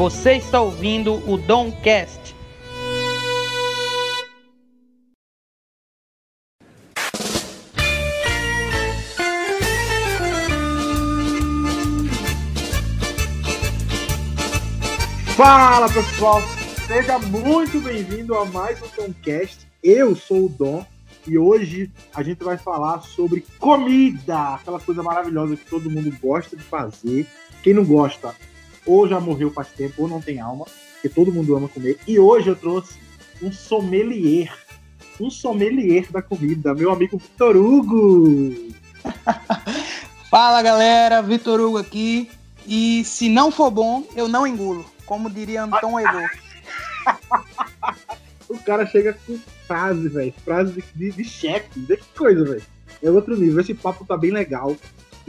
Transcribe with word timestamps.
Você 0.00 0.36
está 0.36 0.58
ouvindo 0.62 1.12
o 1.30 1.36
Domcast. 1.36 2.34
Fala 15.36 15.86
pessoal, 15.92 16.40
seja 16.86 17.18
muito 17.18 17.78
bem-vindo 17.82 18.34
a 18.34 18.46
mais 18.46 18.80
um 18.80 18.86
Domcast. 18.96 19.68
Eu 19.82 20.16
sou 20.16 20.46
o 20.46 20.48
Dom 20.48 20.82
e 21.26 21.36
hoje 21.36 21.92
a 22.14 22.22
gente 22.22 22.42
vai 22.42 22.56
falar 22.56 23.02
sobre 23.02 23.44
comida, 23.58 24.54
aquela 24.54 24.80
coisa 24.80 25.02
maravilhosa 25.02 25.56
que 25.56 25.68
todo 25.68 25.90
mundo 25.90 26.10
gosta 26.22 26.56
de 26.56 26.62
fazer. 26.62 27.26
Quem 27.62 27.74
não 27.74 27.84
gosta, 27.84 28.34
ou 28.90 29.08
já 29.08 29.20
morreu 29.20 29.52
faz 29.52 29.68
tempo, 29.68 30.02
ou 30.02 30.08
não 30.08 30.20
tem 30.20 30.40
alma, 30.40 30.66
porque 30.94 31.08
todo 31.08 31.32
mundo 31.32 31.56
ama 31.56 31.68
comer. 31.68 31.98
E 32.06 32.18
hoje 32.18 32.48
eu 32.48 32.56
trouxe 32.56 32.98
um 33.42 33.52
sommelier, 33.52 34.52
um 35.20 35.30
sommelier 35.30 36.10
da 36.10 36.20
comida, 36.20 36.74
meu 36.74 36.90
amigo 36.90 37.18
Vitor 37.18 37.56
Hugo. 37.56 38.54
Fala 40.30 40.62
galera, 40.62 41.22
Vitor 41.22 41.60
Hugo 41.60 41.78
aqui. 41.78 42.30
E 42.66 43.04
se 43.04 43.28
não 43.28 43.50
for 43.50 43.70
bom, 43.70 44.04
eu 44.14 44.28
não 44.28 44.46
engulo, 44.46 44.84
como 45.06 45.30
diria 45.30 45.64
Anton 45.64 45.98
Edu. 46.00 46.30
o 48.48 48.58
cara 48.58 48.86
chega 48.86 49.16
com 49.26 49.38
frase, 49.66 50.08
velho, 50.08 50.34
frase 50.44 50.72
de, 50.72 50.82
de, 50.94 51.12
de 51.12 51.24
chefe, 51.24 51.68
que 51.80 51.96
coisa, 52.16 52.44
velho. 52.44 52.62
É 53.02 53.10
outro 53.10 53.36
nível. 53.36 53.60
Esse 53.60 53.72
papo 53.72 54.04
tá 54.04 54.16
bem 54.16 54.30
legal. 54.30 54.76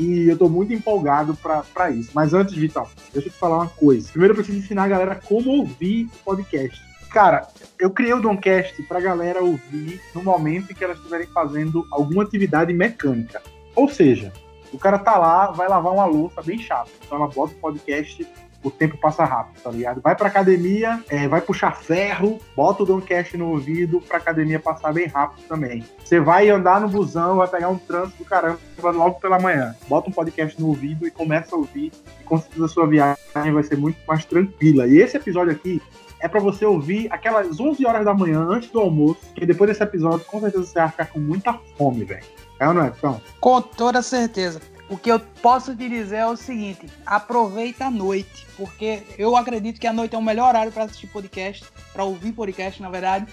E 0.02 0.30
eu 0.30 0.36
tô 0.36 0.50
muito 0.50 0.74
empolgado 0.74 1.38
para 1.76 1.92
isso. 1.92 2.10
Mas 2.16 2.34
antes, 2.34 2.56
Vital, 2.56 2.90
deixa 3.14 3.28
eu 3.28 3.32
te 3.32 3.38
falar 3.38 3.58
uma 3.58 3.68
coisa. 3.68 4.10
Primeiro 4.10 4.32
eu 4.32 4.36
preciso 4.36 4.58
ensinar 4.58 4.86
a 4.86 4.88
galera 4.88 5.22
como 5.24 5.52
ouvir 5.52 6.06
o 6.06 6.24
podcast. 6.26 6.82
Cara, 7.12 7.48
eu 7.78 7.92
criei 7.92 8.12
o 8.12 8.20
Domcast 8.20 8.82
pra 8.84 9.00
galera 9.00 9.44
ouvir 9.44 10.02
no 10.16 10.24
momento 10.24 10.72
em 10.72 10.74
que 10.74 10.84
elas 10.84 10.98
estiverem 10.98 11.28
fazendo 11.28 11.86
alguma 11.92 12.24
atividade 12.24 12.74
mecânica. 12.74 13.44
Ou 13.76 13.88
seja, 13.88 14.34
o 14.74 14.80
cara 14.80 14.98
tá 14.98 15.20
lá, 15.20 15.52
vai 15.52 15.68
lavar 15.68 15.94
uma 15.94 16.06
louça 16.06 16.42
bem 16.42 16.58
chata. 16.58 16.90
Então 17.06 17.20
ela 17.20 17.28
bota 17.28 17.54
o 17.54 17.60
podcast 17.60 18.28
o 18.64 18.70
tempo 18.70 18.98
passa 18.98 19.24
rápido, 19.24 19.62
tá 19.62 19.72
ligado? 19.72 20.02
Vai 20.02 20.16
pra 20.16 20.28
academia, 20.28 21.04
é, 21.10 21.28
vai 21.28 21.42
puxar 21.42 21.76
ferro, 21.76 22.40
bota 22.56 22.84
o 22.84 22.86
Doncast 22.86 23.36
no 23.38 23.50
ouvido 23.50 24.02
pra 24.02 24.18
academia 24.18 24.60
passar 24.60 24.94
bem 24.94 25.08
rápido 25.08 25.48
também. 25.48 25.84
Você 26.04 26.20
vai 26.20 26.50
andar 26.50 26.82
no 26.82 26.90
busão, 26.90 27.38
vai 27.38 27.48
pegar 27.48 27.70
um 27.70 27.78
trânsito 27.78 28.20
do 28.20 28.26
caramba 28.26 28.60
logo 28.84 29.20
pela 29.20 29.40
manhã. 29.40 29.76
Bota 29.88 30.10
um 30.10 30.14
podcast 30.14 30.60
no 30.60 30.68
ouvido 30.68 31.08
e 31.08 31.12
começa 31.12 31.56
a 31.56 31.58
ouvir, 31.58 31.92
e 32.20 32.24
com 32.24 32.38
certeza 32.38 32.66
a 32.66 32.70
sua 32.70 32.88
viagem 32.88 33.54
vai 33.54 33.64
ser 33.64 33.78
muito 33.78 33.98
mais 34.08 34.26
tranquila. 34.26 34.88
E 34.88 34.98
esse 34.98 35.18
episódio 35.18 35.54
aqui 35.54 35.82
é 36.20 36.28
para 36.28 36.40
você 36.40 36.66
ouvir 36.66 37.08
aquelas 37.12 37.60
11 37.60 37.86
horas 37.86 38.06
da 38.06 38.14
manhã 38.14 38.40
antes 38.42 38.70
do 38.70 38.80
almoço, 38.80 39.22
que 39.34 39.46
depois 39.46 39.70
desse 39.70 39.84
episódio 39.84 40.26
com 40.26 40.40
certeza 40.40 40.64
você 40.64 40.80
vai 40.80 40.90
ficar 40.90 41.06
com 41.08 41.20
muita 41.20 41.54
fome, 41.78 42.04
velho. 42.04 42.24
É 42.60 42.68
ou 42.68 42.74
não 42.76 42.84
é, 42.84 42.94
então? 42.96 43.20
Com 43.40 43.60
toda 43.60 44.04
certeza. 44.04 44.62
O 44.92 44.98
que 44.98 45.10
eu 45.10 45.22
posso 45.42 45.74
te 45.74 45.88
dizer 45.88 46.18
é 46.18 46.28
o 46.28 46.36
seguinte: 46.36 46.86
aproveita 47.06 47.86
a 47.86 47.90
noite, 47.90 48.46
porque 48.58 49.04
eu 49.18 49.38
acredito 49.38 49.80
que 49.80 49.88
a 49.88 49.94
noite 49.94 50.16
é 50.16 50.18
o 50.18 50.22
melhor 50.22 50.50
horário 50.50 50.70
para 50.70 50.84
assistir 50.84 51.08
podcast, 51.08 51.66
para 51.94 52.04
ouvir 52.04 52.34
podcast, 52.34 52.82
na 52.82 52.90
verdade. 52.90 53.26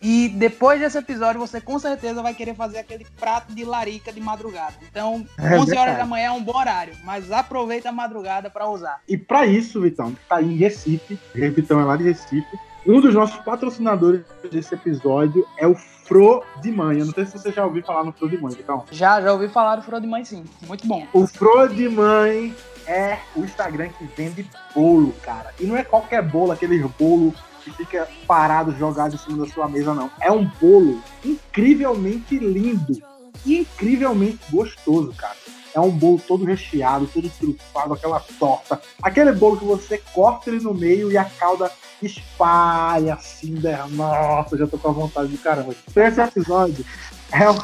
E 0.00 0.28
depois 0.28 0.78
desse 0.80 0.96
episódio, 0.96 1.40
você 1.40 1.60
com 1.60 1.80
certeza 1.80 2.22
vai 2.22 2.32
querer 2.32 2.54
fazer 2.54 2.78
aquele 2.78 3.04
prato 3.18 3.52
de 3.52 3.64
larica 3.64 4.12
de 4.12 4.20
madrugada. 4.20 4.74
Então, 4.88 5.26
é 5.36 5.58
11 5.58 5.76
horas 5.76 5.96
da 5.98 6.06
manhã 6.06 6.26
é 6.26 6.30
um 6.30 6.42
bom 6.42 6.56
horário, 6.56 6.94
mas 7.02 7.30
aproveita 7.32 7.88
a 7.88 7.92
madrugada 7.92 8.48
para 8.48 8.70
usar. 8.70 9.02
E 9.08 9.18
para 9.18 9.44
isso, 9.44 9.80
Vitão, 9.80 10.12
que 10.12 10.24
tá 10.28 10.40
em 10.40 10.56
Recife, 10.56 11.18
Vitão 11.34 11.80
é 11.80 11.84
lá 11.84 11.96
de 11.96 12.04
Recife, 12.04 12.56
um 12.86 13.00
dos 13.00 13.14
nossos 13.14 13.36
patrocinadores 13.40 14.22
desse 14.50 14.74
episódio 14.74 15.46
é 15.58 15.66
o 15.66 15.74
Fro 16.10 16.42
de 16.60 16.72
Mãe. 16.72 16.98
Eu 16.98 17.06
não 17.06 17.14
sei 17.14 17.24
se 17.24 17.38
você 17.38 17.52
já 17.52 17.64
ouviu 17.64 17.84
falar 17.84 18.02
no 18.02 18.10
Fro 18.10 18.28
de 18.28 18.36
Mãe, 18.36 18.52
então. 18.58 18.84
Já, 18.90 19.22
já 19.22 19.32
ouvi 19.32 19.48
falar 19.48 19.76
do 19.76 19.82
Fro 19.82 20.00
de 20.00 20.08
Mãe, 20.08 20.24
sim. 20.24 20.44
Muito 20.66 20.84
bom. 20.84 21.06
O 21.12 21.24
Fro 21.24 21.68
de 21.68 21.88
Mãe 21.88 22.52
é 22.84 23.16
o 23.36 23.44
Instagram 23.44 23.90
que 23.90 24.04
vende 24.16 24.50
bolo, 24.74 25.14
cara. 25.22 25.54
E 25.60 25.64
não 25.64 25.76
é 25.76 25.84
qualquer 25.84 26.20
bolo, 26.20 26.50
aquele 26.50 26.82
bolo 26.98 27.32
que 27.62 27.70
fica 27.70 28.08
parado, 28.26 28.76
jogado 28.76 29.14
em 29.14 29.18
cima 29.18 29.46
da 29.46 29.52
sua 29.52 29.68
mesa, 29.68 29.94
não. 29.94 30.10
É 30.20 30.32
um 30.32 30.44
bolo 30.60 31.00
incrivelmente 31.24 32.36
lindo 32.36 33.00
e 33.46 33.58
incrivelmente 33.58 34.40
gostoso, 34.50 35.14
cara. 35.16 35.36
É 35.72 35.78
um 35.78 35.90
bolo 35.90 36.20
todo 36.26 36.44
recheado, 36.44 37.06
todo 37.06 37.30
trufado, 37.38 37.94
aquela 37.94 38.18
torta. 38.36 38.82
Aquele 39.00 39.30
bolo 39.30 39.56
que 39.56 39.64
você 39.64 39.98
corta 40.12 40.50
ele 40.50 40.58
no 40.58 40.74
meio 40.74 41.12
e 41.12 41.16
a 41.16 41.24
calda 41.24 41.70
espalha 42.06 43.14
assim, 43.14 43.54
derrama. 43.54 44.06
Nossa, 44.06 44.56
já 44.56 44.66
tô 44.66 44.78
com 44.78 44.88
a 44.88 44.92
vontade 44.92 45.28
do 45.28 45.38
caramba. 45.38 45.74
Esse 45.94 46.20
episódio 46.20 46.84
é 47.32 47.50
um, 47.50 47.58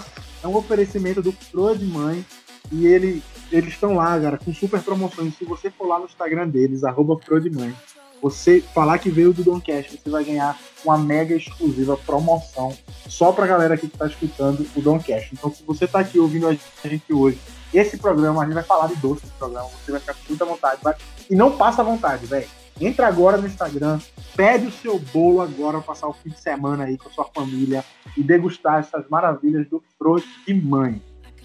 é 0.44 0.46
um 0.46 0.56
oferecimento 0.56 1.22
do 1.22 1.32
Pro 1.32 1.76
de 1.76 1.84
Mãe 1.84 2.24
e 2.70 2.86
ele, 2.86 3.22
eles 3.50 3.74
estão 3.74 3.94
lá, 3.94 4.20
cara, 4.20 4.38
com 4.38 4.52
super 4.52 4.80
promoções. 4.82 5.36
Se 5.36 5.44
você 5.44 5.70
for 5.70 5.86
lá 5.86 5.98
no 5.98 6.06
Instagram 6.06 6.48
deles, 6.48 6.84
arroba 6.84 7.16
Pro 7.16 7.40
de 7.40 7.50
Mãe, 7.50 7.74
você 8.20 8.60
falar 8.74 8.98
que 8.98 9.10
veio 9.10 9.32
do 9.32 9.44
Doncast, 9.44 10.00
você 10.02 10.10
vai 10.10 10.24
ganhar 10.24 10.58
uma 10.84 10.98
mega 10.98 11.34
exclusiva 11.34 11.96
promoção 11.96 12.76
só 13.08 13.32
pra 13.32 13.46
galera 13.46 13.74
aqui 13.74 13.88
que 13.88 13.96
tá 13.96 14.06
escutando 14.06 14.66
o 14.74 14.80
Doncast. 14.80 15.30
Então, 15.32 15.52
se 15.52 15.62
você 15.64 15.86
tá 15.86 16.00
aqui 16.00 16.18
ouvindo 16.18 16.48
a 16.48 16.88
gente 16.88 17.12
hoje, 17.12 17.38
esse 17.72 17.96
programa, 17.98 18.42
a 18.42 18.44
gente 18.44 18.54
vai 18.54 18.62
falar 18.62 18.88
de 18.88 18.96
doce 18.96 19.26
no 19.26 19.32
programa, 19.32 19.68
você 19.84 19.92
vai 19.92 20.00
ficar 20.00 20.14
com 20.14 20.20
muita 20.28 20.44
vontade. 20.44 20.80
Vai... 20.82 20.94
E 21.28 21.34
não 21.34 21.56
passa 21.56 21.84
vontade, 21.84 22.26
velho 22.26 22.48
Entra 22.80 23.06
agora 23.08 23.38
no 23.38 23.46
Instagram, 23.46 23.98
pede 24.36 24.66
o 24.66 24.70
seu 24.70 24.98
bolo 24.98 25.40
agora 25.40 25.78
para 25.78 25.86
passar 25.86 26.08
o 26.08 26.12
fim 26.12 26.28
de 26.28 26.40
semana 26.40 26.84
aí 26.84 26.98
com 26.98 27.08
a 27.08 27.12
sua 27.12 27.24
família 27.34 27.82
e 28.16 28.22
degustar 28.22 28.80
essas 28.80 29.08
maravilhas 29.08 29.66
do 29.68 29.82
Frost 29.98 30.28
de 30.46 30.54
Mãe. 30.54 31.02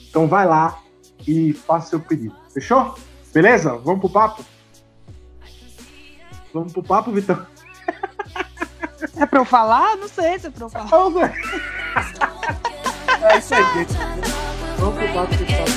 Então 0.10 0.28
vai 0.28 0.46
lá 0.46 0.80
e 1.26 1.54
faça 1.54 1.92
seu 1.92 2.00
pedido. 2.02 2.36
Fechou? 2.54 2.96
Beleza? 3.34 3.78
Vamos 3.78 4.02
pro 4.02 4.10
papo? 4.10 4.44
Vamos 6.54 6.74
pro 6.74 6.84
papo, 6.84 7.12
Vitão? 7.12 7.46
É 9.16 9.26
pra 9.26 9.40
eu 9.40 9.46
falar? 9.46 9.96
Não 9.96 10.10
sei 10.10 10.38
se 10.38 10.48
é 10.48 10.50
pra 10.50 10.66
eu 10.66 10.70
falar. 10.70 10.90
É 13.24 13.38
isso 13.38 13.54
aí, 13.54 13.64
gente. 13.76 13.94
Vamos 14.80 14.96
pro 14.96 15.14
papo, 15.14 15.38
pessoal. 15.38 15.71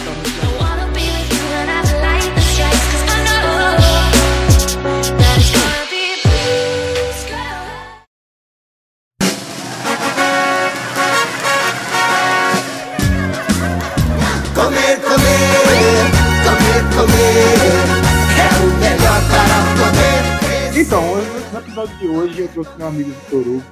Trouxe 22.64 22.78
meu 22.78 22.86
amigo 22.86 23.10
Vitor 23.10 23.40
Hugo 23.40 23.62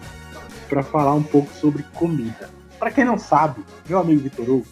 para 0.69 0.83
falar 0.83 1.15
um 1.15 1.23
pouco 1.23 1.53
sobre 1.55 1.83
comida. 1.95 2.51
Para 2.79 2.91
quem 2.91 3.05
não 3.05 3.19
sabe, 3.19 3.65
meu 3.89 3.99
amigo 3.99 4.21
Vitor 4.21 4.49
Hugo 4.49 4.67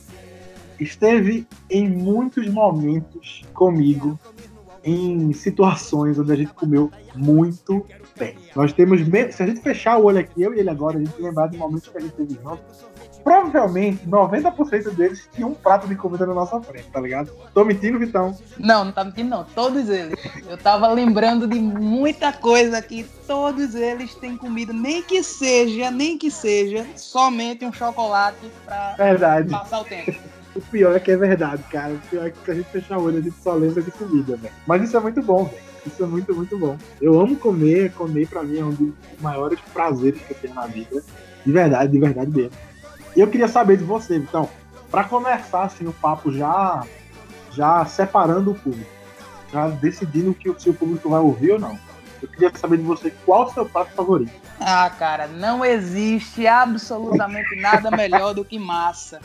esteve 0.79 1.47
em 1.69 1.89
muitos 1.89 2.49
momentos 2.49 3.43
comigo 3.53 4.19
em 4.83 5.33
situações 5.33 6.19
onde 6.19 6.33
a 6.33 6.37
gente 6.37 6.53
comeu 6.55 6.91
muito 7.15 7.85
bem. 8.19 8.35
Nós 8.57 8.73
temos, 8.73 9.01
se 9.35 9.43
a 9.43 9.47
gente 9.47 9.61
fechar 9.61 9.99
o 9.99 10.05
olho 10.05 10.19
aqui, 10.19 10.43
eu 10.43 10.55
e 10.55 10.61
ele 10.61 10.71
agora, 10.71 10.99
a 10.99 11.05
gente 11.05 11.21
lembrar 11.21 11.49
de 11.49 11.59
momentos 11.59 11.89
que 11.89 11.99
a 11.99 12.01
gente 12.01 12.13
teve 12.13 12.35
junto, 12.43 12.63
provavelmente 13.23 14.07
90% 14.07 14.95
deles 14.95 15.29
tinham 15.35 15.51
um 15.51 15.55
prato 15.55 15.87
de 15.87 15.95
comida 15.95 16.27
na 16.27 16.35
nossa 16.35 16.61
frente, 16.61 16.89
tá 16.93 17.01
ligado? 17.01 17.31
Tô 17.55 17.65
mentindo, 17.65 17.99
Vitão? 17.99 18.37
Não, 18.59 18.85
não 18.85 18.93
tá 18.93 19.05
mentindo, 19.05 19.31
não. 19.31 19.45
Todos 19.45 19.89
eles. 19.89 20.19
Eu 20.49 20.59
tava 20.59 20.89
lembrando 20.89 21.47
de 21.47 21.59
muita 21.59 22.33
coisa 22.33 22.79
aqui. 22.79 23.07
Todos 23.27 23.75
eles 23.75 24.15
têm 24.17 24.37
comida, 24.37 24.73
nem 24.73 25.03
que 25.03 25.23
seja, 25.23 25.91
nem 25.91 26.19
que 26.19 26.31
seja, 26.31 26.87
somente 26.97 27.65
um 27.65 27.73
chocolate 27.73 28.51
pra 28.65 28.95
verdade. 28.97 29.51
passar 29.51 29.81
o 29.81 29.85
tempo. 29.85 30.13
O 30.55 30.61
pior 30.61 30.97
é 30.97 31.01
que 31.01 31.13
é 31.13 31.17
verdade, 31.17 31.63
cara. 31.71 31.95
O 31.95 31.99
pior 32.09 32.27
é 32.27 32.31
que 32.31 32.51
a 32.51 32.55
gente 32.55 32.69
fechar 32.71 32.99
o 32.99 33.05
olho, 33.05 33.19
a 33.19 33.21
gente 33.21 33.37
só 33.41 33.53
lembra 33.53 33.83
de 33.83 33.91
comida, 33.93 34.37
velho. 34.37 34.53
Mas 34.67 34.83
isso 34.83 34.97
é 34.97 35.01
muito 35.01 35.23
bom, 35.23 35.45
velho. 35.45 35.63
Isso 35.87 36.03
é 36.03 36.07
muito, 36.07 36.35
muito 36.35 36.59
bom. 36.59 36.77
Eu 37.01 37.19
amo 37.21 37.37
comer. 37.37 37.93
Comer, 37.93 38.29
pra 38.29 38.43
mim, 38.43 38.59
é 38.59 38.65
um 38.65 38.71
dos 38.71 38.93
maiores 39.21 39.61
prazeres 39.73 40.21
que 40.21 40.33
eu 40.33 40.37
tenho 40.37 40.55
na 40.55 40.67
vida. 40.67 41.03
De 41.45 41.53
verdade, 41.53 41.93
de 41.93 41.99
verdade 41.99 42.31
mesmo. 42.31 42.53
E 43.17 43.21
eu 43.21 43.29
queria 43.29 43.49
saber 43.49 43.77
de 43.77 43.85
você, 43.85 44.17
então, 44.17 44.49
para 44.91 45.05
começar 45.05 45.65
assim 45.65 45.87
o 45.87 45.93
papo 45.93 46.33
já 46.33 46.85
já 47.53 47.85
separando 47.85 48.53
o 48.53 48.55
público, 48.55 48.91
já 49.53 49.69
decidindo 49.69 50.33
que 50.33 50.55
se 50.61 50.71
o 50.71 50.75
público 50.75 51.11
vai 51.11 51.21
ouvir 51.21 51.53
ou 51.53 51.59
não. 51.59 51.79
Eu 52.23 52.29
queria 52.29 52.53
saber 52.55 52.77
de 52.77 52.85
você 52.85 53.11
qual 53.25 53.45
é 53.45 53.47
o 53.47 53.53
seu 53.53 53.67
prato 53.67 53.93
favorito. 53.93 54.33
Ah, 54.61 54.91
cara, 54.91 55.27
não 55.27 55.65
existe 55.65 56.47
absolutamente 56.47 57.57
nada 57.57 57.91
melhor 57.91 58.35
do 58.35 58.45
que 58.45 58.59
massa. 58.59 59.21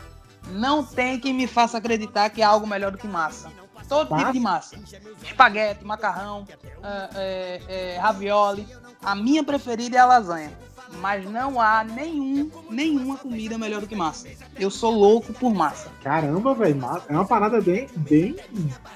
Não 0.47 0.83
tem 0.83 1.19
quem 1.19 1.33
me 1.33 1.45
faça 1.45 1.77
acreditar 1.77 2.29
que 2.29 2.41
há 2.41 2.47
algo 2.47 2.65
melhor 2.65 2.91
do 2.91 2.97
que 2.97 3.07
massa. 3.07 3.51
Todo 3.87 4.09
massa? 4.09 4.23
tipo 4.23 4.33
de 4.33 4.39
massa. 4.39 4.75
Espaguete, 5.21 5.85
macarrão, 5.85 6.47
é, 6.83 7.09
é, 7.15 7.61
é, 7.67 7.97
ravioli. 7.97 8.67
A 9.03 9.13
minha 9.13 9.43
preferida 9.43 9.97
é 9.97 9.99
a 9.99 10.05
lasanha. 10.05 10.51
Mas 10.99 11.29
não 11.29 11.59
há 11.59 11.83
nenhum, 11.83 12.49
nenhuma 12.69 13.17
comida 13.17 13.57
melhor 13.57 13.81
do 13.81 13.87
que 13.87 13.95
massa. 13.95 14.27
Eu 14.57 14.69
sou 14.71 14.91
louco 14.91 15.33
por 15.33 15.53
massa. 15.53 15.89
Caramba, 16.03 16.53
velho, 16.53 16.79
é 17.07 17.13
uma 17.13 17.25
parada 17.25 17.61
bem, 17.61 17.87
bem, 17.95 18.35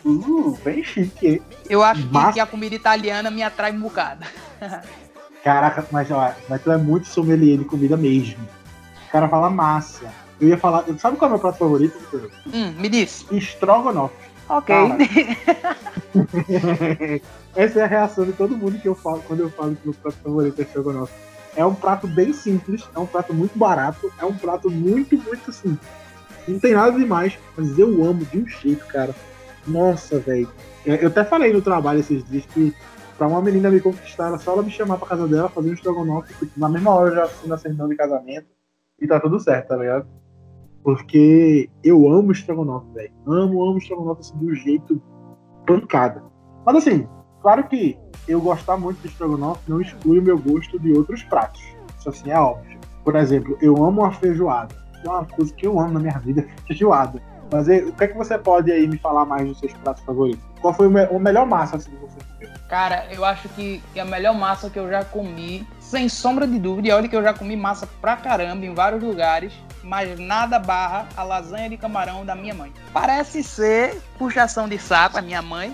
uh, 0.05 0.57
bem 0.63 0.83
chique. 0.83 1.41
Eu 1.69 1.83
acho 1.83 2.07
que, 2.07 2.33
que, 2.33 2.39
a 2.39 2.45
comida 2.45 2.75
italiana 2.75 3.29
me 3.29 3.43
atrai 3.43 3.71
um 3.71 3.81
bocado. 3.81 4.25
Caraca, 5.43 5.85
mas, 5.91 6.11
ó, 6.11 6.33
mas 6.47 6.61
tu 6.61 6.71
é 6.71 6.77
muito 6.77 7.07
sommelier 7.07 7.57
de 7.57 7.65
comida 7.65 7.95
mesmo. 7.95 8.43
O 9.07 9.11
cara 9.11 9.27
fala 9.27 9.49
massa. 9.49 10.11
Eu 10.39 10.47
ia 10.47 10.57
falar. 10.57 10.85
Sabe 10.97 11.17
qual 11.17 11.29
é 11.29 11.33
o 11.33 11.35
meu 11.35 11.39
prato 11.39 11.57
favorito? 11.57 11.97
Hum, 12.53 12.71
me 12.77 12.89
diz. 12.89 13.25
Estrogonofe. 13.31 14.15
Ok. 14.47 14.75
Essa 17.55 17.79
é 17.79 17.83
a 17.83 17.87
reação 17.87 18.25
de 18.25 18.33
todo 18.33 18.57
mundo 18.57 18.79
que 18.79 18.87
eu 18.87 18.95
falo 18.95 19.23
quando 19.27 19.41
eu 19.41 19.49
falo 19.49 19.75
que 19.75 19.87
meu 19.87 19.93
prato 19.93 20.17
favorito 20.23 20.59
é 20.59 20.63
estrogonofe. 20.63 21.13
É 21.59 21.65
um 21.65 21.75
prato 21.75 22.07
bem 22.07 22.31
simples, 22.31 22.89
é 22.95 22.99
um 22.99 23.05
prato 23.05 23.33
muito 23.33 23.59
barato, 23.59 24.09
é 24.17 24.23
um 24.23 24.33
prato 24.33 24.71
muito, 24.71 25.17
muito 25.17 25.51
simples. 25.51 25.89
Não 26.47 26.57
tem 26.57 26.73
nada 26.73 26.97
demais, 26.97 27.37
mas 27.57 27.77
eu 27.77 28.01
amo 28.01 28.23
de 28.23 28.39
um 28.39 28.47
jeito, 28.47 28.85
cara. 28.85 29.13
Nossa, 29.67 30.19
velho. 30.19 30.47
Eu 30.85 31.09
até 31.09 31.25
falei 31.25 31.51
no 31.51 31.61
trabalho 31.61 31.99
esses 31.99 32.23
dias 32.23 32.45
que 32.45 32.73
pra 33.17 33.27
uma 33.27 33.41
menina 33.41 33.69
me 33.69 33.81
conquistar, 33.81 34.29
era 34.29 34.37
só 34.37 34.53
ela 34.53 34.63
me 34.63 34.71
chamar 34.71 34.97
pra 34.99 35.09
casa 35.09 35.27
dela, 35.27 35.49
fazer 35.49 35.71
um 35.71 35.73
estrogonofe, 35.73 36.33
tipo, 36.35 36.57
na 36.57 36.69
mesma 36.69 36.91
hora 36.91 37.09
eu 37.09 37.15
já 37.15 37.23
assino 37.23 37.53
a 37.53 37.57
certidão 37.57 37.89
de 37.89 37.97
casamento 37.97 38.47
e 38.97 39.05
tá 39.05 39.19
tudo 39.19 39.37
certo, 39.37 39.67
tá 39.67 39.75
ligado? 39.75 40.07
Porque 40.81 41.69
eu 41.83 42.09
amo 42.09 42.31
estrogonofe, 42.31 42.87
velho. 42.93 43.11
Amo, 43.27 43.61
amo 43.61 43.77
estrogonofe 43.79 44.21
assim, 44.21 44.37
um 44.41 44.55
jeito 44.55 45.01
pancada. 45.67 46.23
Mas 46.65 46.77
assim, 46.77 47.05
claro 47.41 47.63
que 47.63 47.97
eu 48.27 48.39
gostar 48.39 48.77
muito 48.77 49.01
de 49.01 49.07
estrogonofe 49.07 49.61
não 49.67 49.81
exclui 49.81 50.19
o 50.19 50.21
meu 50.21 50.37
gosto 50.37 50.79
de 50.79 50.91
outros 50.93 51.23
pratos. 51.23 51.61
Isso 51.97 52.09
assim 52.09 52.31
é 52.31 52.39
óbvio. 52.39 52.79
Por 53.03 53.15
exemplo, 53.15 53.57
eu 53.61 53.83
amo 53.83 54.05
a 54.05 54.11
feijoada. 54.11 54.75
É 55.03 55.09
uma 55.09 55.25
coisa 55.25 55.53
que 55.53 55.65
eu 55.65 55.79
amo 55.79 55.93
na 55.93 55.99
minha 55.99 56.19
vida, 56.19 56.45
feijoada. 56.67 57.21
Mas 57.51 57.67
o 57.67 57.91
que 57.93 58.03
é 58.03 58.07
que 58.07 58.17
você 58.17 58.37
pode 58.37 58.71
aí 58.71 58.87
me 58.87 58.97
falar 58.97 59.25
mais 59.25 59.47
dos 59.47 59.59
seus 59.59 59.73
pratos 59.73 60.03
favoritos? 60.03 60.43
Qual 60.61 60.73
foi 60.73 60.87
o, 60.87 60.91
me 60.91 61.05
o 61.07 61.19
melhor 61.19 61.47
massa 61.47 61.77
assim, 61.77 61.89
que 61.89 61.97
você 61.97 62.17
comeu? 62.35 62.59
Cara, 62.69 63.07
eu 63.11 63.25
acho 63.25 63.49
que, 63.49 63.81
que, 63.91 63.99
a 63.99 64.05
melhor 64.05 64.35
massa 64.35 64.69
que 64.69 64.77
eu 64.77 64.87
já 64.87 65.03
comi, 65.03 65.67
sem 65.79 66.07
sombra 66.07 66.45
de 66.45 66.59
dúvida, 66.59 66.89
e 66.89 66.91
olha 66.91 67.09
que 67.09 67.15
eu 67.15 67.23
já 67.23 67.33
comi 67.33 67.55
massa 67.55 67.87
pra 67.99 68.15
caramba 68.15 68.63
em 68.63 68.73
vários 68.75 69.01
lugares, 69.01 69.51
mas 69.81 70.19
nada 70.19 70.59
barra 70.59 71.07
a 71.17 71.23
lasanha 71.23 71.67
de 71.67 71.77
camarão 71.77 72.23
da 72.23 72.35
minha 72.35 72.53
mãe. 72.53 72.71
Parece 72.93 73.41
ser 73.41 73.99
puxação 74.19 74.69
de 74.69 74.77
saco 74.77 75.17
a 75.17 75.21
minha 75.21 75.41
mãe, 75.41 75.73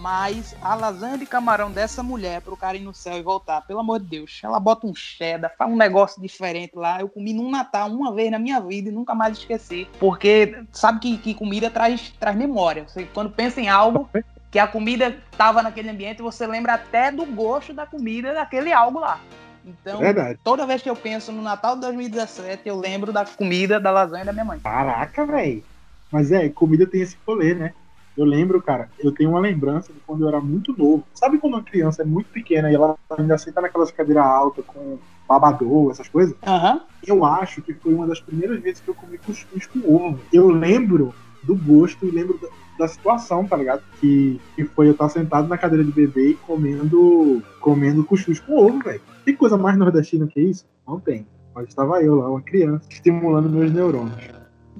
mas 0.00 0.54
a 0.62 0.74
lasanha 0.74 1.18
de 1.18 1.26
camarão 1.26 1.70
dessa 1.70 2.02
mulher 2.02 2.40
pro 2.40 2.56
cara 2.56 2.76
ir 2.76 2.80
no 2.80 2.94
céu 2.94 3.16
e 3.18 3.22
voltar, 3.22 3.62
pelo 3.62 3.80
amor 3.80 4.00
de 4.00 4.06
Deus, 4.06 4.40
ela 4.42 4.60
bota 4.60 4.86
um 4.86 4.94
cheddar, 4.94 5.54
faz 5.56 5.70
um 5.70 5.76
negócio 5.76 6.20
diferente 6.22 6.72
lá. 6.74 7.00
Eu 7.00 7.08
comi 7.08 7.32
num 7.32 7.50
Natal 7.50 7.90
uma 7.90 8.14
vez 8.14 8.30
na 8.30 8.38
minha 8.38 8.60
vida 8.60 8.88
e 8.88 8.92
nunca 8.92 9.14
mais 9.14 9.38
esqueci. 9.38 9.88
Porque 9.98 10.64
sabe 10.72 11.00
que, 11.00 11.18
que 11.18 11.34
comida 11.34 11.70
traz, 11.70 12.10
traz 12.18 12.36
memória. 12.36 12.84
Você, 12.86 13.04
quando 13.12 13.30
pensa 13.30 13.60
em 13.60 13.68
algo, 13.68 14.08
que 14.50 14.58
a 14.58 14.66
comida 14.66 15.16
estava 15.30 15.62
naquele 15.62 15.90
ambiente, 15.90 16.22
você 16.22 16.46
lembra 16.46 16.74
até 16.74 17.10
do 17.10 17.26
gosto 17.26 17.72
da 17.72 17.86
comida 17.86 18.32
daquele 18.32 18.72
algo 18.72 19.00
lá. 19.00 19.20
Então, 19.64 19.98
Verdade. 19.98 20.38
toda 20.42 20.64
vez 20.64 20.80
que 20.80 20.88
eu 20.88 20.96
penso 20.96 21.30
no 21.30 21.42
Natal 21.42 21.74
de 21.74 21.82
2017, 21.82 22.62
eu 22.64 22.78
lembro 22.78 23.12
da 23.12 23.26
comida 23.26 23.78
da 23.78 23.90
lasanha 23.90 24.24
da 24.24 24.32
minha 24.32 24.44
mãe. 24.44 24.60
Caraca, 24.60 25.26
velho. 25.26 25.62
Mas 26.10 26.32
é, 26.32 26.48
comida 26.48 26.86
tem 26.86 27.02
esse 27.02 27.18
rolê, 27.26 27.54
né? 27.54 27.74
Eu 28.18 28.24
lembro, 28.24 28.60
cara, 28.60 28.88
eu 28.98 29.12
tenho 29.12 29.30
uma 29.30 29.38
lembrança 29.38 29.92
de 29.92 30.00
quando 30.00 30.22
eu 30.22 30.28
era 30.28 30.40
muito 30.40 30.76
novo. 30.76 31.04
Sabe 31.14 31.38
quando 31.38 31.54
uma 31.54 31.62
criança 31.62 32.02
é 32.02 32.04
muito 32.04 32.28
pequena 32.30 32.68
e 32.68 32.74
ela 32.74 32.96
ainda 33.16 33.38
senta 33.38 33.60
naquelas 33.60 33.92
cadeiras 33.92 34.24
altas 34.24 34.64
com 34.66 34.98
babador, 35.28 35.92
essas 35.92 36.08
coisas? 36.08 36.34
Uhum. 36.44 36.80
Eu 37.06 37.24
acho 37.24 37.62
que 37.62 37.72
foi 37.72 37.94
uma 37.94 38.08
das 38.08 38.20
primeiras 38.20 38.60
vezes 38.60 38.80
que 38.80 38.88
eu 38.88 38.94
comi 38.94 39.18
cuscuz 39.18 39.66
com 39.66 39.78
ovo. 39.78 40.18
Eu 40.32 40.48
lembro 40.48 41.14
do 41.44 41.54
gosto 41.54 42.04
e 42.04 42.10
lembro 42.10 42.40
da 42.76 42.88
situação, 42.88 43.46
tá 43.46 43.56
ligado? 43.56 43.82
Que, 44.00 44.40
que 44.56 44.64
foi 44.64 44.88
eu 44.88 44.92
estar 44.92 45.08
sentado 45.10 45.46
na 45.46 45.56
cadeira 45.56 45.84
de 45.84 45.92
bebê 45.92 46.30
e 46.30 46.34
comendo, 46.34 47.40
comendo 47.60 48.02
cuscuz 48.02 48.40
com 48.40 48.56
ovo, 48.56 48.82
velho. 48.82 49.00
Tem 49.24 49.36
coisa 49.36 49.56
mais 49.56 49.78
nordestina 49.78 50.26
que 50.26 50.40
isso? 50.40 50.66
Não 50.84 50.98
tem. 50.98 51.24
Mas 51.54 51.68
estava 51.68 52.02
eu 52.02 52.16
lá, 52.16 52.28
uma 52.28 52.42
criança, 52.42 52.84
estimulando 52.90 53.48
meus 53.48 53.72
neurônios. 53.72 54.16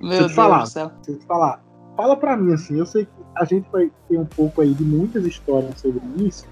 Meu 0.00 0.18
Deus 0.18 0.32
falar, 0.32 0.62
do 0.62 0.68
céu. 0.68 0.90
Eu 1.06 1.18
te 1.18 1.24
falar. 1.24 1.67
Fala 1.98 2.16
pra 2.16 2.36
mim, 2.36 2.54
assim, 2.54 2.78
eu 2.78 2.86
sei 2.86 3.06
que 3.06 3.10
a 3.34 3.44
gente 3.44 3.68
vai 3.72 3.90
ter 4.08 4.16
um 4.16 4.24
pouco 4.24 4.60
aí 4.60 4.72
de 4.72 4.84
muitas 4.84 5.26
histórias 5.26 5.80
sobre 5.80 6.00
isso, 6.24 6.46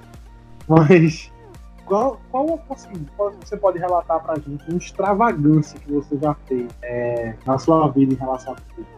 mas 0.67 1.31
qual, 1.85 2.21
qual, 2.33 2.61
assim, 2.69 3.07
qual 3.17 3.33
você 3.33 3.57
pode 3.57 3.79
relatar 3.79 4.19
pra 4.25 4.35
gente 4.35 4.69
uma 4.69 4.77
extravagância 4.77 5.79
que 5.79 5.93
você 5.93 6.19
já 6.19 6.35
fez 6.49 6.69
é, 6.83 7.37
na 7.47 7.57
sua 7.59 7.87
vida 7.91 8.13
em 8.13 8.17
relação 8.17 8.55
a 8.55 8.81
isso? 8.81 8.89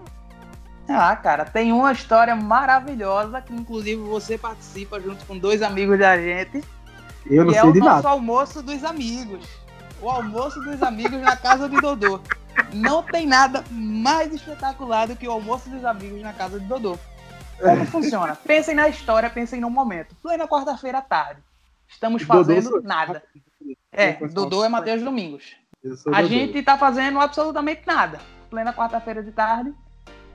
Ah, 0.88 1.14
cara, 1.16 1.44
tem 1.44 1.70
uma 1.70 1.92
história 1.92 2.34
maravilhosa 2.34 3.42
que 3.42 3.52
inclusive 3.54 4.00
você 4.00 4.38
participa 4.38 4.98
junto 4.98 5.26
com 5.26 5.36
dois 5.36 5.60
amigos 5.60 5.98
da 5.98 6.16
gente. 6.16 6.64
Eu 7.26 7.44
não 7.44 7.52
sei 7.52 7.60
é 7.60 7.64
o 7.66 7.72
de 7.74 7.80
nosso 7.80 7.94
nada. 7.96 8.08
almoço 8.08 8.62
dos 8.62 8.82
amigos. 8.84 9.46
O 10.00 10.08
almoço 10.08 10.58
dos 10.62 10.82
amigos 10.82 11.20
na 11.20 11.36
casa 11.36 11.68
de 11.68 11.78
Dodô. 11.78 12.20
Não 12.72 13.02
tem 13.02 13.26
nada 13.26 13.64
mais 13.70 14.32
espetacular 14.32 15.08
do 15.08 15.16
que 15.16 15.26
o 15.26 15.32
almoço 15.32 15.68
dos 15.70 15.84
amigos 15.84 16.20
na 16.20 16.32
casa 16.32 16.60
de 16.60 16.66
Dodô. 16.66 16.98
Como 17.58 17.86
funciona? 17.86 18.36
Pensem 18.36 18.74
na 18.74 18.88
história, 18.88 19.28
pensem 19.28 19.60
no 19.60 19.70
momento. 19.70 20.14
Plena 20.22 20.46
quarta-feira 20.46 20.98
à 20.98 21.02
tarde. 21.02 21.42
Estamos 21.88 22.22
fazendo 22.22 22.70
Dodô, 22.70 22.86
nada. 22.86 23.22
É, 23.90 24.12
Dodô 24.28 24.64
é 24.64 24.68
Matheus 24.68 25.02
Domingos. 25.02 25.56
A 26.12 26.22
gente 26.22 26.62
tá 26.62 26.76
fazendo 26.76 27.18
absolutamente 27.18 27.82
nada. 27.86 28.20
Plena 28.50 28.72
quarta-feira 28.72 29.22
de 29.22 29.32
tarde, 29.32 29.74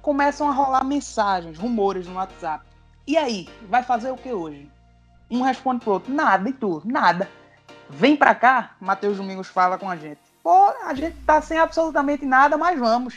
começam 0.01 0.47
a 0.47 0.51
rolar 0.51 0.83
mensagens, 0.83 1.57
rumores 1.57 2.07
no 2.07 2.15
WhatsApp. 2.15 2.65
E 3.07 3.17
aí, 3.17 3.47
vai 3.69 3.83
fazer 3.83 4.11
o 4.11 4.17
que 4.17 4.31
hoje? 4.31 4.69
Um 5.29 5.41
responde 5.41 5.83
pro 5.83 5.93
outro, 5.93 6.13
nada, 6.13 6.49
e 6.49 6.53
tu? 6.53 6.81
Nada. 6.85 7.29
Vem 7.89 8.15
pra 8.15 8.33
cá, 8.35 8.75
Matheus 8.79 9.17
Domingos 9.17 9.47
fala 9.47 9.77
com 9.77 9.89
a 9.89 9.95
gente. 9.95 10.21
Pô, 10.43 10.73
a 10.85 10.93
gente 10.93 11.15
tá 11.25 11.41
sem 11.41 11.57
absolutamente 11.57 12.25
nada, 12.25 12.57
mas 12.57 12.77
vamos. 12.77 13.15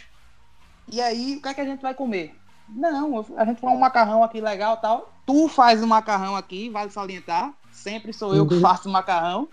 E 0.90 1.00
aí, 1.00 1.36
o 1.36 1.42
que 1.42 1.48
é 1.48 1.54
que 1.54 1.60
a 1.60 1.64
gente 1.64 1.82
vai 1.82 1.92
comer? 1.92 2.32
Não, 2.68 3.26
a 3.36 3.44
gente 3.44 3.60
faz 3.60 3.74
um 3.74 3.80
macarrão 3.80 4.22
aqui 4.22 4.40
legal 4.40 4.76
tal. 4.76 5.12
Tu 5.26 5.48
faz 5.48 5.82
o 5.82 5.86
macarrão 5.88 6.36
aqui, 6.36 6.70
vale 6.70 6.90
salientar. 6.90 7.52
Sempre 7.72 8.12
sou 8.12 8.32
eu 8.32 8.46
que 8.46 8.58
faço 8.62 8.88
o 8.88 8.92
macarrão. 8.92 9.48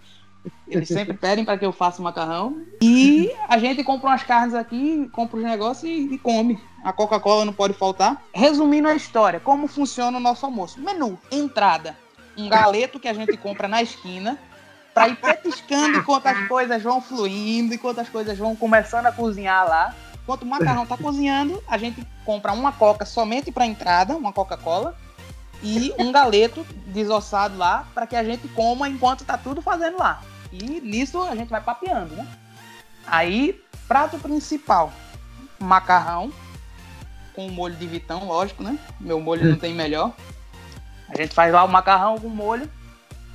Eles 0.68 0.88
sempre 0.88 1.16
pedem 1.16 1.44
para 1.44 1.58
que 1.58 1.66
eu 1.66 1.72
faça 1.72 2.00
o 2.00 2.04
macarrão. 2.04 2.62
E 2.82 3.32
a 3.48 3.58
gente 3.58 3.84
compra 3.84 4.10
umas 4.10 4.24
carnes 4.24 4.54
aqui, 4.54 5.10
compra 5.12 5.38
os 5.38 5.44
negócios 5.44 5.84
e, 5.84 6.14
e 6.14 6.18
come. 6.20 6.60
A 6.84 6.94
Coca-Cola 6.94 7.46
não 7.46 7.54
pode 7.54 7.74
faltar. 7.74 8.22
Resumindo 8.34 8.88
a 8.88 8.94
história, 8.94 9.40
como 9.40 9.68
funciona 9.68 10.18
o 10.18 10.22
nosso 10.22 10.46
almoço? 10.46 10.80
Menu, 10.80 11.18
entrada. 11.32 11.98
Um 12.38 12.50
galeto 12.50 13.00
que 13.00 13.08
a 13.08 13.14
gente 13.14 13.38
compra 13.38 13.68
na 13.68 13.82
esquina 13.82 14.38
para 14.94 15.08
ir 15.08 15.16
petiscando 15.16 15.98
enquanto 15.98 16.28
as 16.28 16.48
coisas 16.48 16.82
vão 16.82 17.02
fluindo, 17.02 17.74
enquanto 17.74 18.00
as 18.00 18.10
coisas 18.10 18.38
vão 18.38 18.56
começando 18.56 19.08
a 19.08 19.12
cozinhar 19.12 19.68
lá. 19.68 19.96
Enquanto 20.22 20.44
o 20.44 20.46
macarrão 20.46 20.86
tá 20.86 20.96
cozinhando, 20.96 21.62
a 21.68 21.78
gente 21.78 22.08
compra 22.24 22.54
uma 22.54 22.72
coca 22.72 23.06
somente 23.06 23.52
para 23.52 23.66
entrada, 23.66 24.16
uma 24.16 24.32
Coca-Cola, 24.32 24.96
e 25.62 25.94
um 25.98 26.12
galeto 26.12 26.66
desossado 26.88 27.58
lá 27.58 27.88
para 27.94 28.08
que 28.08 28.16
a 28.16 28.24
gente 28.24 28.48
coma 28.50 28.88
enquanto 28.88 29.26
tá 29.26 29.38
tudo 29.38 29.62
fazendo 29.62 29.98
lá. 29.98 30.22
E 30.52 30.80
nisso 30.82 31.22
a 31.22 31.36
gente 31.36 31.50
vai 31.50 31.62
papeando, 31.62 32.16
né? 32.16 32.28
Aí, 33.06 33.62
prato 33.88 34.18
principal: 34.20 34.94
macarrão 35.60 36.32
com 37.36 37.50
molho 37.50 37.76
de 37.76 37.88
vitão, 37.88 38.26
lógico, 38.26 38.64
né? 38.64 38.78
Meu 39.00 39.20
molho 39.20 39.50
não 39.50 39.58
tem 39.58 39.74
melhor. 39.74 40.14
A 41.10 41.18
gente 41.18 41.34
faz 41.34 41.52
lá 41.52 41.64
o 41.64 41.68
macarrão 41.68 42.18
com 42.18 42.30
molho, 42.30 42.70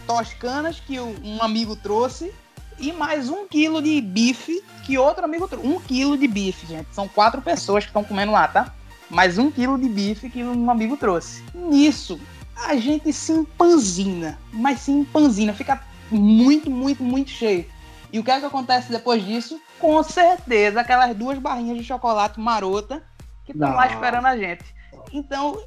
toscanas 0.08 0.80
que 0.80 0.98
um 0.98 1.42
amigo 1.42 1.76
trouxe 1.76 2.32
e 2.78 2.92
mais 2.92 3.28
um 3.28 3.46
quilo 3.46 3.82
de 3.82 4.00
bife 4.00 4.64
que 4.86 4.96
outro 4.96 5.22
amigo 5.22 5.46
trouxe. 5.46 5.66
Um 5.66 5.78
quilo 5.78 6.16
de 6.16 6.26
bife, 6.26 6.66
gente. 6.66 6.94
São 6.94 7.06
quatro 7.06 7.42
pessoas 7.42 7.84
que 7.84 7.90
estão 7.90 8.02
comendo 8.02 8.32
lá, 8.32 8.48
tá? 8.48 8.72
Mais 9.10 9.36
um 9.36 9.50
quilo 9.50 9.78
de 9.78 9.86
bife 9.86 10.30
que 10.30 10.42
um 10.42 10.70
amigo 10.70 10.96
trouxe. 10.96 11.44
Nisso, 11.54 12.18
a 12.56 12.74
gente 12.76 13.12
se 13.12 13.32
empanzina, 13.32 14.38
mas 14.50 14.80
se 14.80 14.90
empanzina, 14.90 15.52
fica 15.52 15.78
muito, 16.10 16.70
muito, 16.70 17.04
muito 17.04 17.28
cheio. 17.28 17.66
E 18.10 18.18
o 18.18 18.24
que 18.24 18.30
é 18.30 18.40
que 18.40 18.46
acontece 18.46 18.90
depois 18.90 19.22
disso? 19.22 19.60
Com 19.78 20.02
certeza, 20.02 20.80
aquelas 20.80 21.14
duas 21.14 21.38
barrinhas 21.38 21.76
de 21.76 21.84
chocolate 21.84 22.40
marota 22.40 23.02
que 23.44 23.52
estão 23.52 23.74
lá 23.74 23.86
esperando 23.86 24.26
a 24.26 24.38
gente. 24.38 24.64
Então, 25.12 25.60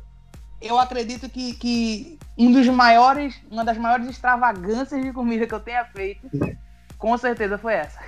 eu 0.61 0.79
acredito 0.79 1.27
que, 1.29 1.53
que 1.53 2.19
um 2.37 2.51
dos 2.51 2.67
maiores, 2.67 3.41
uma 3.49 3.65
das 3.65 3.77
maiores 3.77 4.07
extravagâncias 4.07 5.01
de 5.01 5.11
comida 5.11 5.47
que 5.47 5.53
eu 5.53 5.59
tenha 5.59 5.83
feito, 5.85 6.29
com 6.97 7.17
certeza 7.17 7.57
foi 7.57 7.73
essa. 7.73 7.99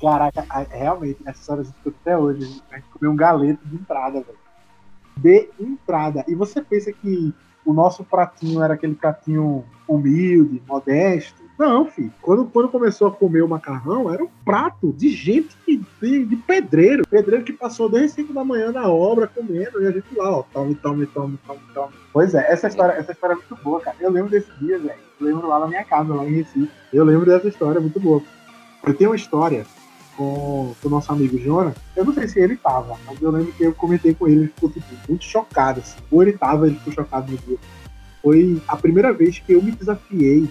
Caraca, 0.00 0.44
realmente, 0.70 1.18
essa 1.24 1.40
história 1.40 1.64
eu 1.84 1.94
até 2.02 2.16
hoje. 2.16 2.62
A 2.70 2.76
gente 2.76 2.88
comeu 2.88 3.10
um 3.10 3.16
galeto 3.16 3.66
de 3.66 3.76
entrada, 3.76 4.20
velho. 4.20 4.38
de 5.16 5.48
entrada. 5.58 6.24
E 6.28 6.34
você 6.34 6.60
pensa 6.60 6.92
que 6.92 7.34
o 7.64 7.72
nosso 7.72 8.04
pratinho 8.04 8.62
era 8.62 8.74
aquele 8.74 8.94
pratinho 8.94 9.64
humilde, 9.88 10.62
modesto. 10.66 11.42
Não, 11.58 11.86
filho. 11.86 12.12
Quando, 12.20 12.46
quando 12.46 12.68
começou 12.68 13.08
a 13.08 13.12
comer 13.12 13.42
o 13.42 13.48
macarrão, 13.48 14.12
era 14.12 14.22
um 14.22 14.30
prato 14.44 14.92
de 14.92 15.08
gente 15.08 15.56
de, 16.02 16.24
de 16.24 16.36
pedreiro. 16.36 17.06
Pedreiro 17.06 17.44
que 17.44 17.52
passou 17.52 17.88
desde 17.88 18.16
5 18.16 18.32
da 18.32 18.44
manhã 18.44 18.72
na 18.72 18.88
obra 18.88 19.28
comendo 19.28 19.82
e 19.82 19.86
a 19.86 19.92
gente 19.92 20.14
lá, 20.16 20.38
ó, 20.38 20.42
tome, 20.42 20.74
tome, 20.74 21.06
tome, 21.06 21.38
tome, 21.46 21.60
tome. 21.72 21.92
Pois 22.12 22.34
é, 22.34 22.52
essa 22.52 22.66
história, 22.66 22.94
essa 22.94 23.12
história 23.12 23.34
é 23.34 23.36
muito 23.36 23.56
boa, 23.62 23.80
cara. 23.80 23.96
Eu 24.00 24.10
lembro 24.10 24.30
desse 24.30 24.50
dia, 24.58 24.78
velho. 24.78 24.98
Eu 25.20 25.26
lembro 25.26 25.46
lá 25.46 25.60
na 25.60 25.68
minha 25.68 25.84
casa, 25.84 26.12
lá 26.12 26.26
em 26.26 26.34
Recife. 26.34 26.70
Eu 26.92 27.04
lembro 27.04 27.26
dessa 27.26 27.46
história, 27.46 27.80
muito 27.80 28.00
boa. 28.00 28.20
Eu 28.84 28.94
tenho 28.94 29.10
uma 29.10 29.16
história 29.16 29.64
com, 30.16 30.74
com 30.82 30.88
o 30.88 30.90
nosso 30.90 31.12
amigo 31.12 31.38
Jonas. 31.38 31.74
Eu 31.96 32.04
não 32.04 32.12
sei 32.12 32.26
se 32.26 32.40
ele 32.40 32.56
tava, 32.56 32.98
mas 33.06 33.22
eu 33.22 33.30
lembro 33.30 33.52
que 33.52 33.62
eu 33.62 33.72
comentei 33.72 34.12
com 34.12 34.26
ele, 34.26 34.40
ele 34.40 34.48
ficou 34.48 34.70
tipo, 34.70 34.86
muito 35.08 35.24
chocado. 35.24 35.80
Assim. 35.80 36.00
Ou 36.10 36.22
ele 36.22 36.32
tava, 36.32 36.66
ele 36.66 36.76
ficou 36.76 36.92
chocado 36.92 37.30
no 37.30 37.38
dia. 37.38 37.58
Foi 38.20 38.60
a 38.66 38.76
primeira 38.76 39.12
vez 39.12 39.38
que 39.38 39.52
eu 39.52 39.62
me 39.62 39.70
desafiei 39.70 40.48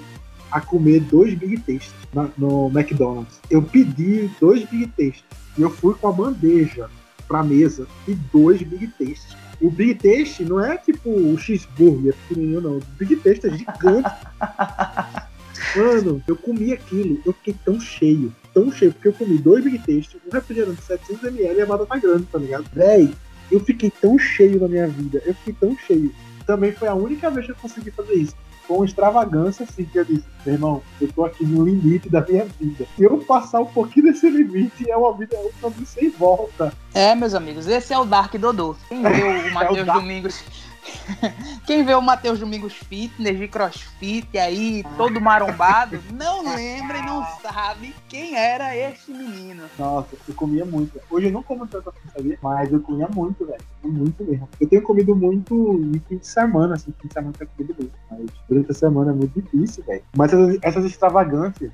a 0.52 0.60
comer 0.60 1.00
dois 1.02 1.34
Big 1.34 1.58
Tastes 1.58 1.94
no 2.38 2.68
McDonald's. 2.68 3.40
Eu 3.50 3.62
pedi 3.62 4.30
dois 4.40 4.64
Big 4.66 4.88
Tastes 4.88 5.24
e 5.58 5.62
eu 5.62 5.70
fui 5.70 5.94
com 5.96 6.08
a 6.08 6.12
bandeja 6.12 6.90
pra 7.28 7.44
mesa 7.44 7.88
e 8.08 8.14
dois 8.14 8.62
Big 8.62 8.88
Tastes. 8.88 9.36
O 9.62 9.70
Big 9.70 9.96
Taste 9.96 10.44
não 10.44 10.60
é 10.60 10.78
tipo 10.78 11.10
o 11.10 11.38
cheeseburger 11.38 12.16
pequenininho, 12.28 12.62
não. 12.62 12.78
O 12.78 12.84
Big 12.98 13.16
Taste 13.18 13.48
é 13.48 13.52
gigante. 13.52 14.10
Mano, 15.76 16.22
eu 16.28 16.36
comi 16.36 16.74
aquilo, 16.74 17.22
eu 17.26 17.32
fiquei 17.34 17.56
tão 17.64 17.80
cheio, 17.80 18.34
tão 18.54 18.72
cheio, 18.72 18.92
porque 18.92 19.08
eu 19.08 19.14
comi 19.14 19.38
dois 19.38 19.64
Big 19.64 19.78
Taste, 19.80 20.18
um 20.28 20.34
refrigerante 20.34 20.82
de 20.82 20.88
700ml 20.88 21.56
e 21.56 21.62
a 21.62 21.66
batata 21.66 22.00
grande, 22.00 22.26
tá 22.26 22.40
ligado? 22.40 22.66
Véi, 22.74 23.14
eu 23.52 23.60
fiquei 23.60 23.90
tão 23.90 24.18
cheio 24.18 24.60
na 24.60 24.68
minha 24.68 24.88
vida, 24.88 25.22
eu 25.26 25.34
fiquei 25.36 25.54
tão 25.54 25.78
cheio. 25.78 26.14
Também 26.46 26.72
foi 26.72 26.88
a 26.88 26.96
única 26.96 27.30
vez 27.30 27.46
que 27.46 27.52
eu 27.52 27.56
consegui 27.56 27.92
fazer 27.92 28.16
isso. 28.16 28.36
Com 28.72 28.86
extravagância, 28.86 29.66
assim, 29.70 29.84
que 29.84 30.00
eu 30.00 30.06
disse, 30.06 30.24
meu 30.46 30.56
irmão, 30.56 30.82
eu 31.02 31.12
tô 31.12 31.26
aqui 31.26 31.46
no 31.46 31.66
limite 31.66 32.08
da 32.08 32.22
minha 32.22 32.46
vida. 32.46 32.88
Se 32.96 33.04
eu 33.04 33.18
passar 33.18 33.60
um 33.60 33.66
pouquinho 33.66 34.06
desse 34.06 34.30
limite, 34.30 34.90
é 34.90 34.96
uma 34.96 35.14
vida, 35.14 35.36
é 35.36 35.40
um 35.40 35.52
caminho 35.62 35.86
sem 35.86 36.10
volta. 36.10 36.72
É, 36.94 37.14
meus 37.14 37.34
amigos, 37.34 37.68
esse 37.68 37.94
é 37.94 38.00
o 38.00 38.06
Dark 38.06 38.34
Dodô. 38.36 38.78
Quem 38.88 39.04
viu 39.04 39.28
o 39.52 39.54
Matheus 39.54 39.80
é 39.80 39.84
Domingos 39.84 40.42
quem 41.68 41.84
vê 41.84 41.94
o 41.94 42.02
Matheus 42.02 42.40
Domingos 42.40 42.74
Fitness 42.74 43.38
de 43.38 43.48
crossfit 43.48 44.38
aí, 44.38 44.84
todo 44.98 45.20
marombado, 45.20 46.00
não 46.14 46.44
lembra 46.56 46.98
e 46.98 47.06
não 47.06 47.26
sabe 47.42 47.94
quem 48.08 48.38
era 48.38 48.76
este 48.76 49.12
menino. 49.12 49.64
Nossa, 49.78 50.16
eu 50.28 50.34
comia 50.34 50.66
muito. 50.66 51.00
Hoje 51.10 51.28
eu 51.28 51.32
não 51.32 51.44
como 51.44 51.68
tanto 51.68 51.90
assim, 51.90 52.10
sabia? 52.16 52.40
Mas 52.42 52.72
eu 52.72 52.80
comia 52.82 53.08
muito, 53.08 53.46
velho. 53.46 53.62
Muito 53.84 54.24
mesmo. 54.24 54.48
Eu 54.60 54.70
tenho 54.70 54.82
comido 54.84 55.16
muito 55.16 55.56
em 55.74 56.00
fim 56.08 56.18
de 56.18 56.28
semana, 56.28 56.76
assim, 56.76 56.94
fim 57.02 57.08
de 57.08 57.14
semana 57.14 57.34
eu 57.40 57.48
comido 57.48 57.76
muito. 57.80 57.94
Mas 58.10 58.30
durante 58.48 58.72
a 58.72 58.74
semana 58.74 59.12
é 59.12 59.14
muito 59.14 59.42
difícil, 59.42 59.84
velho. 59.84 60.04
Mas 60.16 60.32
essas, 60.32 60.60
essas 60.62 60.86
extravagâncias, 60.86 61.72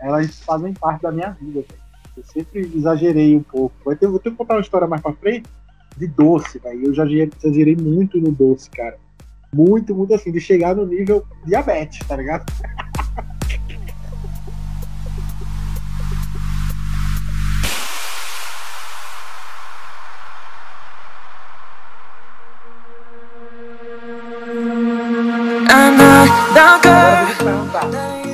elas 0.00 0.40
fazem 0.40 0.72
parte 0.72 1.02
da 1.02 1.12
minha 1.12 1.30
vida, 1.32 1.60
velho. 1.60 1.80
Eu 2.16 2.24
sempre 2.24 2.60
exagerei 2.74 3.36
um 3.36 3.42
pouco. 3.42 3.74
Vai 3.84 3.96
ter, 3.96 4.06
vou 4.06 4.18
ter 4.18 4.30
que 4.30 4.36
contar 4.36 4.54
uma 4.54 4.60
história 4.60 4.86
mais 4.86 5.02
pra 5.02 5.12
frente, 5.12 5.48
de 5.96 6.06
doce, 6.06 6.58
velho. 6.58 6.86
Eu 6.86 6.94
já 6.94 7.04
exagerei 7.06 7.76
muito 7.76 8.18
no 8.18 8.32
doce, 8.32 8.70
cara. 8.70 8.96
Muito, 9.52 9.94
muito 9.94 10.14
assim, 10.14 10.32
de 10.32 10.40
chegar 10.40 10.74
no 10.74 10.86
nível 10.86 11.24
diabetes, 11.44 12.06
tá 12.06 12.16
ligado? 12.16 12.44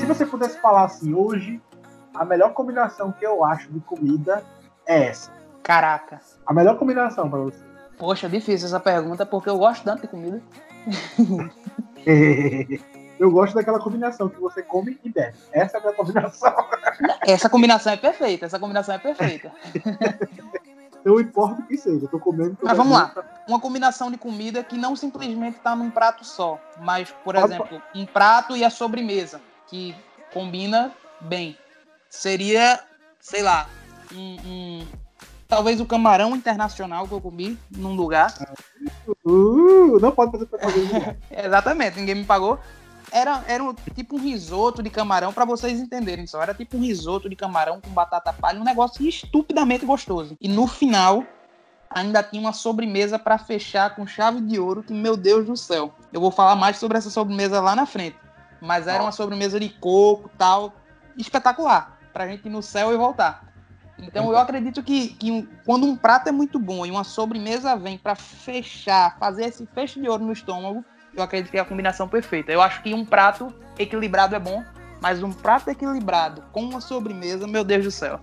Se 0.01 0.07
você 0.07 0.27
pudesse 0.27 0.59
falar 0.61 0.85
assim, 0.85 1.15
hoje, 1.15 1.61
a 2.15 2.25
melhor 2.25 2.53
combinação 2.53 3.13
que 3.13 3.25
eu 3.25 3.45
acho 3.45 3.71
de 3.71 3.81
comida 3.81 4.43
é 4.87 5.09
essa. 5.09 5.31
Caraca. 5.63 6.21
A 6.47 6.53
melhor 6.53 6.79
combinação 6.79 7.29
pra 7.29 7.39
você? 7.41 7.59
Poxa, 7.99 8.29
difícil 8.29 8.67
essa 8.67 8.81
pergunta, 8.81 9.25
porque 9.25 9.49
eu 9.49 9.59
gosto 9.59 9.85
tanto 9.85 10.03
de 10.03 10.09
comida. 10.09 10.43
eu 13.19 13.31
gosto 13.31 13.55
daquela 13.55 13.79
combinação 13.79 14.29
que 14.29 14.41
você 14.41 14.63
come 14.63 14.99
e 15.03 15.11
bebe. 15.11 15.37
Essa 15.53 15.79
é 15.79 15.81
a 15.81 15.83
minha 15.83 15.95
combinação. 15.95 16.55
Essa 17.27 17.49
combinação 17.49 17.93
é 17.93 17.97
perfeita, 17.97 18.47
essa 18.47 18.59
combinação 18.59 18.95
é 18.95 18.99
perfeita. 18.99 19.51
Não 21.07 21.21
importa 21.21 21.63
o 21.63 21.65
que 21.65 21.77
seja, 21.77 22.05
eu 22.05 22.09
tô 22.09 22.19
comendo. 22.19 22.59
Mas 22.61 22.77
vamos 22.77 22.93
lá. 22.93 23.15
Uma 23.47 23.61
combinação 23.61 24.11
de 24.11 24.19
comida 24.19 24.65
que 24.65 24.77
não 24.77 24.97
simplesmente 24.97 25.61
tá 25.61 25.77
num 25.77 25.89
prato 25.89 26.25
só, 26.25 26.61
mas, 26.81 27.15
por 27.23 27.37
exemplo, 27.37 27.81
um 27.95 28.05
prato 28.05 28.57
e 28.57 28.65
a 28.65 28.71
sobremesa, 28.71 29.41
que 29.69 29.95
combina 30.33 30.91
bem. 31.21 31.57
Seria, 32.11 32.81
sei 33.21 33.41
lá, 33.41 33.69
um, 34.13 34.37
um 34.45 34.87
Talvez 35.49 35.81
o 35.81 35.87
camarão 35.87 36.35
internacional 36.35 37.07
que 37.07 37.15
eu 37.15 37.21
comi 37.21 37.57
num 37.71 37.95
lugar. 37.95 38.35
Uh, 39.25 40.01
não 40.01 40.11
pode 40.11 40.33
fazer 40.33 40.47
propaganda. 40.47 41.17
Exatamente, 41.31 42.01
ninguém 42.01 42.17
me 42.17 42.25
pagou. 42.25 42.59
Era, 43.17 43.43
era 43.49 43.65
um, 43.65 43.73
tipo 43.95 44.17
um 44.17 44.21
risoto 44.21 44.83
de 44.83 44.91
camarão, 44.91 45.33
para 45.33 45.47
vocês 45.47 45.81
entenderem 45.81 46.27
só. 46.27 46.43
Era 46.43 46.53
tipo 46.53 46.77
um 46.77 46.81
risoto 46.81 47.31
de 47.31 47.35
camarão 47.35 47.81
com 47.81 47.89
batata 47.89 48.31
palha, 48.31 48.61
um 48.61 48.65
negócio 48.65 49.09
estupidamente 49.09 49.87
gostoso. 49.87 50.37
E 50.39 50.47
no 50.47 50.67
final, 50.67 51.25
ainda 51.89 52.23
tinha 52.23 52.43
uma 52.43 52.53
sobremesa 52.53 53.19
para 53.19 53.39
fechar 53.39 53.97
com 53.97 54.07
chave 54.07 54.43
de 54.43 54.61
ouro, 54.61 54.83
que 54.83 54.93
meu 54.93 55.17
Deus 55.17 55.47
do 55.47 55.57
céu. 55.57 55.95
Eu 56.13 56.21
vou 56.21 56.31
falar 56.31 56.57
mais 56.57 56.77
sobre 56.77 56.99
essa 56.99 57.09
sobremesa 57.09 57.59
lá 57.59 57.75
na 57.75 57.87
frente. 57.87 58.19
Mas 58.61 58.87
era 58.87 59.03
uma 59.03 59.13
sobremesa 59.13 59.59
de 59.59 59.71
coco 59.71 60.31
tal, 60.37 60.75
espetacular, 61.17 61.99
pra 62.13 62.29
gente 62.29 62.45
ir 62.45 62.51
no 62.51 62.63
céu 62.63 62.93
e 62.93 62.99
voltar. 62.99 63.47
Então 63.99 64.31
eu 64.31 64.37
acredito 64.37 64.83
que, 64.83 65.09
que 65.15 65.31
um, 65.31 65.49
quando 65.65 65.87
um 65.87 65.97
prato 65.97 66.29
é 66.29 66.33
muito 66.33 66.59
bom 66.59 66.85
e 66.85 66.91
uma 66.91 67.03
sobremesa 67.03 67.77
vem 67.77 67.97
para 67.97 68.15
fechar, 68.15 69.17
fazer 69.19 69.47
esse 69.47 69.65
fecho 69.65 69.99
de 70.03 70.07
ouro 70.07 70.23
no 70.23 70.33
estômago, 70.35 70.85
eu 71.17 71.23
acredito 71.23 71.51
que 71.51 71.57
é 71.57 71.61
a 71.61 71.65
combinação 71.65 72.09
perfeita. 72.09 72.53
Eu 72.53 72.61
acho 72.61 72.83
que 72.83 72.95
um 72.95 73.05
prato 73.05 73.53
equilibrado 73.79 74.35
é 74.35 74.39
bom, 74.39 74.63
mas 75.01 75.23
um 75.23 75.33
prato 75.33 75.71
equilibrado 75.71 76.43
com 76.53 76.63
uma 76.63 76.81
sobremesa, 76.81 77.47
meu 77.47 77.65
Deus 77.65 77.85
do 77.85 77.91
céu. 77.91 78.21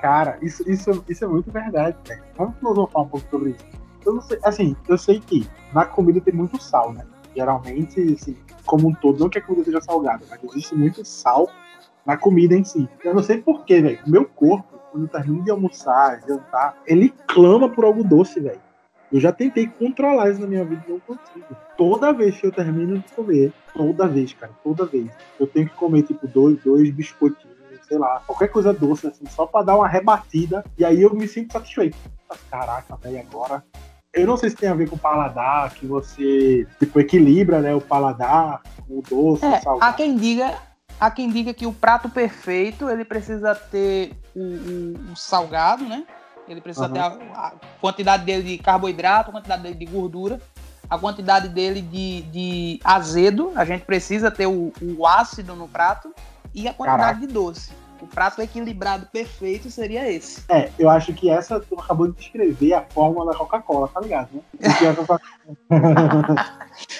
Cara, 0.00 0.36
isso, 0.42 0.68
isso, 0.68 1.04
isso 1.08 1.24
é 1.24 1.28
muito 1.28 1.50
verdade, 1.50 1.96
velho. 2.06 2.22
Vamos 2.36 2.56
filosofar 2.58 3.02
um 3.02 3.08
pouco 3.08 3.26
sobre 3.30 3.50
isso. 3.50 3.64
Eu 4.04 4.14
não 4.14 4.20
sei, 4.20 4.38
assim, 4.42 4.76
eu 4.88 4.98
sei 4.98 5.20
que 5.20 5.48
na 5.72 5.84
comida 5.84 6.20
tem 6.20 6.34
muito 6.34 6.60
sal, 6.60 6.92
né? 6.92 7.06
Geralmente, 7.36 8.00
assim, 8.20 8.36
como 8.66 8.88
um 8.88 8.94
todo, 8.94 9.20
não 9.20 9.30
que 9.30 9.38
a 9.38 9.42
comida 9.42 9.64
seja 9.64 9.80
salgada, 9.80 10.24
mas 10.28 10.42
existe 10.42 10.74
muito 10.74 11.04
sal 11.04 11.48
na 12.04 12.16
comida 12.16 12.54
em 12.54 12.64
si. 12.64 12.88
Eu 13.04 13.14
não 13.14 13.22
sei 13.22 13.40
porquê, 13.40 13.80
velho. 13.80 14.00
Meu 14.06 14.24
corpo, 14.24 14.76
quando 14.90 15.06
termina 15.06 15.44
de 15.44 15.50
almoçar, 15.52 16.20
jantar, 16.26 16.76
ele 16.84 17.14
clama 17.28 17.68
por 17.68 17.84
algo 17.84 18.02
doce, 18.02 18.40
velho. 18.40 18.60
Eu 19.12 19.20
já 19.20 19.30
tentei 19.30 19.66
controlar 19.66 20.30
isso 20.30 20.40
na 20.40 20.46
minha 20.46 20.64
vida 20.64 20.82
e 20.88 20.90
não 20.90 21.00
consigo. 21.00 21.56
Toda 21.76 22.12
vez 22.12 22.40
que 22.40 22.46
eu 22.46 22.52
termino 22.52 22.98
de 22.98 23.12
comer, 23.12 23.52
toda 23.74 24.08
vez, 24.08 24.32
cara, 24.32 24.52
toda 24.64 24.86
vez, 24.86 25.10
eu 25.38 25.46
tenho 25.46 25.68
que 25.68 25.74
comer, 25.74 26.02
tipo, 26.02 26.26
dois, 26.26 26.56
dois 26.62 26.90
biscoitinhos, 26.90 27.52
sei 27.86 27.98
lá, 27.98 28.22
qualquer 28.26 28.48
coisa 28.48 28.72
doce, 28.72 29.06
assim, 29.06 29.26
só 29.26 29.46
pra 29.46 29.62
dar 29.62 29.76
uma 29.76 29.88
rebatida, 29.88 30.64
e 30.78 30.84
aí 30.84 31.02
eu 31.02 31.12
me 31.14 31.28
sinto 31.28 31.52
satisfeito. 31.52 31.96
Caraca, 32.50 32.96
velho, 32.96 33.20
agora 33.20 33.62
eu 34.14 34.26
não 34.26 34.36
sei 34.36 34.50
se 34.50 34.56
tem 34.56 34.68
a 34.68 34.74
ver 34.74 34.88
com 34.88 34.96
o 34.96 34.98
paladar, 34.98 35.72
que 35.74 35.86
você 35.86 36.66
tipo, 36.78 37.00
equilibra 37.00 37.60
né, 37.60 37.74
o 37.74 37.80
paladar, 37.80 38.62
o 38.88 39.02
doce, 39.02 39.44
é, 39.44 39.58
o 39.58 39.62
salgado. 39.62 39.90
Há 39.90 39.92
quem 39.94 40.16
diga 40.16 40.54
Há 41.02 41.10
quem 41.10 41.30
diga 41.30 41.52
que 41.52 41.66
o 41.66 41.72
prato 41.72 42.08
perfeito 42.08 42.88
ele 42.88 43.04
precisa 43.04 43.56
ter 43.56 44.12
o, 44.36 44.40
o, 44.40 45.12
o 45.12 45.16
salgado, 45.16 45.84
né? 45.84 46.06
Ele 46.52 46.60
precisa 46.60 46.86
uhum. 46.86 46.92
ter 46.92 47.00
a, 47.00 47.06
a, 47.06 47.52
quantidade 47.80 48.24
dele 48.24 48.42
de 48.42 48.58
carboidrato, 48.58 49.30
a 49.30 49.32
quantidade 49.32 49.62
dele 49.62 49.74
de 49.74 49.86
gordura, 49.86 50.40
a 50.88 50.98
quantidade 50.98 51.48
dele 51.48 51.80
de, 51.80 52.22
de 52.22 52.80
azedo. 52.84 53.52
A 53.56 53.64
gente 53.64 53.84
precisa 53.84 54.30
ter 54.30 54.46
o, 54.46 54.72
o 54.80 55.06
ácido 55.06 55.56
no 55.56 55.66
prato 55.66 56.14
e 56.54 56.68
a 56.68 56.74
quantidade 56.74 57.02
Caraca. 57.02 57.26
de 57.26 57.32
doce. 57.32 57.72
O 58.02 58.06
prato 58.06 58.42
equilibrado 58.42 59.06
perfeito 59.06 59.70
seria 59.70 60.10
esse. 60.10 60.42
É, 60.48 60.70
eu 60.76 60.90
acho 60.90 61.14
que 61.14 61.30
essa 61.30 61.60
tu 61.60 61.78
acabou 61.78 62.08
de 62.08 62.18
descrever 62.18 62.74
a 62.74 62.82
fórmula 62.82 63.30
da 63.30 63.38
Coca-Cola, 63.38 63.86
tá 63.86 64.00
ligado, 64.00 64.28
né? 64.32 64.42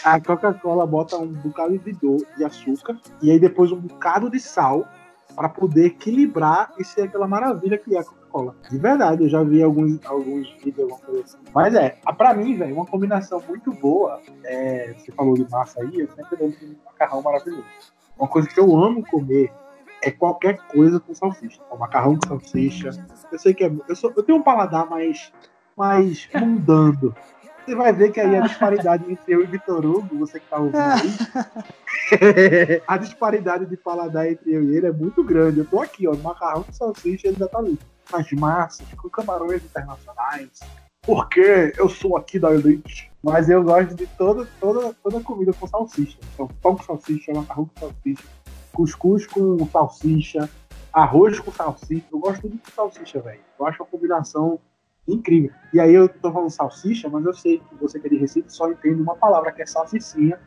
a 0.04 0.20
Coca-Cola 0.20 0.86
bota 0.86 1.16
um 1.16 1.26
bocado 1.26 1.76
de, 1.76 1.92
do, 1.94 2.24
de 2.36 2.44
açúcar 2.44 2.96
e 3.20 3.32
aí 3.32 3.40
depois 3.40 3.72
um 3.72 3.80
bocado 3.80 4.30
de 4.30 4.38
sal 4.38 4.86
para 5.34 5.48
poder 5.48 5.86
equilibrar 5.86 6.72
e 6.78 6.84
ser 6.84 7.02
aquela 7.02 7.26
maravilha 7.26 7.76
que 7.76 7.96
é 7.96 7.98
a 7.98 8.04
Coca-Cola. 8.04 8.21
De 8.70 8.78
verdade, 8.78 9.24
eu 9.24 9.28
já 9.28 9.42
vi 9.42 9.62
alguns, 9.62 9.98
alguns 10.06 10.50
vídeos, 10.54 10.80
alguma 10.80 10.98
coisa 11.00 11.22
assim. 11.24 11.38
Mas 11.54 11.74
é, 11.74 11.96
pra 12.16 12.34
mim, 12.34 12.56
velho, 12.56 12.74
uma 12.74 12.86
combinação 12.86 13.42
muito 13.46 13.72
boa. 13.72 14.20
É, 14.44 14.94
você 14.96 15.12
falou 15.12 15.34
de 15.34 15.48
massa 15.50 15.80
aí, 15.80 16.00
eu 16.00 16.08
sempre 16.08 16.36
lembro 16.40 16.58
de 16.58 16.66
um 16.66 16.76
macarrão 16.86 17.22
maravilhoso. 17.22 17.64
Uma 18.18 18.28
coisa 18.28 18.48
que 18.48 18.58
eu 18.58 18.76
amo 18.76 19.04
comer 19.06 19.52
é 20.02 20.10
qualquer 20.10 20.58
coisa 20.68 20.98
com 20.98 21.14
salsicha. 21.14 21.60
O 21.70 21.76
macarrão 21.76 22.16
com 22.16 22.28
salsicha. 22.28 22.90
Eu 23.30 23.38
sei 23.38 23.54
que 23.54 23.64
é. 23.64 23.72
Eu, 23.88 23.96
sou, 23.96 24.12
eu 24.16 24.22
tenho 24.22 24.38
um 24.38 24.42
paladar 24.42 24.88
mais, 24.88 25.32
mais 25.76 26.28
mundando. 26.34 27.14
Você 27.64 27.76
vai 27.76 27.92
ver 27.92 28.10
que 28.10 28.20
aí 28.20 28.34
a 28.34 28.40
disparidade 28.40 29.04
entre 29.10 29.32
eu 29.32 29.42
e 29.42 29.46
Vitor 29.46 29.86
Hugo, 29.86 30.18
você 30.18 30.40
que 30.40 30.48
tá 30.48 30.58
ouvindo 30.58 30.76
aí, 30.76 31.08
a 32.88 32.96
disparidade 32.96 33.66
de 33.66 33.76
paladar 33.76 34.26
entre 34.28 34.52
eu 34.52 34.64
e 34.64 34.76
ele 34.76 34.86
é 34.88 34.92
muito 34.92 35.22
grande. 35.22 35.60
Eu 35.60 35.64
tô 35.64 35.80
aqui, 35.80 36.08
ó, 36.08 36.16
macarrão 36.16 36.64
com 36.64 36.72
salsicha, 36.72 37.28
ele 37.28 37.36
já 37.38 37.46
tá 37.46 37.58
ali. 37.58 37.78
As 38.12 38.30
massas, 38.32 38.86
com 38.94 39.08
camarões 39.08 39.64
internacionais. 39.64 40.60
Porque 41.00 41.72
eu 41.76 41.88
sou 41.88 42.16
aqui 42.16 42.38
da 42.38 42.52
elite. 42.52 43.10
Mas 43.22 43.48
eu 43.48 43.62
gosto 43.62 43.94
de 43.94 44.06
toda, 44.06 44.46
toda, 44.60 44.94
toda 45.02 45.20
comida 45.20 45.52
com 45.52 45.66
salsicha. 45.66 46.18
Então, 46.34 46.48
pão 46.60 46.76
com 46.76 46.82
salsicha, 46.82 47.32
macarrão 47.32 47.66
com 47.66 47.80
salsicha, 47.80 48.24
cuscuz 48.72 49.26
com 49.26 49.66
salsicha, 49.68 50.48
arroz 50.92 51.38
com 51.40 51.50
salsicha. 51.52 52.04
Eu 52.12 52.18
gosto 52.18 52.42
tudo 52.42 52.58
com 52.58 52.70
salsicha, 52.70 53.20
velho. 53.20 53.40
Eu 53.58 53.66
acho 53.66 53.82
uma 53.82 53.88
combinação 53.88 54.58
incrível. 55.06 55.50
E 55.72 55.80
aí 55.80 55.94
eu 55.94 56.08
tô 56.08 56.32
falando 56.32 56.50
salsicha, 56.50 57.08
mas 57.08 57.24
eu 57.24 57.34
sei 57.34 57.58
que 57.58 57.74
você 57.76 57.98
que 57.98 58.06
é 58.06 58.10
de 58.10 58.16
Recife 58.16 58.50
só 58.52 58.70
entende 58.70 59.00
uma 59.00 59.16
palavra 59.16 59.50
que 59.52 59.62
é 59.62 59.66
salsicinha. 59.66 60.38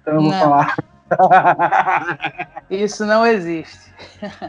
Então 0.00 0.14
eu 0.14 0.22
vou 0.22 0.30
Não. 0.30 0.38
falar. 0.38 0.76
Isso 2.70 3.04
não 3.06 3.26
existe. 3.26 3.92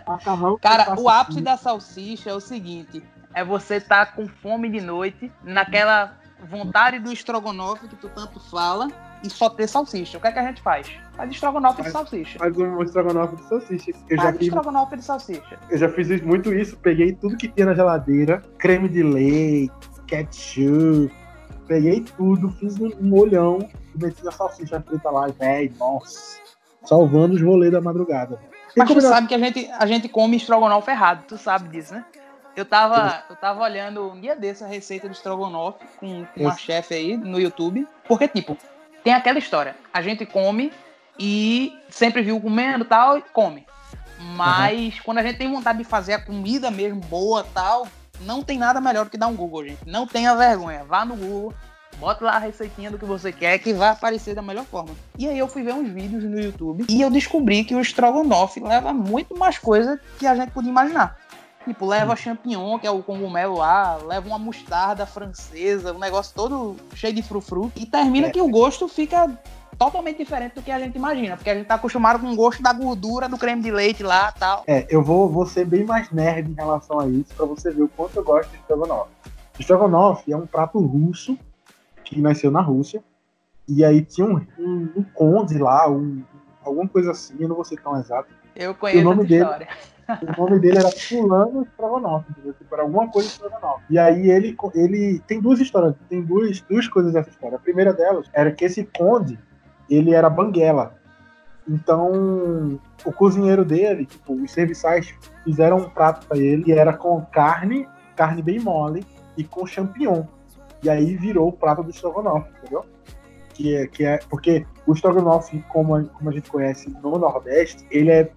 Macarrão 0.07 0.57
Cara, 0.60 1.00
o 1.00 1.10
ápice 1.10 1.41
da 1.41 1.57
salsicha 1.57 2.29
é 2.29 2.34
o 2.34 2.39
seguinte: 2.39 3.03
é 3.34 3.43
você 3.43 3.79
tá 3.79 4.05
com 4.05 4.27
fome 4.27 4.69
de 4.69 4.81
noite, 4.81 5.31
naquela 5.43 6.13
vontade 6.43 7.00
do 7.00 7.12
estrogonofe 7.12 7.88
que 7.88 7.95
tu 7.95 8.10
tanto 8.10 8.39
fala, 8.39 8.88
e 9.24 9.29
só 9.29 9.50
ter 9.50 9.67
salsicha. 9.67 10.17
O 10.17 10.22
que 10.22 10.27
é 10.27 10.31
que 10.31 10.39
a 10.39 10.43
gente 10.43 10.62
faz? 10.62 10.91
Faz 11.15 11.31
estrogonofe 11.31 11.77
de 11.77 11.84
Faz- 11.84 11.93
salsicha. 11.93 12.39
Faz 12.39 12.57
um 12.57 12.81
estrogonofe 12.84 13.36
de 13.38 13.43
salsicha. 13.48 13.91
Eu 14.10 14.17
já, 14.17 14.24
Faz 14.24 14.38
fiz, 14.38 14.48
estrogonofe 14.48 14.98
de 14.98 15.03
salsicha. 15.03 15.60
eu 15.69 15.77
já 15.77 15.89
fiz 15.89 16.22
muito 16.22 16.53
isso. 16.53 16.77
Peguei 16.77 17.13
tudo 17.13 17.38
que 17.38 17.48
tinha 17.48 17.65
na 17.65 17.74
geladeira: 17.74 18.41
creme 18.57 18.89
de 18.89 19.03
leite, 19.03 19.74
ketchup. 20.07 21.13
Peguei 21.67 22.01
tudo, 22.01 22.51
fiz 22.51 22.79
um 22.79 22.91
molhão 23.01 23.57
e 23.95 24.03
meti 24.03 24.24
na 24.24 24.31
salsicha 24.31 24.79
frita 24.81 25.10
lá, 25.10 25.27
velho. 25.27 25.74
Nossa. 25.79 26.38
Salvando 26.86 27.36
os 27.36 27.42
rolês 27.42 27.72
da 27.72 27.82
madrugada. 27.82 28.39
E 28.75 28.80
Mas 28.80 28.88
tu 28.88 28.94
combina- 28.94 29.10
sabe 29.10 29.27
que 29.27 29.34
a 29.36 29.39
gente, 29.39 29.70
a 29.72 29.86
gente 29.86 30.10
come 30.10 30.38
estrogonofe 30.38 30.92
errado, 30.92 31.24
tu 31.27 31.38
sabe 31.38 31.70
disso, 31.70 31.94
né? 31.94 32.06
Eu 32.56 32.63
tava, 32.65 33.24
eu 33.30 33.36
tava 33.36 33.62
olhando 33.63 34.12
um 34.12 34.20
dia 34.20 34.36
desse 34.36 34.63
a 34.63 34.68
receita 34.68 35.10
de 35.10 35.15
estrogonofe 35.15 35.86
com 36.00 36.25
com 36.25 36.42
uma 36.42 36.56
chefe 36.58 36.94
aí 36.94 37.18
no 37.18 37.39
YouTube. 37.39 37.86
Porque, 38.08 38.27
tipo, 38.30 38.58
tem 39.04 39.13
aquela 39.13 39.38
história. 39.39 39.75
A 39.94 40.01
gente 40.01 40.25
come 40.25 40.72
e 41.20 41.74
sempre 41.89 42.22
viu 42.22 42.39
comendo 42.39 42.86
e 42.86 42.88
tal, 42.88 43.18
e 43.18 43.22
come. 43.22 43.65
Mas 44.36 45.00
quando 45.01 45.18
a 45.18 45.24
gente 45.24 45.38
tem 45.38 45.51
vontade 45.51 45.77
de 45.80 45.84
fazer 45.84 46.13
a 46.13 46.22
comida 46.22 46.72
mesmo 46.72 47.01
boa 47.01 47.46
tal, 47.54 47.88
não 48.22 48.42
tem 48.42 48.58
nada 48.58 48.80
melhor 48.80 49.06
do 49.06 49.12
que 49.12 49.18
dar 49.18 49.27
um 49.27 49.36
Google, 49.36 49.65
gente. 49.65 49.80
Não 49.86 50.08
tenha 50.08 50.34
vergonha. 50.36 50.86
Vá 50.86 51.04
no 51.04 51.15
Google, 51.15 51.54
bota 52.00 52.25
lá 52.25 52.36
a 52.36 52.40
receitinha 52.40 52.92
do 52.92 52.98
que 52.98 53.06
você 53.06 53.32
quer, 53.32 53.58
que 53.60 53.74
vai 53.74 53.90
aparecer 53.90 54.36
da 54.36 54.42
melhor 54.42 54.66
forma. 54.66 54.92
E 55.18 55.28
aí 55.28 55.38
eu 55.38 55.48
fui 55.48 55.64
ver 55.64 55.74
uns 55.74 55.90
vídeos 55.90 56.24
no 56.24 56.40
YouTube 56.40 56.86
e 56.90 57.02
eu 57.02 57.10
descobri 57.10 57.64
que 57.64 57.75
o 57.75 57.82
estrogonofe 57.82 58.60
leva 58.60 58.94
muito 58.94 59.38
mais 59.38 59.58
coisa 59.58 60.00
que 60.20 60.28
a 60.28 60.36
gente 60.36 60.52
podia 60.52 60.70
imaginar. 60.70 61.18
Tipo, 61.66 61.88
leva 61.88 62.16
champignon, 62.16 62.78
que 62.78 62.86
é 62.86 62.92
o 62.92 63.02
cogumelo 63.02 63.58
lá, 63.58 63.98
leva 64.06 64.28
uma 64.28 64.38
mostarda 64.38 65.04
francesa, 65.08 65.94
um 65.94 65.98
negócio 65.98 66.32
todo 66.36 66.75
cheio 66.94 67.12
de 67.14 67.24
frufru. 67.24 67.72
E 67.75 67.88
termina 67.88 68.28
É. 68.28 68.30
que 68.30 68.40
o 68.40 68.48
gosto 68.48 68.88
fica 68.88 69.28
totalmente 69.75 70.18
diferente 70.18 70.54
do 70.54 70.62
que 70.62 70.72
a 70.72 70.78
gente 70.78 70.96
imagina. 70.96 71.36
Porque 71.36 71.50
a 71.50 71.56
gente 71.56 71.66
tá 71.66 71.74
acostumado 71.74 72.20
com 72.20 72.32
o 72.32 72.36
gosto 72.36 72.62
da 72.62 72.72
gordura 72.72 73.28
do 73.28 73.36
creme 73.36 73.64
de 73.64 73.72
leite 73.72 74.04
lá 74.04 74.32
e 74.36 74.40
tal. 74.40 74.64
É, 74.68 74.86
eu 74.92 75.02
vou, 75.02 75.28
vou 75.28 75.48
ser 75.48 75.66
bem 75.66 75.84
mais 75.84 76.12
nerd 76.12 76.52
em 76.52 76.54
relação 76.54 77.00
a 77.00 77.08
isso, 77.08 77.34
pra 77.36 77.48
você 77.48 77.72
ver 77.72 77.82
o 77.82 77.88
quanto 77.90 78.16
eu 78.16 78.24
gosto 78.24 78.52
de 78.52 78.58
estrogonofe. 78.58 79.10
Estrogonofe 79.60 80.32
é 80.32 80.38
um 80.38 80.46
prato 80.46 80.80
russo 80.80 81.36
que 82.05 82.21
nasceu 82.21 82.51
na 82.51 82.62
Rússia. 82.62 83.03
E 83.67 83.83
aí 83.83 84.01
tinha 84.01 84.27
um, 84.27 84.39
um, 84.59 84.89
um 84.97 85.03
conde 85.13 85.57
lá, 85.57 85.89
um, 85.89 86.24
alguma 86.63 86.88
coisa 86.88 87.12
assim, 87.12 87.35
eu 87.39 87.50
não 87.50 87.55
vou 87.55 87.65
ser 87.65 87.81
tão 87.81 87.97
exato. 88.00 88.29
Eu 88.55 88.74
conheço 88.75 89.03
nome 89.03 89.22
essa 89.22 89.27
dele? 89.27 89.44
história. 89.44 89.68
O 90.07 90.41
nome 90.41 90.59
dele 90.59 90.77
era 90.77 90.91
Fulano 90.91 91.63
Estrogonofe, 91.63 92.29
entendeu? 92.29 92.53
Tipo, 92.53 92.75
era 92.75 92.83
alguma 92.83 93.09
coisa 93.09 93.27
Estrogonofe. 93.27 93.83
E 93.89 93.98
aí 93.98 94.29
ele, 94.29 94.55
ele 94.75 95.20
tem 95.27 95.41
duas 95.41 95.59
histórias, 95.59 95.96
tem 96.07 96.22
duas, 96.22 96.61
duas 96.61 96.87
coisas 96.87 97.11
dessa 97.11 97.31
história. 97.31 97.55
A 97.55 97.59
primeira 97.59 97.91
delas 97.91 98.29
era 98.31 98.51
que 98.51 98.65
esse 98.65 98.87
conde, 98.96 99.39
ele 99.89 100.13
era 100.13 100.29
banguela. 100.29 100.96
Então, 101.68 102.79
o 103.03 103.11
cozinheiro 103.11 103.65
dele, 103.65 104.05
tipo, 104.05 104.33
os 104.35 104.51
serviçais 104.51 105.11
fizeram 105.44 105.77
um 105.77 105.89
prato 105.89 106.27
pra 106.27 106.37
ele 106.37 106.63
que 106.63 106.72
era 106.72 106.94
com 106.94 107.20
carne, 107.25 107.87
carne 108.15 108.44
bem 108.44 108.59
mole 108.59 109.03
e 109.35 109.44
com 109.44 109.65
champignon. 109.65 110.24
E 110.85 110.89
aí 110.89 111.15
virou 111.15 111.48
o 111.48 111.51
prato 111.51 111.81
do 111.81 111.89
estrogonofe, 111.89 112.48
entendeu? 112.59 112.85
Que 113.55 113.75
é, 113.75 113.87
que 113.87 114.05
é 114.05 114.19
porque 114.29 114.67
o 114.85 114.93
estrogonofe, 114.93 115.65
como 115.69 115.95
a, 115.95 116.03
como 116.03 116.29
a 116.29 116.31
gente 116.33 116.51
conhece 116.51 116.91
no 117.01 117.17
Nordeste, 117.17 117.87
ele 117.89 118.11
é, 118.11 118.29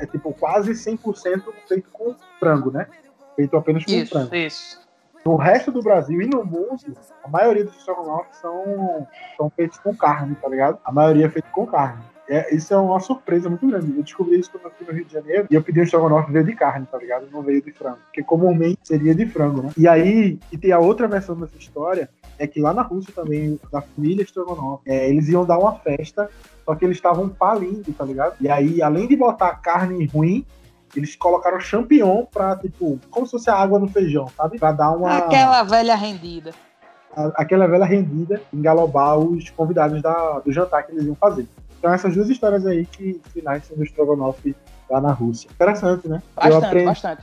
é 0.00 0.06
tipo 0.06 0.32
quase 0.32 0.72
100% 0.72 1.42
feito 1.68 1.90
com 1.90 2.14
frango, 2.40 2.70
né? 2.70 2.86
Feito 3.36 3.54
apenas 3.54 3.84
com 3.84 3.92
Isso, 3.92 4.12
frango. 4.12 4.34
isso. 4.34 4.80
No 5.26 5.36
resto 5.36 5.70
do 5.70 5.82
Brasil 5.82 6.22
e 6.22 6.26
no 6.26 6.42
mundo, 6.42 6.78
a 7.22 7.28
maioria 7.28 7.66
dos 7.66 7.76
estrogonofes 7.76 8.36
são, 8.38 9.06
são 9.36 9.50
feitos 9.50 9.76
com 9.78 9.94
carne, 9.94 10.34
tá 10.36 10.48
ligado? 10.48 10.78
A 10.82 10.90
maioria 10.90 11.26
é 11.26 11.28
feito 11.28 11.50
com 11.50 11.66
carne. 11.66 12.02
É, 12.28 12.54
isso 12.54 12.74
é 12.74 12.76
uma 12.76 13.00
surpresa 13.00 13.48
muito 13.48 13.66
grande. 13.66 13.96
Eu 13.96 14.02
descobri 14.02 14.38
isso 14.38 14.50
quando 14.50 14.64
eu 14.64 14.70
fui 14.72 14.86
no 14.86 14.92
Rio 14.92 15.04
de 15.04 15.12
Janeiro 15.12 15.46
e 15.50 15.54
eu 15.54 15.62
pedi 15.62 15.80
um 15.80 15.82
estrogonofe 15.82 16.30
veio 16.30 16.44
de 16.44 16.54
carne, 16.54 16.86
tá 16.86 16.98
ligado? 16.98 17.26
Não 17.32 17.42
veio 17.42 17.62
de 17.62 17.72
frango. 17.72 17.98
Porque 18.04 18.22
comumente 18.22 18.80
seria 18.84 19.14
de 19.14 19.24
frango, 19.26 19.62
né? 19.62 19.70
E 19.76 19.88
aí, 19.88 20.38
e 20.52 20.58
tem 20.58 20.70
a 20.72 20.78
outra 20.78 21.08
versão 21.08 21.34
dessa 21.36 21.56
história, 21.56 22.10
é 22.38 22.46
que 22.46 22.60
lá 22.60 22.74
na 22.74 22.82
Rússia 22.82 23.12
também, 23.14 23.58
da 23.72 23.80
família 23.80 24.22
Strogonoff, 24.24 24.82
é, 24.86 25.08
eles 25.08 25.28
iam 25.28 25.44
dar 25.44 25.58
uma 25.58 25.74
festa, 25.76 26.30
só 26.64 26.74
que 26.74 26.84
eles 26.84 26.98
estavam 26.98 27.28
palindo, 27.28 27.92
tá 27.92 28.04
ligado? 28.04 28.34
E 28.40 28.48
aí, 28.48 28.82
além 28.82 29.08
de 29.08 29.16
botar 29.16 29.56
carne 29.56 30.04
ruim, 30.06 30.44
eles 30.94 31.16
colocaram 31.16 31.58
champignon 31.58 32.24
pra, 32.26 32.56
tipo, 32.56 32.98
como 33.10 33.26
se 33.26 33.32
fosse 33.32 33.50
a 33.50 33.54
água 33.54 33.78
no 33.78 33.88
feijão, 33.88 34.28
sabe? 34.36 34.58
Pra 34.58 34.72
dar 34.72 34.90
uma. 34.90 35.16
Aquela 35.16 35.62
velha 35.62 35.94
rendida. 35.94 36.52
aquela 37.34 37.66
velha 37.66 37.84
rendida, 37.84 38.40
engalobar 38.52 39.18
os 39.18 39.50
convidados 39.50 40.00
da, 40.02 40.40
do 40.40 40.52
jantar 40.52 40.84
que 40.84 40.92
eles 40.92 41.04
iam 41.04 41.14
fazer. 41.14 41.46
Então, 41.78 41.92
essas 41.92 42.14
duas 42.14 42.28
histórias 42.28 42.66
aí 42.66 42.84
que, 42.86 43.20
que 43.32 43.40
nascem 43.40 43.76
do 43.76 43.84
Strogonoff 43.84 44.54
lá 44.90 45.00
na 45.00 45.12
Rússia. 45.12 45.48
Interessante, 45.50 46.08
né? 46.08 46.20
eu, 46.36 46.42
Bastante, 46.42 46.64
aprendi, 46.66 46.86
bastante. 46.86 47.22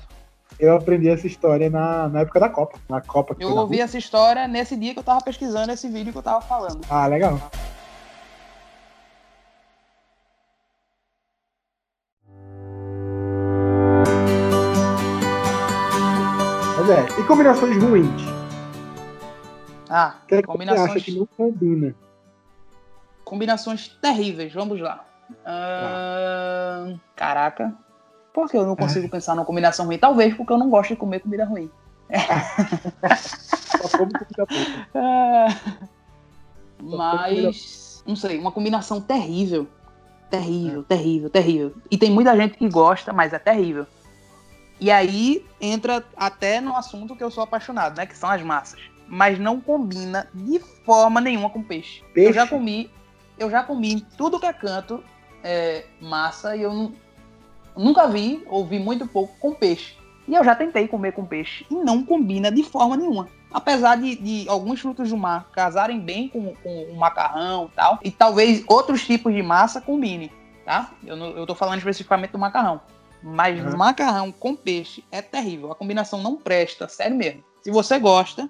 eu 0.59 0.75
aprendi 0.75 1.09
essa 1.09 1.27
história 1.27 1.69
na, 1.69 2.07
na 2.07 2.21
época 2.21 2.39
da 2.39 2.49
Copa. 2.49 2.79
Na 2.87 3.01
Copa 3.01 3.35
Eu 3.37 3.53
ouvi 3.55 3.81
essa 3.81 3.97
história 3.97 4.47
nesse 4.47 4.77
dia 4.77 4.93
que 4.93 4.99
eu 4.99 5.03
tava 5.03 5.21
pesquisando 5.21 5.71
esse 5.71 5.89
vídeo 5.89 6.13
que 6.13 6.17
eu 6.17 6.23
tava 6.23 6.41
falando. 6.41 6.81
Ah, 6.89 7.05
legal. 7.07 7.39
Mas 16.77 16.89
é, 16.89 17.19
e 17.19 17.23
combinações 17.25 17.83
ruins? 17.83 18.21
Ah, 19.89 20.15
que 20.27 20.35
é 20.35 20.41
combinações, 20.41 21.03
que 21.03 21.11
não 21.11 21.25
combina? 21.25 21.93
Combinações 23.25 23.89
terríveis, 24.01 24.53
vamos 24.53 24.79
lá. 24.79 25.03
Ahn, 25.45 26.97
caraca. 27.15 27.73
Por 28.33 28.49
que 28.49 28.55
eu 28.57 28.65
não 28.65 28.75
consigo 28.75 29.07
pensar 29.11 29.35
numa 29.35 29.45
combinação 29.45 29.85
ruim? 29.85 29.97
Talvez 29.97 30.33
porque 30.35 30.53
eu 30.53 30.57
não 30.57 30.69
gosto 30.69 30.89
de 30.91 30.95
comer 30.95 31.19
comida 31.19 31.43
ruim. 31.45 31.69
Só 33.81 33.97
como 33.97 34.11
comida 34.11 34.27
pouca. 34.35 34.53
Ah, 34.93 35.47
comida- 36.79 36.97
Mas, 36.97 38.03
não 38.05 38.15
sei, 38.15 38.37
uma 38.37 38.51
combinação 38.51 39.01
terrível. 39.01 39.67
Terrível, 40.29 40.83
terrível, 40.83 41.29
terrível. 41.29 41.75
E 41.89 41.97
tem 41.97 42.11
muita 42.11 42.35
gente 42.35 42.57
que 42.57 42.67
gosta, 42.67 43.13
mas 43.13 43.31
é 43.33 43.39
terrível. 43.39 43.85
E 44.79 44.91
aí 44.91 45.45
entra 45.61 46.03
até 46.17 46.59
no 46.59 46.75
assunto 46.75 47.15
que 47.15 47.23
eu 47.23 47.31
sou 47.31 47.43
apaixonado, 47.43 47.95
né? 47.97 48.05
Que 48.05 48.17
são 48.17 48.29
as 48.29 48.41
massas. 48.41 48.81
Mas 49.07 49.39
não 49.39 49.61
combina 49.61 50.27
de 50.33 50.59
forma 50.59 51.21
nenhuma 51.21 51.49
com 51.49 51.63
peixe. 51.63 52.03
Peixe? 52.13 52.29
Eu 52.29 52.33
já 52.33 52.45
comi, 52.47 52.91
eu 53.37 53.49
já 53.49 53.63
comi 53.63 54.01
tudo 54.17 54.39
que 54.39 54.45
é 54.45 54.53
canto 54.53 55.03
é, 55.43 55.85
massa 56.01 56.55
e 56.55 56.61
eu 56.61 56.73
nu- 56.73 56.93
nunca 57.75 58.07
vi, 58.07 58.43
ouvi 58.47 58.79
muito 58.79 59.07
pouco 59.07 59.37
com 59.39 59.53
peixe. 59.53 59.95
E 60.27 60.33
eu 60.33 60.43
já 60.43 60.55
tentei 60.55 60.87
comer 60.87 61.11
com 61.11 61.23
peixe 61.25 61.65
e 61.69 61.75
não 61.75 62.03
combina 62.03 62.51
de 62.51 62.63
forma 62.63 62.97
nenhuma. 62.97 63.27
Apesar 63.53 63.95
de, 63.97 64.15
de 64.15 64.49
alguns 64.49 64.81
frutos 64.81 65.09
do 65.09 65.17
mar 65.17 65.47
casarem 65.51 65.99
bem 65.99 66.27
com, 66.29 66.53
com 66.55 66.83
o 66.85 66.95
macarrão 66.97 67.69
e 67.71 67.75
tal, 67.75 67.99
e 68.03 68.11
talvez 68.11 68.63
outros 68.67 69.05
tipos 69.05 69.33
de 69.33 69.41
massa 69.43 69.79
combinem, 69.79 70.31
tá? 70.65 70.91
Eu, 71.05 71.15
não, 71.15 71.27
eu 71.27 71.45
tô 71.45 71.53
falando 71.53 71.77
especificamente 71.77 72.31
do 72.31 72.39
macarrão. 72.39 72.81
Mas 73.21 73.63
Uhum. 73.63 73.77
macarrão 73.77 74.31
com 74.31 74.55
peixe 74.55 75.03
é 75.11 75.21
terrível. 75.21 75.71
A 75.71 75.75
combinação 75.75 76.21
não 76.21 76.35
presta, 76.37 76.87
sério 76.87 77.15
mesmo. 77.15 77.43
Se 77.61 77.71
você 77.71 77.97
gosta, 77.97 78.49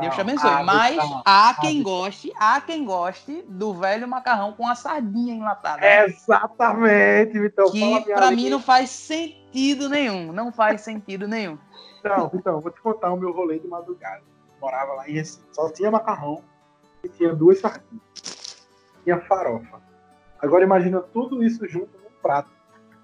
Deus 0.00 0.14
te 0.14 0.20
abençoe. 0.20 0.50
Ah, 0.50 0.62
Mas 0.64 0.98
há 1.24 1.56
quem 1.60 1.82
goste, 1.82 2.32
há 2.36 2.60
quem 2.60 2.84
goste 2.84 3.42
do 3.48 3.72
velho 3.72 4.08
macarrão 4.08 4.52
com 4.52 4.66
a 4.66 4.74
sardinha 4.74 5.34
enlatada. 5.34 5.80
Exatamente, 6.04 7.38
Vitão. 7.38 7.70
que 7.70 7.78
língua. 7.78 8.30
mim 8.32 8.50
não 8.50 8.60
faz 8.60 8.90
sentido 8.90 9.88
nenhum. 9.88 10.32
Não 10.32 10.50
faz 10.52 10.80
sentido 10.80 11.28
nenhum. 11.28 11.56
Então, 12.00 12.30
então, 12.34 12.60
vou 12.60 12.72
te 12.72 12.80
contar 12.80 13.12
o 13.12 13.16
meu 13.16 13.32
rolê 13.32 13.58
de 13.58 13.68
madrugada. 13.68 14.22
Morava 14.60 14.92
lá 14.94 15.08
em 15.08 15.12
Recife. 15.12 15.44
Só 15.52 15.70
tinha 15.70 15.90
macarrão 15.90 16.42
e 17.04 17.08
tinha 17.08 17.32
duas 17.32 17.60
sardinhas. 17.60 18.66
Tinha 19.04 19.20
farofa. 19.20 19.80
Agora 20.40 20.64
imagina 20.64 21.00
tudo 21.00 21.44
isso 21.44 21.66
junto 21.68 21.96
num 21.98 22.10
prato. 22.20 22.50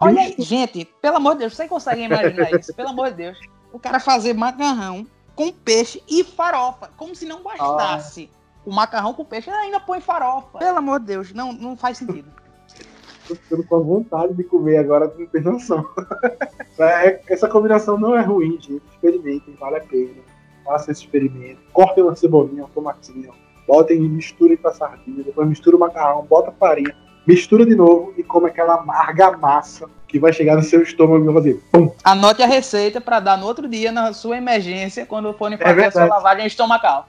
Olha 0.00 0.20
aí, 0.20 0.34
gente, 0.38 0.84
pelo 1.00 1.16
amor 1.18 1.34
de 1.34 1.40
Deus, 1.40 1.54
vocês 1.54 1.68
conseguem 1.68 2.06
imaginar 2.06 2.50
isso? 2.52 2.74
Pelo 2.74 2.88
amor 2.88 3.10
de 3.10 3.18
Deus. 3.18 3.38
O 3.72 3.78
cara 3.78 4.00
fazer 4.00 4.34
macarrão 4.34 5.06
com 5.34 5.52
peixe 5.52 6.02
e 6.08 6.22
farofa, 6.24 6.90
como 6.96 7.14
se 7.14 7.26
não 7.26 7.42
bastasse. 7.42 8.30
Ah. 8.32 8.42
O 8.64 8.72
macarrão 8.72 9.12
com 9.12 9.24
peixe 9.24 9.50
ainda 9.50 9.80
põe 9.80 10.00
farofa. 10.00 10.58
Pelo 10.58 10.78
amor 10.78 11.00
de 11.00 11.06
Deus, 11.06 11.32
não, 11.32 11.52
não 11.52 11.76
faz 11.76 11.98
sentido. 11.98 12.30
Tô 13.26 13.36
ficando 13.36 13.64
com 13.64 13.80
vontade 13.82 14.34
de 14.34 14.44
comer 14.44 14.78
agora, 14.78 15.12
não 15.16 15.26
tem 15.26 15.42
noção. 15.42 15.84
É, 16.78 17.20
essa 17.28 17.46
combinação 17.46 17.98
não 17.98 18.16
é 18.16 18.22
ruim, 18.22 18.58
gente. 18.58 18.82
Experimentem, 18.90 19.54
vale 19.60 19.76
a 19.76 19.80
pena. 19.80 20.22
Faça 20.64 20.90
esse 20.90 21.02
experimento. 21.02 21.60
Cortem 21.70 22.02
uma 22.02 22.16
cebolinha, 22.16 22.64
um 22.64 22.68
tomatinho. 22.68 23.32
Botem 23.68 23.98
e 23.98 24.08
misturem 24.08 24.56
com 24.56 24.68
a 24.68 24.72
sardinha. 24.72 25.22
Depois 25.22 25.46
mistura 25.46 25.76
o 25.76 25.78
macarrão, 25.78 26.24
bota 26.24 26.50
farinha 26.50 26.96
mistura 27.26 27.64
de 27.64 27.74
novo 27.74 28.12
e 28.16 28.22
come 28.22 28.48
aquela 28.48 28.76
amarga 28.76 29.36
massa 29.36 29.88
que 30.06 30.18
vai 30.18 30.32
chegar 30.32 30.56
no 30.56 30.62
seu 30.62 30.82
estômago 30.82 31.22
e 31.22 31.26
vai 31.26 31.34
fazer 31.34 31.62
pum. 31.72 31.90
Anote 32.04 32.42
a 32.42 32.46
receita 32.46 33.00
para 33.00 33.20
dar 33.20 33.38
no 33.38 33.46
outro 33.46 33.66
dia, 33.66 33.90
na 33.90 34.12
sua 34.12 34.36
emergência, 34.36 35.06
quando 35.06 35.32
forem 35.32 35.56
fazer 35.56 35.80
é 35.80 35.86
a 35.86 35.90
sua 35.90 36.04
lavagem 36.04 36.46
estomacal. 36.46 37.08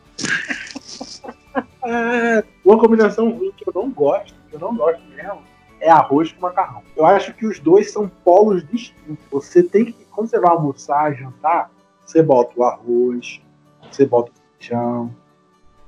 é, 1.83 2.43
uma 2.63 2.79
combinação 2.79 3.29
ruim 3.29 3.51
que 3.57 3.67
eu 3.67 3.73
não 3.75 3.89
gosto, 3.89 4.33
que 4.49 4.55
eu 4.55 4.59
não 4.59 4.75
gosto 4.75 5.01
mesmo, 5.13 5.41
é 5.81 5.89
arroz 5.89 6.31
com 6.31 6.41
macarrão. 6.41 6.81
Eu 6.95 7.05
acho 7.05 7.33
que 7.33 7.45
os 7.45 7.59
dois 7.59 7.91
são 7.91 8.09
polos 8.23 8.65
distintos. 8.69 9.25
Você 9.29 9.61
tem 9.61 9.85
que, 9.85 9.93
quando 10.09 10.29
você 10.29 10.39
vai 10.39 10.51
almoçar, 10.51 11.13
jantar, 11.13 11.69
você 12.05 12.23
bota 12.23 12.53
o 12.55 12.63
arroz, 12.63 13.41
você 13.91 14.05
bota 14.05 14.31
o 14.31 14.33
feijão, 14.57 15.13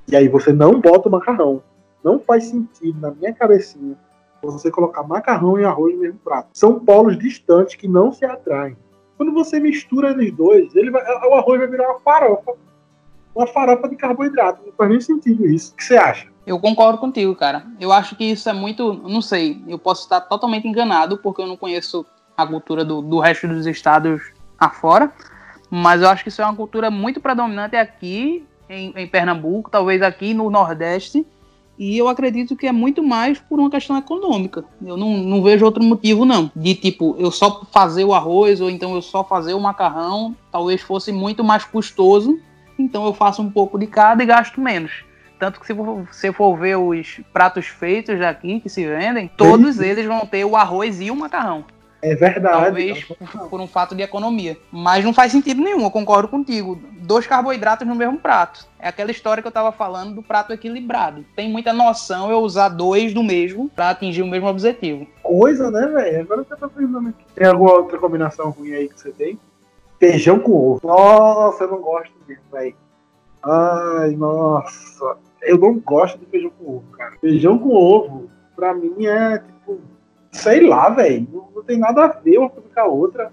e 0.06 0.14
aí 0.14 0.28
você 0.28 0.52
não 0.52 0.78
bota 0.80 1.08
o 1.08 1.12
macarrão. 1.12 1.62
Não 2.04 2.20
faz 2.20 2.44
sentido 2.44 3.00
na 3.00 3.10
minha 3.10 3.32
cabecinha 3.32 3.96
você 4.42 4.70
colocar 4.70 5.02
macarrão 5.02 5.58
e 5.58 5.64
arroz 5.64 5.94
no 5.94 6.00
mesmo 6.00 6.18
prato. 6.18 6.48
São 6.52 6.78
polos 6.78 7.18
distantes 7.18 7.74
que 7.74 7.88
não 7.88 8.12
se 8.12 8.24
atraem. 8.24 8.76
Quando 9.16 9.32
você 9.32 9.58
mistura 9.58 10.10
eles 10.10 10.32
dois, 10.32 10.74
ele 10.74 10.90
vai, 10.90 11.02
o 11.02 11.34
arroz 11.34 11.58
vai 11.58 11.68
virar 11.68 11.90
uma 11.90 12.00
farofa. 12.00 12.52
Uma 13.34 13.46
farofa 13.46 13.88
de 13.88 13.96
carboidrato. 13.96 14.62
Não 14.64 14.72
faz 14.72 14.90
nem 14.90 15.00
sentido 15.00 15.46
isso. 15.46 15.72
O 15.72 15.76
que 15.76 15.84
você 15.84 15.96
acha? 15.96 16.28
Eu 16.46 16.60
concordo 16.60 16.98
contigo, 16.98 17.34
cara. 17.34 17.66
Eu 17.80 17.92
acho 17.92 18.14
que 18.14 18.24
isso 18.24 18.48
é 18.48 18.52
muito. 18.52 18.94
Não 18.94 19.20
sei, 19.20 19.62
eu 19.66 19.78
posso 19.78 20.02
estar 20.02 20.20
totalmente 20.20 20.68
enganado, 20.68 21.18
porque 21.18 21.42
eu 21.42 21.46
não 21.46 21.56
conheço 21.56 22.06
a 22.36 22.46
cultura 22.46 22.84
do, 22.84 23.02
do 23.02 23.18
resto 23.18 23.48
dos 23.48 23.66
estados 23.66 24.22
afora. 24.58 25.12
Mas 25.70 26.02
eu 26.02 26.08
acho 26.08 26.22
que 26.22 26.28
isso 26.28 26.40
é 26.40 26.44
uma 26.44 26.54
cultura 26.54 26.90
muito 26.90 27.20
predominante 27.20 27.74
aqui 27.74 28.46
em, 28.68 28.92
em 28.96 29.06
Pernambuco, 29.08 29.70
talvez 29.70 30.02
aqui 30.02 30.32
no 30.32 30.48
Nordeste 30.50 31.26
e 31.78 31.96
eu 31.96 32.08
acredito 32.08 32.56
que 32.56 32.66
é 32.66 32.72
muito 32.72 33.02
mais 33.02 33.38
por 33.38 33.58
uma 33.58 33.70
questão 33.70 33.96
econômica. 33.98 34.64
Eu 34.84 34.96
não, 34.96 35.16
não 35.18 35.42
vejo 35.42 35.64
outro 35.64 35.82
motivo, 35.82 36.24
não. 36.24 36.50
De 36.56 36.74
tipo, 36.74 37.14
eu 37.18 37.30
só 37.30 37.64
fazer 37.70 38.04
o 38.04 38.14
arroz 38.14 38.60
ou 38.60 38.70
então 38.70 38.94
eu 38.94 39.02
só 39.02 39.22
fazer 39.22 39.54
o 39.54 39.60
macarrão, 39.60 40.34
talvez 40.50 40.80
fosse 40.80 41.12
muito 41.12 41.44
mais 41.44 41.64
custoso. 41.64 42.38
Então 42.78 43.04
eu 43.04 43.12
faço 43.12 43.42
um 43.42 43.50
pouco 43.50 43.78
de 43.78 43.86
cada 43.86 44.22
e 44.22 44.26
gasto 44.26 44.60
menos. 44.60 45.04
Tanto 45.38 45.60
que 45.60 45.66
se 45.66 45.74
você 45.74 46.32
for 46.32 46.56
ver 46.56 46.76
os 46.76 47.20
pratos 47.32 47.66
feitos 47.66 48.20
aqui 48.22 48.60
que 48.60 48.70
se 48.70 48.86
vendem, 48.86 49.30
todos 49.36 49.80
eles 49.80 50.06
vão 50.06 50.24
ter 50.24 50.44
o 50.46 50.56
arroz 50.56 51.00
e 51.00 51.10
o 51.10 51.16
macarrão. 51.16 51.64
É 52.06 52.14
verdade. 52.14 52.64
Talvez 52.64 53.04
por, 53.04 53.48
por, 53.48 53.60
um 53.60 53.66
fato 53.66 53.92
de 53.92 54.02
economia. 54.02 54.56
Mas 54.70 55.04
não 55.04 55.12
faz 55.12 55.32
sentido 55.32 55.60
nenhum, 55.60 55.82
eu 55.82 55.90
concordo 55.90 56.28
contigo. 56.28 56.80
Dois 57.00 57.26
carboidratos 57.26 57.84
no 57.84 57.96
mesmo 57.96 58.16
prato. 58.16 58.64
É 58.78 58.86
aquela 58.86 59.10
história 59.10 59.42
que 59.42 59.48
eu 59.48 59.52
tava 59.52 59.72
falando 59.72 60.14
do 60.14 60.22
prato 60.22 60.52
equilibrado. 60.52 61.24
Tem 61.34 61.50
muita 61.50 61.72
noção 61.72 62.30
eu 62.30 62.38
usar 62.38 62.68
dois 62.68 63.12
do 63.12 63.24
mesmo 63.24 63.68
para 63.68 63.90
atingir 63.90 64.22
o 64.22 64.26
mesmo 64.26 64.46
objetivo. 64.46 65.04
Coisa, 65.20 65.68
né, 65.68 65.84
velho? 65.88 66.20
Agora 66.20 66.44
você 66.44 66.54
tá 66.54 66.68
pensando 66.68 67.08
aqui. 67.08 67.24
Tem 67.34 67.48
alguma 67.48 67.72
outra 67.72 67.98
combinação 67.98 68.50
ruim 68.50 68.72
aí 68.72 68.88
que 68.88 69.00
você 69.00 69.10
tem? 69.10 69.36
Feijão 69.98 70.38
com 70.38 70.52
ovo. 70.52 70.86
Nossa, 70.86 71.64
eu 71.64 71.70
não 71.72 71.80
gosto 71.80 72.14
disso, 72.28 72.42
velho. 72.52 72.76
Ai, 73.42 74.10
nossa. 74.10 75.16
Eu 75.42 75.58
não 75.58 75.80
gosto 75.80 76.18
de 76.18 76.26
feijão 76.26 76.52
com 76.56 76.76
ovo, 76.76 76.84
cara. 76.92 77.14
Feijão 77.20 77.58
com 77.58 77.74
ovo, 77.74 78.30
pra 78.54 78.72
mim 78.72 79.06
é 79.06 79.38
tipo 79.38 79.80
sei 80.36 80.66
lá, 80.66 80.88
velho. 80.90 81.26
Não, 81.32 81.48
não, 81.54 81.62
tem 81.62 81.78
nada 81.78 82.04
a 82.04 82.08
ver 82.08 82.38
uma 82.38 82.50
coisa 82.50 82.68
com 82.72 82.80
a 82.80 82.84
outra. 82.84 83.32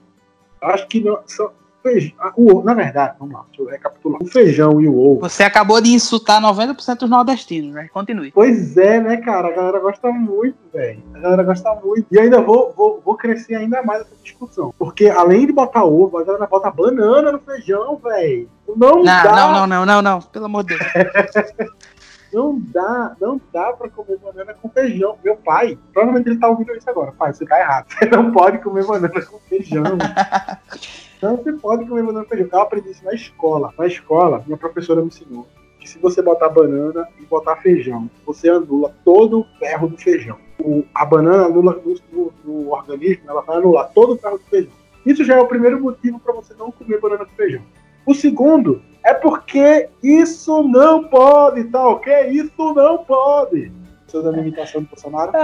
Acho 0.61 0.87
que 0.87 1.01
não. 1.01 1.19
Só, 1.27 1.53
feijão, 1.83 2.15
o, 2.37 2.63
na 2.63 2.73
verdade, 2.73 3.15
vamos 3.19 3.35
lá, 3.35 3.43
deixa 3.49 3.61
eu 3.61 3.67
recapitular. 3.67 4.23
O 4.23 4.25
feijão 4.25 4.81
e 4.81 4.87
o 4.87 4.97
ovo. 4.97 5.19
Você 5.19 5.43
acabou 5.43 5.81
de 5.81 5.91
insultar 5.91 6.41
90% 6.41 6.99
dos 6.99 7.09
nordestinos, 7.09 7.73
né? 7.73 7.89
Continue. 7.93 8.31
Pois 8.31 8.77
é, 8.77 9.01
né, 9.01 9.17
cara? 9.17 9.49
A 9.49 9.51
galera 9.51 9.79
gosta 9.79 10.09
muito, 10.11 10.57
velho. 10.73 11.03
A 11.13 11.19
galera 11.19 11.43
gosta 11.43 11.75
muito. 11.83 12.07
E 12.09 12.17
ainda 12.17 12.41
vou, 12.41 12.73
vou, 12.75 13.01
vou 13.03 13.15
crescer 13.15 13.55
ainda 13.55 13.83
mais 13.83 14.01
essa 14.01 14.15
discussão. 14.23 14.73
Porque 14.79 15.09
além 15.09 15.45
de 15.45 15.51
botar 15.51 15.83
ovo, 15.83 16.17
a 16.17 16.23
galera 16.23 16.47
bota 16.47 16.71
banana 16.71 17.33
no 17.33 17.39
feijão, 17.39 17.97
velho. 17.97 18.49
Não, 18.75 18.95
não 18.95 19.03
dá. 19.03 19.23
Não, 19.23 19.51
não, 19.51 19.67
não, 19.67 19.85
não, 19.85 20.01
não. 20.01 20.21
Pelo 20.21 20.45
amor 20.45 20.63
de 20.63 20.77
Deus. 20.77 20.81
Não 22.33 22.59
dá, 22.59 23.15
não 23.21 23.39
dá 23.51 23.73
pra 23.73 23.89
comer 23.89 24.17
banana 24.17 24.53
com 24.53 24.69
feijão. 24.69 25.17
Meu 25.23 25.35
pai, 25.37 25.77
provavelmente 25.93 26.29
ele 26.29 26.39
tá 26.39 26.49
ouvindo 26.49 26.75
isso 26.75 26.89
agora. 26.89 27.11
Pai, 27.11 27.33
você 27.33 27.45
tá 27.45 27.59
errado. 27.59 27.85
Você 27.93 28.05
não 28.07 28.31
pode 28.31 28.57
comer 28.59 28.85
banana 28.85 29.21
com 29.21 29.39
feijão. 29.39 29.83
não 31.21 31.37
você 31.37 31.53
pode 31.53 31.85
comer 31.85 32.03
banana 32.03 32.23
com 32.23 32.29
feijão. 32.29 32.49
Eu 32.51 32.61
aprendi 32.61 32.91
isso 32.91 33.05
na 33.05 33.13
escola. 33.13 33.73
Na 33.77 33.85
escola, 33.85 34.43
minha 34.45 34.57
professora 34.57 35.01
me 35.01 35.07
ensinou 35.07 35.47
que 35.83 35.89
se 35.89 35.99
você 35.99 36.21
botar 36.21 36.47
banana 36.49 37.05
e 37.19 37.25
botar 37.25 37.57
feijão, 37.57 38.09
você 38.25 38.49
anula 38.49 38.95
todo 39.03 39.41
o 39.41 39.45
ferro 39.59 39.89
do 39.89 39.97
feijão. 39.97 40.37
O, 40.57 40.85
a 40.95 41.05
banana 41.05 41.45
anula 41.45 41.73
no, 41.85 41.95
no, 42.11 42.33
no, 42.45 42.71
organismo, 42.71 43.23
ela 43.27 43.41
vai 43.41 43.57
anular 43.57 43.91
todo 43.93 44.13
o 44.13 44.17
ferro 44.17 44.37
do 44.37 44.45
feijão. 44.45 44.71
Isso 45.05 45.25
já 45.25 45.35
é 45.35 45.39
o 45.41 45.47
primeiro 45.47 45.81
motivo 45.81 46.19
para 46.19 46.33
você 46.33 46.53
não 46.53 46.71
comer 46.71 47.01
banana 47.01 47.25
com 47.25 47.35
feijão. 47.35 47.61
O 48.05 48.13
segundo 48.13 48.81
é 49.03 49.13
porque 49.13 49.89
isso 50.01 50.63
não 50.63 51.03
pode, 51.03 51.65
tá 51.65 51.87
ok? 51.87 52.29
Isso 52.29 52.73
não 52.73 53.03
pode. 53.03 53.71
Você 54.07 54.21
da 54.21 54.31
minha 54.31 54.43
imitação 54.43 54.81
do 54.81 54.87
Bolsonaro? 54.87 55.31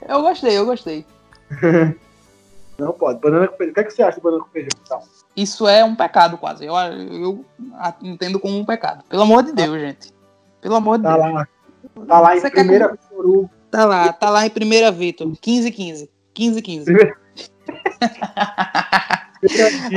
Ah, 0.00 0.12
eu 0.14 0.22
gostei, 0.22 0.56
eu 0.56 0.66
gostei. 0.66 1.04
não 2.78 2.92
pode. 2.92 3.20
Banana 3.20 3.48
com 3.48 3.56
feijão. 3.56 3.72
O 3.72 3.74
que, 3.74 3.80
é 3.80 3.84
que 3.84 3.90
você 3.90 4.02
acha 4.02 4.16
de 4.18 4.22
banana 4.22 4.42
com 4.42 4.50
feijão? 4.50 4.70
Então? 4.84 5.02
Isso 5.36 5.68
é 5.68 5.84
um 5.84 5.94
pecado 5.94 6.36
quase. 6.36 6.64
Eu, 6.66 6.74
eu 6.74 7.44
entendo 8.02 8.40
como 8.40 8.58
um 8.58 8.64
pecado. 8.64 9.04
Pelo 9.08 9.22
amor 9.22 9.42
de 9.42 9.52
Deus, 9.52 9.80
gente. 9.80 10.12
Pelo 10.60 10.74
amor 10.74 10.98
de 10.98 11.04
tá 11.04 11.16
Deus. 11.16 11.32
Lá. 11.32 11.48
Tá 12.06 12.20
lá 12.20 12.36
em 12.36 12.40
você 12.40 12.50
primeira 12.50 12.88
quer... 12.88 12.98
Tá 13.70 13.84
lá, 13.84 14.12
tá 14.12 14.30
lá 14.30 14.46
em 14.46 14.50
primeira 14.50 14.90
Vitor. 14.90 15.30
15 15.40 15.70
15. 15.70 16.10
15 19.40 19.90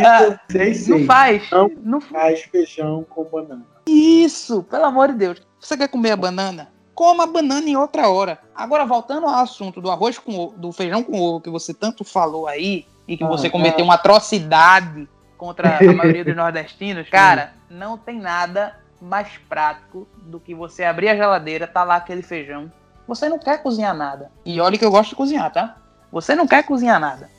15. 0.50 0.94
Ah, 0.94 0.98
não 0.98 1.06
faz. 1.06 1.52
Não, 1.52 1.72
não 1.84 2.02
faz 2.02 2.42
feijão 2.42 3.06
com 3.10 3.24
banana. 3.24 3.66
Isso, 3.88 4.64
pelo 4.64 4.86
amor 4.86 5.10
de 5.10 5.16
Deus. 5.16 5.42
Você 5.60 5.78
quer 5.78 5.88
comer 5.88 6.12
a 6.12 6.18
banana? 6.18 6.72
Coma 6.94 7.24
a 7.24 7.28
banana 7.28 7.68
em 7.68 7.76
outra 7.76 8.10
hora. 8.10 8.40
Agora, 8.54 8.86
voltando 8.86 9.26
ao 9.28 9.36
assunto 9.36 9.82
do 9.82 9.90
arroz 9.90 10.18
com 10.18 10.54
do 10.58 10.72
feijão 10.72 11.04
com 11.04 11.20
ovo 11.20 11.42
que 11.42 11.50
você 11.50 11.74
tanto 11.74 12.04
falou 12.04 12.48
aí, 12.48 12.86
e 13.08 13.18
que 13.18 13.24
ah, 13.24 13.28
você 13.28 13.50
cometeu 13.50 13.82
é. 13.82 13.84
uma 13.84 13.96
atrocidade 13.96 15.08
contra 15.38 15.78
a 15.78 15.84
maioria 15.94 16.24
dos 16.24 16.36
nordestinos, 16.36 17.10
cara, 17.10 17.54
não 17.70 17.98
tem 17.98 18.20
nada 18.20 18.80
mais 19.02 19.30
prático 19.50 20.08
do 20.24 20.40
que 20.40 20.54
você 20.54 20.84
abrir 20.84 21.10
a 21.10 21.16
geladeira, 21.16 21.68
tá 21.68 21.84
lá 21.84 21.96
aquele 21.96 22.22
feijão. 22.22 22.72
Você 23.08 23.28
não 23.28 23.40
quer 23.40 23.62
cozinhar 23.62 23.96
nada. 23.96 24.32
E 24.46 24.62
olha 24.62 24.78
que 24.78 24.86
eu 24.86 24.92
gosto 24.92 25.10
de 25.10 25.16
cozinhar, 25.16 25.52
tá? 25.52 25.78
Você 26.12 26.36
não 26.36 26.48
quer 26.48 26.64
cozinhar 26.64 27.00
nada. 27.00 27.30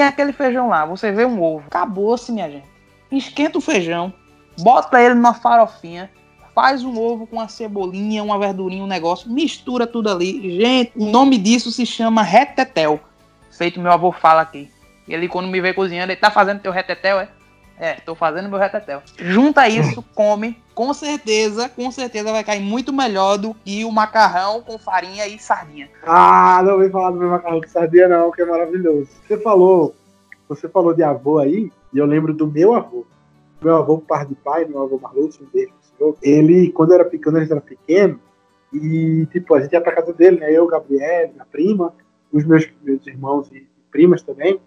Tem 0.00 0.06
aquele 0.06 0.32
feijão 0.32 0.70
lá, 0.70 0.86
você 0.86 1.12
vê 1.12 1.26
um 1.26 1.42
ovo. 1.42 1.64
Acabou-se, 1.66 2.32
minha 2.32 2.50
gente. 2.50 2.64
Esquenta 3.12 3.58
o 3.58 3.60
feijão, 3.60 4.10
bota 4.58 4.98
ele 4.98 5.12
numa 5.12 5.34
farofinha, 5.34 6.10
faz 6.54 6.82
um 6.82 6.98
ovo 6.98 7.26
com 7.26 7.36
uma 7.36 7.48
cebolinha, 7.48 8.24
uma 8.24 8.38
verdurinha, 8.38 8.82
um 8.82 8.86
negócio, 8.86 9.30
mistura 9.30 9.86
tudo 9.86 10.08
ali. 10.08 10.58
Gente, 10.58 10.92
o 10.96 11.04
nome 11.04 11.36
disso 11.36 11.70
se 11.70 11.84
chama 11.84 12.22
retetel. 12.22 12.98
Feito 13.52 13.78
meu 13.78 13.92
avô 13.92 14.10
fala 14.10 14.40
aqui. 14.40 14.70
Ele, 15.06 15.28
quando 15.28 15.48
me 15.48 15.60
vê 15.60 15.74
cozinhando, 15.74 16.12
ele 16.12 16.18
tá 16.18 16.30
fazendo 16.30 16.62
teu 16.62 16.72
retetel, 16.72 17.20
é? 17.20 17.28
É, 17.80 17.94
tô 17.94 18.14
fazendo 18.14 18.50
meu 18.50 18.58
retetel. 18.58 19.02
Junta 19.16 19.66
isso, 19.66 20.04
come, 20.14 20.62
com 20.74 20.92
certeza, 20.92 21.66
com 21.70 21.90
certeza 21.90 22.30
vai 22.30 22.44
cair 22.44 22.60
muito 22.60 22.92
melhor 22.92 23.38
do 23.38 23.54
que 23.54 23.86
o 23.86 23.90
macarrão 23.90 24.60
com 24.60 24.78
farinha 24.78 25.26
e 25.26 25.38
sardinha. 25.38 25.88
Ah, 26.02 26.60
não 26.62 26.76
vem 26.78 26.90
falar 26.90 27.10
do 27.10 27.16
meu 27.16 27.30
macarrão 27.30 27.58
com 27.58 27.68
sardinha 27.68 28.06
não, 28.06 28.30
que 28.30 28.42
é 28.42 28.44
maravilhoso. 28.44 29.08
Você 29.26 29.38
falou, 29.38 29.94
você 30.46 30.68
falou 30.68 30.92
de 30.92 31.02
avô 31.02 31.38
aí, 31.38 31.72
e 31.90 31.98
eu 31.98 32.04
lembro 32.04 32.34
do 32.34 32.46
meu 32.46 32.74
avô. 32.74 33.06
Meu 33.62 33.76
avô, 33.76 33.96
par 33.96 34.26
de 34.26 34.34
pai, 34.34 34.66
meu 34.66 34.82
avô 34.82 34.98
Marlúcio, 34.98 35.42
um 35.42 35.48
beijo 35.50 35.72
senhor. 35.96 36.16
Ele, 36.22 36.70
quando 36.72 36.92
era 36.92 37.04
pequeno, 37.04 37.38
ele 37.38 37.50
era 37.50 37.62
pequeno, 37.62 38.20
e 38.72 39.26
tipo, 39.32 39.54
a 39.54 39.60
gente 39.60 39.72
ia 39.72 39.80
pra 39.80 39.94
casa 39.94 40.12
dele, 40.12 40.38
né? 40.38 40.52
Eu, 40.52 40.66
Gabriel, 40.66 41.30
minha 41.32 41.46
prima, 41.46 41.94
os 42.30 42.44
meus, 42.44 42.70
meus 42.82 43.06
irmãos 43.06 43.50
e 43.52 43.66
primas 43.90 44.22
também. 44.22 44.60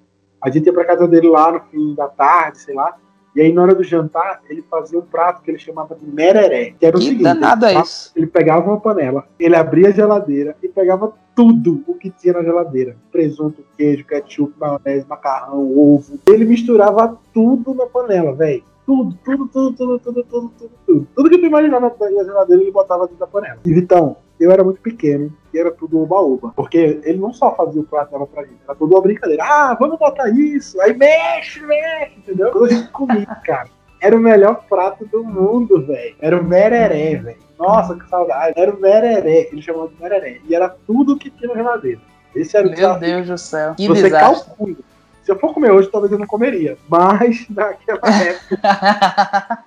A 0.43 0.49
gente 0.49 0.65
ia 0.65 0.73
pra 0.73 0.85
casa 0.85 1.07
dele 1.07 1.27
lá 1.29 1.51
no 1.51 1.61
fim 1.71 1.95
da 1.95 2.07
tarde, 2.07 2.59
sei 2.59 2.75
lá. 2.75 2.95
E 3.35 3.41
aí, 3.41 3.51
na 3.51 3.63
hora 3.63 3.73
do 3.73 3.83
jantar, 3.83 4.41
ele 4.47 4.61
fazia 4.69 4.99
um 4.99 5.01
prato 5.01 5.41
que 5.41 5.49
ele 5.49 5.57
chamava 5.57 5.95
de 5.95 6.05
mereré. 6.05 6.75
Que 6.79 6.85
era 6.85 6.95
o 6.95 6.99
Que 6.99 7.05
seguinte: 7.07 7.23
danado 7.23 7.65
é 7.65 7.73
ele, 7.73 7.81
isso? 7.81 8.11
ele 8.15 8.27
pegava 8.27 8.67
uma 8.69 8.79
panela, 8.79 9.25
ele 9.39 9.55
abria 9.55 9.87
a 9.87 9.91
geladeira 9.91 10.55
e 10.61 10.67
pegava 10.67 11.11
tudo 11.35 11.83
o 11.87 11.95
que 11.95 12.11
tinha 12.11 12.33
na 12.33 12.43
geladeira: 12.43 12.95
presunto, 13.11 13.63
queijo, 13.75 14.05
ketchup, 14.05 14.53
maionese, 14.59 15.07
macarrão, 15.09 15.65
ovo. 15.75 16.19
Ele 16.27 16.45
misturava 16.45 17.17
tudo 17.33 17.73
na 17.73 17.87
panela, 17.87 18.33
velho. 18.33 18.63
Tudo, 18.85 19.17
tudo, 19.23 19.47
tudo, 19.47 19.71
tudo, 19.73 19.99
tudo, 19.99 20.23
tudo, 20.25 20.51
tudo, 20.59 20.71
tudo. 20.85 21.07
Tudo 21.15 21.29
que 21.29 21.37
tu 21.37 21.45
imaginava 21.45 21.91
na 21.99 22.23
geladeira, 22.23 22.61
ele 22.61 22.71
botava 22.71 23.03
dentro 23.07 23.17
da 23.19 23.25
panela. 23.25 23.59
E 23.65 23.73
Vitão, 23.73 24.17
eu 24.39 24.51
era 24.51 24.63
muito 24.63 24.81
pequeno 24.81 25.31
e 25.53 25.59
era 25.59 25.71
tudo 25.71 26.01
oba-oba. 26.01 26.51
Porque 26.55 26.99
ele 27.03 27.19
não 27.19 27.33
só 27.33 27.55
fazia 27.55 27.81
o 27.81 27.85
prato 27.85 28.11
dava 28.11 28.27
pra 28.27 28.43
gente, 28.43 28.59
era 28.63 28.75
toda 28.75 28.95
uma 28.95 29.01
brincadeira. 29.01 29.43
Ah, 29.43 29.75
vamos 29.79 29.97
botar 29.97 30.29
isso, 30.29 30.79
aí 30.81 30.93
mexe, 30.95 31.61
mexe, 31.61 32.17
entendeu? 32.17 32.51
Quando 32.51 32.65
a 32.65 32.69
gente 32.69 32.89
comia, 32.89 33.25
cara. 33.45 33.69
Era 34.01 34.17
o 34.17 34.19
melhor 34.19 34.65
prato 34.67 35.05
do 35.05 35.23
mundo, 35.23 35.85
velho. 35.85 36.15
Era 36.19 36.37
o 36.37 36.43
mereré, 36.43 37.15
velho. 37.15 37.37
Nossa, 37.57 37.95
que 37.95 38.09
saudade. 38.09 38.53
Era 38.57 38.69
o 38.69 38.77
mereré, 38.77 39.47
ele 39.49 39.61
chamava 39.61 39.87
de 39.87 40.01
mereré. 40.01 40.41
E 40.45 40.53
era 40.53 40.67
tudo 40.67 41.17
que 41.17 41.29
tinha 41.31 41.47
na 41.47 41.55
geladeira. 41.55 42.01
Esse 42.35 42.57
era 42.57 42.65
o 42.65 42.69
Meu 42.69 42.75
desafio. 42.75 42.99
Deus 43.07 43.27
do 43.27 43.37
céu. 43.37 43.75
Que 43.75 43.87
Você 43.87 44.03
desastre. 44.03 44.45
calcula. 44.47 44.75
Se 45.23 45.31
eu 45.31 45.39
for 45.39 45.53
comer 45.53 45.71
hoje, 45.71 45.89
talvez 45.89 46.11
eu 46.11 46.19
não 46.19 46.27
comeria. 46.27 46.77
Mas 46.89 47.47
naquela 47.49 48.01
época 48.21 49.63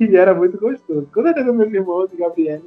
ele 0.00 0.16
era 0.18 0.34
muito 0.34 0.58
gostoso. 0.58 1.08
Com 1.14 1.22
certeza 1.22 1.52
meus 1.52 1.72
irmãos 1.72 2.08
e 2.12 2.16
Gabriele. 2.16 2.64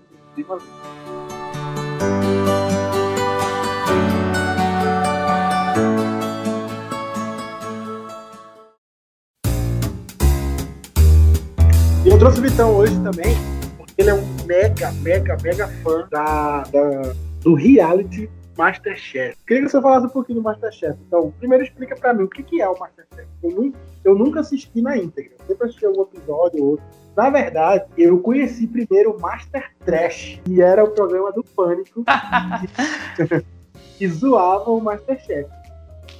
E 12.05 12.09
eu 12.09 12.17
trouxe 12.17 12.39
o 12.39 12.41
Vitão 12.41 12.75
hoje 12.75 12.93
também, 13.03 13.35
porque 13.77 13.93
ele 13.99 14.09
é 14.09 14.13
um 14.13 14.25
mega, 14.45 14.91
mega, 14.93 15.37
mega 15.43 15.67
fã 15.83 16.07
da, 16.09 16.63
da- 16.63 17.13
do 17.41 17.53
reality 17.53 18.29
Masterchef. 18.57 19.35
Queria 19.45 19.63
que 19.63 19.69
você 19.69 19.81
falasse 19.81 20.07
um 20.07 20.09
pouquinho 20.09 20.39
do 20.39 20.43
Masterchef. 20.43 20.97
Então, 21.07 21.31
primeiro 21.39 21.63
explica 21.63 21.95
pra 21.95 22.13
mim 22.13 22.23
o 22.23 22.27
que, 22.29 22.43
que 22.43 22.61
é 22.61 22.67
o 22.67 22.77
Masterchef. 22.77 23.27
Eu, 23.43 23.73
eu 24.03 24.15
nunca 24.15 24.39
assisti 24.39 24.81
na 24.81 24.97
íntegra, 24.97 25.33
sempre 25.47 25.65
assisti 25.67 25.85
algum 25.85 26.01
episódio 26.03 26.63
ou 26.63 26.69
outro. 26.71 26.85
Na 27.15 27.29
verdade, 27.29 27.85
eu 27.97 28.19
conheci 28.19 28.65
primeiro 28.67 29.15
o 29.15 29.19
Master 29.19 29.71
Trash, 29.85 30.39
que 30.45 30.61
era 30.61 30.83
o 30.83 30.91
programa 30.91 31.31
do 31.31 31.43
Pânico, 31.43 32.03
que, 33.15 33.45
que 33.97 34.07
zoava 34.07 34.69
o 34.71 34.79
Masterchef. 34.79 35.49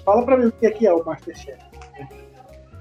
Fala 0.04 0.26
pra 0.26 0.38
mim 0.38 0.48
o 0.48 0.52
que 0.52 0.66
é, 0.66 0.72
que 0.72 0.86
é 0.86 0.94
o 0.94 1.04
Masterchef. 1.06 1.60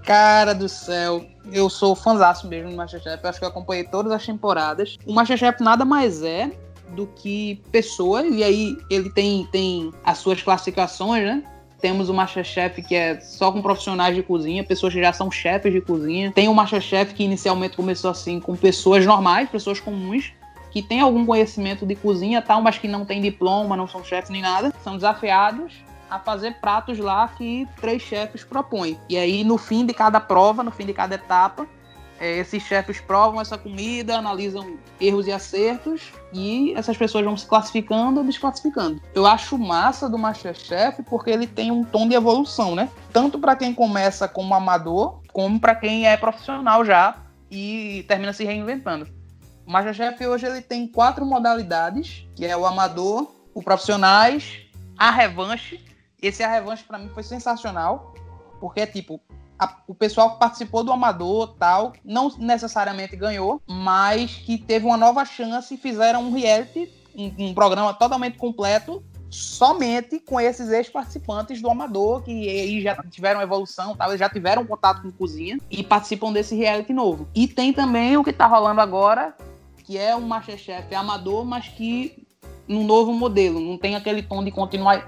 Cara 0.04 0.54
do 0.54 0.68
céu, 0.68 1.24
eu 1.52 1.68
sou 1.70 1.94
fãzaço 1.94 2.48
mesmo 2.48 2.70
do 2.70 2.76
Masterchef. 2.76 3.22
Eu 3.22 3.30
acho 3.30 3.38
que 3.38 3.44
eu 3.44 3.48
acompanhei 3.48 3.84
todas 3.84 4.10
as 4.10 4.26
temporadas. 4.26 4.98
O 5.06 5.12
Masterchef 5.12 5.62
nada 5.62 5.84
mais 5.84 6.22
é 6.22 6.50
do 6.90 7.06
que 7.06 7.62
pessoas, 7.70 8.26
e 8.26 8.42
aí 8.42 8.76
ele 8.90 9.10
tem, 9.10 9.46
tem 9.52 9.92
as 10.04 10.18
suas 10.18 10.42
classificações, 10.42 11.22
né? 11.22 11.44
Temos 11.80 12.08
o 12.08 12.14
Masterchef 12.14 12.82
que 12.82 12.94
é 12.94 13.20
só 13.20 13.50
com 13.50 13.62
profissionais 13.62 14.14
de 14.14 14.22
cozinha, 14.22 14.62
pessoas 14.62 14.92
que 14.92 15.00
já 15.00 15.12
são 15.12 15.30
chefes 15.30 15.72
de 15.72 15.80
cozinha. 15.80 16.30
Tem 16.32 16.48
o 16.48 16.54
Masterchef 16.54 17.14
que 17.14 17.24
inicialmente 17.24 17.76
começou 17.76 18.10
assim 18.10 18.38
com 18.38 18.54
pessoas 18.56 19.06
normais, 19.06 19.48
pessoas 19.48 19.80
comuns, 19.80 20.32
que 20.70 20.82
têm 20.82 21.00
algum 21.00 21.26
conhecimento 21.26 21.84
de 21.84 21.94
cozinha 21.94 22.40
tal, 22.40 22.62
mas 22.62 22.78
que 22.78 22.86
não 22.86 23.04
tem 23.04 23.20
diploma, 23.20 23.76
não 23.76 23.88
são 23.88 24.04
chefes 24.04 24.30
nem 24.30 24.42
nada. 24.42 24.72
São 24.82 24.94
desafiados 24.94 25.74
a 26.10 26.18
fazer 26.18 26.54
pratos 26.60 26.98
lá 26.98 27.28
que 27.28 27.66
três 27.80 28.02
chefes 28.02 28.42
propõem. 28.42 28.98
E 29.08 29.16
aí, 29.16 29.44
no 29.44 29.56
fim 29.56 29.86
de 29.86 29.94
cada 29.94 30.20
prova, 30.20 30.62
no 30.62 30.70
fim 30.70 30.84
de 30.84 30.92
cada 30.92 31.14
etapa, 31.14 31.66
eh, 32.20 32.38
esses 32.38 32.62
chefes 32.62 33.00
provam 33.00 33.40
essa 33.40 33.56
comida, 33.56 34.18
analisam 34.18 34.78
erros 35.00 35.26
e 35.26 35.32
acertos, 35.32 36.12
e 36.32 36.74
essas 36.76 36.96
pessoas 36.96 37.24
vão 37.24 37.36
se 37.36 37.46
classificando 37.46 38.20
ou 38.20 38.26
desclassificando. 38.26 39.00
Eu 39.14 39.26
acho 39.26 39.56
massa 39.56 40.08
do 40.08 40.18
Masterchef 40.18 41.02
porque 41.04 41.30
ele 41.30 41.46
tem 41.46 41.70
um 41.70 41.82
tom 41.82 42.06
de 42.06 42.14
evolução, 42.14 42.74
né? 42.74 42.90
Tanto 43.12 43.38
para 43.38 43.56
quem 43.56 43.74
começa 43.74 44.28
como 44.28 44.54
amador, 44.54 45.22
como 45.32 45.58
para 45.58 45.74
quem 45.74 46.06
é 46.06 46.16
profissional 46.16 46.84
já 46.84 47.16
e 47.50 48.04
termina 48.06 48.34
se 48.34 48.44
reinventando. 48.44 49.08
O 49.66 49.72
Masterchef 49.72 50.26
hoje 50.26 50.46
ele 50.46 50.60
tem 50.60 50.86
quatro 50.86 51.24
modalidades, 51.24 52.26
que 52.36 52.44
é 52.44 52.56
o 52.56 52.66
amador, 52.66 53.32
o 53.54 53.62
profissionais, 53.62 54.66
a 54.98 55.10
revanche. 55.10 55.82
Esse 56.20 56.42
a 56.42 56.48
revanche 56.50 56.84
para 56.84 56.98
mim 56.98 57.08
foi 57.08 57.22
sensacional, 57.22 58.14
porque 58.60 58.86
tipo, 58.86 59.20
a- 59.60 59.76
o 59.86 59.94
pessoal 59.94 60.32
que 60.32 60.38
participou 60.38 60.82
do 60.82 60.90
amador 60.90 61.54
tal, 61.58 61.92
não 62.02 62.32
necessariamente 62.38 63.14
ganhou, 63.14 63.60
mas 63.68 64.32
que 64.36 64.56
teve 64.56 64.86
uma 64.86 64.96
nova 64.96 65.24
chance 65.24 65.74
e 65.74 65.76
fizeram 65.76 66.22
um 66.22 66.32
reality, 66.32 66.90
um, 67.14 67.30
um 67.38 67.54
programa 67.54 67.92
totalmente 67.92 68.38
completo, 68.38 69.02
somente 69.28 70.18
com 70.18 70.40
esses 70.40 70.70
ex-participantes 70.70 71.60
do 71.60 71.70
amador, 71.70 72.22
que 72.22 72.48
aí 72.48 72.80
já 72.80 72.96
tiveram 73.10 73.40
evolução, 73.40 73.94
tal, 73.94 74.16
já 74.16 74.28
tiveram 74.28 74.66
contato 74.66 75.02
com 75.02 75.12
cozinha 75.12 75.58
e 75.70 75.84
participam 75.84 76.32
desse 76.32 76.56
reality 76.56 76.92
novo. 76.92 77.28
E 77.34 77.46
tem 77.46 77.72
também 77.72 78.16
o 78.16 78.24
que 78.24 78.32
tá 78.32 78.46
rolando 78.46 78.80
agora, 78.80 79.36
que 79.84 79.98
é 79.98 80.16
um 80.16 80.22
Masterchef 80.22 80.92
amador, 80.94 81.44
mas 81.44 81.68
que 81.68 82.26
num 82.66 82.84
novo 82.84 83.12
modelo, 83.12 83.58
não 83.60 83.76
tem 83.76 83.96
aquele 83.96 84.22
tom 84.22 84.44
de 84.44 84.52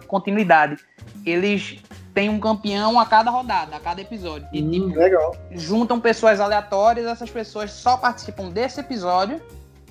continuidade. 0.08 0.76
Eles 1.24 1.78
têm 2.14 2.29
um 2.29 2.38
campeão 2.38 2.98
a 3.01 3.07
cada 3.07 3.31
rodada, 3.31 3.77
a 3.77 3.81
cada 3.81 4.01
episódio. 4.01 4.46
E, 4.53 4.62
Hum, 4.62 4.70
tipo, 4.70 4.98
legal. 4.98 5.35
juntam 5.53 5.98
pessoas 6.01 6.40
aleatórias, 6.40 7.07
essas 7.07 7.31
pessoas 7.31 7.70
só 7.70 7.96
participam 7.96 8.48
desse 8.51 8.81
episódio 8.81 9.40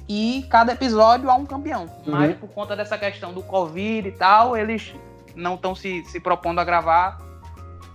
e 0.07 0.45
cada 0.49 0.73
episódio 0.73 1.29
há 1.29 1.35
um 1.35 1.45
campeão. 1.45 1.83
Uhum. 2.05 2.11
Mas 2.13 2.35
por 2.37 2.49
conta 2.49 2.75
dessa 2.75 2.97
questão 2.97 3.33
do 3.33 3.41
Covid 3.41 4.07
e 4.07 4.11
tal, 4.11 4.55
eles 4.57 4.93
não 5.35 5.55
estão 5.55 5.73
se, 5.73 6.03
se 6.05 6.19
propondo 6.19 6.59
a 6.59 6.63
gravar 6.63 7.17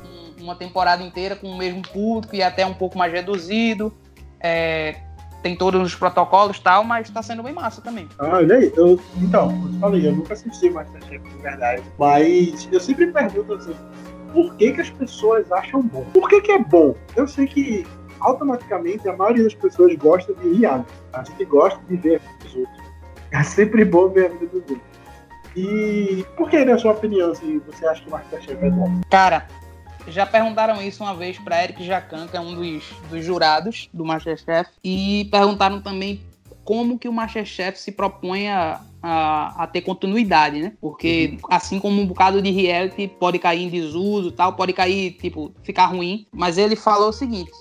um- 0.02 0.42
uma 0.44 0.56
temporada 0.56 1.02
inteira 1.02 1.36
com 1.36 1.48
o 1.48 1.56
mesmo 1.58 1.82
público 1.82 2.34
e 2.34 2.42
até 2.42 2.64
um 2.66 2.74
pouco 2.74 2.96
mais 2.98 3.12
reduzido. 3.12 3.92
É, 4.40 4.96
tem 5.42 5.54
todos 5.54 5.80
os 5.80 5.94
protocolos 5.94 6.56
e 6.56 6.60
tal, 6.60 6.82
mas 6.82 7.08
tá 7.10 7.22
sendo 7.22 7.42
bem 7.42 7.52
massa 7.52 7.80
também. 7.80 8.08
Ah, 8.18 8.36
olha 8.38 8.56
aí. 8.56 8.72
Eu, 8.76 8.98
então, 9.18 9.50
eu 9.64 9.72
te 9.72 9.78
falei, 9.78 10.06
eu 10.08 10.12
nunca 10.16 10.32
assisti 10.34 10.70
Masterchef 10.70 11.18
de 11.28 11.36
verdade. 11.38 11.82
Mas 11.98 12.68
eu 12.72 12.80
sempre 12.80 13.06
pergunto 13.08 13.52
assim, 13.54 13.74
por 14.36 14.54
que, 14.56 14.70
que 14.72 14.82
as 14.82 14.90
pessoas 14.90 15.50
acham 15.50 15.80
bom? 15.80 16.04
Por 16.12 16.28
que, 16.28 16.42
que 16.42 16.52
é 16.52 16.58
bom? 16.58 16.94
Eu 17.16 17.26
sei 17.26 17.46
que 17.46 17.86
automaticamente 18.20 19.08
a 19.08 19.16
maioria 19.16 19.44
das 19.44 19.54
pessoas 19.54 19.94
gosta 19.96 20.34
de 20.34 20.58
reality. 20.58 20.92
A 21.14 21.24
gente 21.24 21.42
gosta 21.46 21.80
de 21.88 21.96
ver 21.96 22.20
os 22.44 22.54
outros. 22.54 22.86
É 23.30 23.42
sempre 23.42 23.82
bom 23.82 24.10
ver 24.10 24.26
a 24.26 24.28
vida 24.28 24.46
dos 24.46 24.60
outros. 24.60 24.80
E 25.56 26.22
por 26.36 26.50
que, 26.50 26.62
na 26.66 26.76
sua 26.76 26.92
opinião, 26.92 27.30
assim, 27.30 27.58
você 27.60 27.86
acha 27.86 28.02
que 28.02 28.08
o 28.08 28.10
Masterchef 28.10 28.62
é 28.62 28.68
bom? 28.68 29.00
Cara, 29.10 29.46
já 30.06 30.26
perguntaram 30.26 30.82
isso 30.82 31.02
uma 31.02 31.14
vez 31.14 31.38
para 31.38 31.64
Eric 31.64 31.82
Jacan, 31.82 32.26
que 32.28 32.36
é 32.36 32.40
um 32.40 32.54
dos, 32.54 32.84
dos 33.08 33.24
jurados 33.24 33.88
do 33.90 34.04
Masterchef, 34.04 34.68
e 34.84 35.30
perguntaram 35.30 35.80
também 35.80 36.20
como 36.62 36.98
que 36.98 37.08
o 37.08 37.12
Masterchef 37.12 37.78
se 37.78 37.90
propõe 37.90 38.50
a, 38.50 38.82
a, 39.06 39.62
a 39.62 39.66
ter 39.68 39.82
continuidade, 39.82 40.60
né? 40.60 40.72
Porque 40.80 41.38
assim 41.48 41.78
como 41.78 42.02
um 42.02 42.06
bocado 42.06 42.42
de 42.42 42.50
reality 42.50 43.06
pode 43.06 43.38
cair 43.38 43.62
em 43.62 43.68
desuso, 43.68 44.32
tal, 44.32 44.54
pode 44.54 44.72
cair, 44.72 45.12
tipo, 45.12 45.52
ficar 45.62 45.86
ruim, 45.86 46.26
mas 46.32 46.58
ele 46.58 46.74
falou 46.74 47.10
o 47.10 47.12
seguinte, 47.12 47.52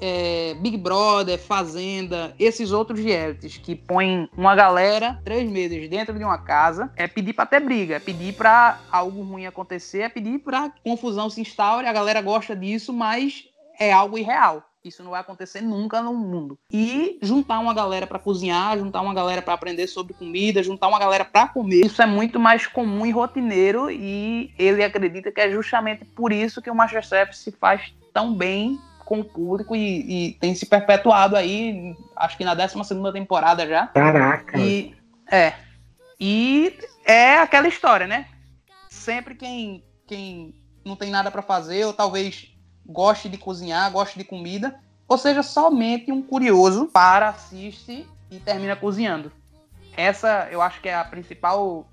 é, 0.00 0.54
Big 0.60 0.76
Brother, 0.76 1.38
Fazenda, 1.38 2.34
esses 2.38 2.72
outros 2.72 2.98
realities 3.00 3.58
que 3.58 3.76
põem 3.76 4.28
uma 4.36 4.56
galera 4.56 5.20
três 5.24 5.48
meses 5.48 5.88
dentro 5.88 6.18
de 6.18 6.24
uma 6.24 6.38
casa, 6.38 6.90
é 6.96 7.06
pedir 7.06 7.32
pra 7.32 7.46
ter 7.46 7.60
briga, 7.60 7.96
é 7.96 8.00
pedir 8.00 8.34
pra 8.34 8.80
algo 8.90 9.22
ruim 9.22 9.46
acontecer, 9.46 10.00
é 10.00 10.08
pedir 10.08 10.40
pra 10.40 10.72
confusão 10.82 11.30
se 11.30 11.40
instaure, 11.40 11.86
a 11.86 11.92
galera 11.92 12.20
gosta 12.20 12.56
disso, 12.56 12.92
mas 12.92 13.44
é 13.78 13.92
algo 13.92 14.18
irreal. 14.18 14.67
Isso 14.84 15.02
não 15.02 15.10
vai 15.10 15.20
acontecer 15.20 15.60
nunca 15.60 16.00
no 16.00 16.14
mundo. 16.14 16.58
E 16.72 17.18
juntar 17.20 17.58
uma 17.58 17.74
galera 17.74 18.06
pra 18.06 18.18
cozinhar, 18.18 18.78
juntar 18.78 19.00
uma 19.00 19.12
galera 19.12 19.42
pra 19.42 19.54
aprender 19.54 19.86
sobre 19.86 20.14
comida, 20.14 20.62
juntar 20.62 20.88
uma 20.88 20.98
galera 20.98 21.24
pra 21.24 21.48
comer, 21.48 21.86
isso 21.86 22.00
é 22.00 22.06
muito 22.06 22.38
mais 22.38 22.66
comum 22.66 23.04
e 23.04 23.10
rotineiro 23.10 23.90
e 23.90 24.52
ele 24.58 24.82
acredita 24.82 25.32
que 25.32 25.40
é 25.40 25.50
justamente 25.50 26.04
por 26.04 26.32
isso 26.32 26.62
que 26.62 26.70
o 26.70 26.74
MasterChef 26.74 27.36
se 27.36 27.50
faz 27.50 27.92
tão 28.12 28.34
bem 28.34 28.78
com 29.04 29.20
o 29.20 29.24
público 29.24 29.74
e, 29.74 30.28
e 30.28 30.32
tem 30.34 30.54
se 30.54 30.66
perpetuado 30.66 31.34
aí, 31.34 31.96
acho 32.14 32.36
que 32.36 32.44
na 32.44 32.54
12 32.54 32.84
segunda 32.84 33.12
temporada 33.12 33.66
já. 33.66 33.86
Caraca. 33.88 34.58
E 34.58 34.94
é. 35.30 35.54
E 36.20 36.78
é 37.04 37.38
aquela 37.38 37.68
história, 37.68 38.06
né? 38.06 38.26
Sempre 38.90 39.34
quem, 39.34 39.84
quem 40.06 40.54
não 40.84 40.94
tem 40.94 41.10
nada 41.10 41.30
pra 41.30 41.42
fazer, 41.42 41.84
ou 41.84 41.92
talvez 41.92 42.54
goste 42.88 43.28
de 43.28 43.36
cozinhar, 43.36 43.90
goste 43.92 44.18
de 44.18 44.24
comida, 44.24 44.80
ou 45.06 45.18
seja, 45.18 45.42
somente 45.42 46.10
um 46.10 46.22
curioso 46.22 46.86
para, 46.86 47.28
assiste 47.28 48.06
e 48.30 48.38
termina 48.38 48.76
cozinhando. 48.76 49.32
Essa 49.96 50.48
eu 50.50 50.62
acho 50.62 50.80
que 50.80 50.88
é 50.88 50.94
a 50.94 51.04
principal 51.04 51.86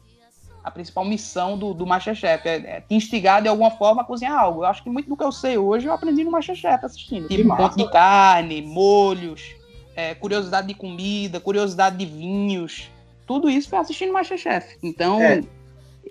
a 0.63 0.71
principal 0.71 1.05
missão 1.05 1.59
do, 1.59 1.75
do 1.75 1.85
Masterchef. 1.85 2.47
É, 2.47 2.55
é 2.55 2.81
te 2.81 2.95
instigar 2.95 3.39
de 3.39 3.47
alguma 3.47 3.69
forma 3.69 4.01
a 4.01 4.05
cozinhar 4.05 4.35
algo. 4.35 4.61
Eu 4.61 4.65
acho 4.65 4.81
que 4.81 4.89
muito 4.89 5.07
do 5.07 5.15
que 5.15 5.23
eu 5.23 5.31
sei 5.31 5.59
hoje 5.59 5.85
eu 5.85 5.93
aprendi 5.93 6.23
no 6.23 6.31
Masterchef 6.31 6.83
assistindo. 6.83 7.27
Tipo, 7.27 7.55
ponto 7.55 7.77
de 7.77 7.87
carne, 7.91 8.63
molhos, 8.63 9.55
é, 9.95 10.15
curiosidade 10.15 10.67
de 10.67 10.73
comida, 10.73 11.39
curiosidade 11.39 11.97
de 11.97 12.05
vinhos. 12.05 12.89
Tudo 13.27 13.47
isso 13.47 13.69
foi 13.69 13.77
assistindo 13.77 14.11
Masterchef. 14.11 14.75
Então, 14.81 15.21
é. 15.21 15.43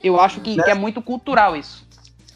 eu 0.03 0.21
acho 0.21 0.41
que, 0.41 0.55
que, 0.55 0.71
é 0.71 0.75
muito 0.75 1.03
cultural 1.03 1.57
isso. 1.57 1.84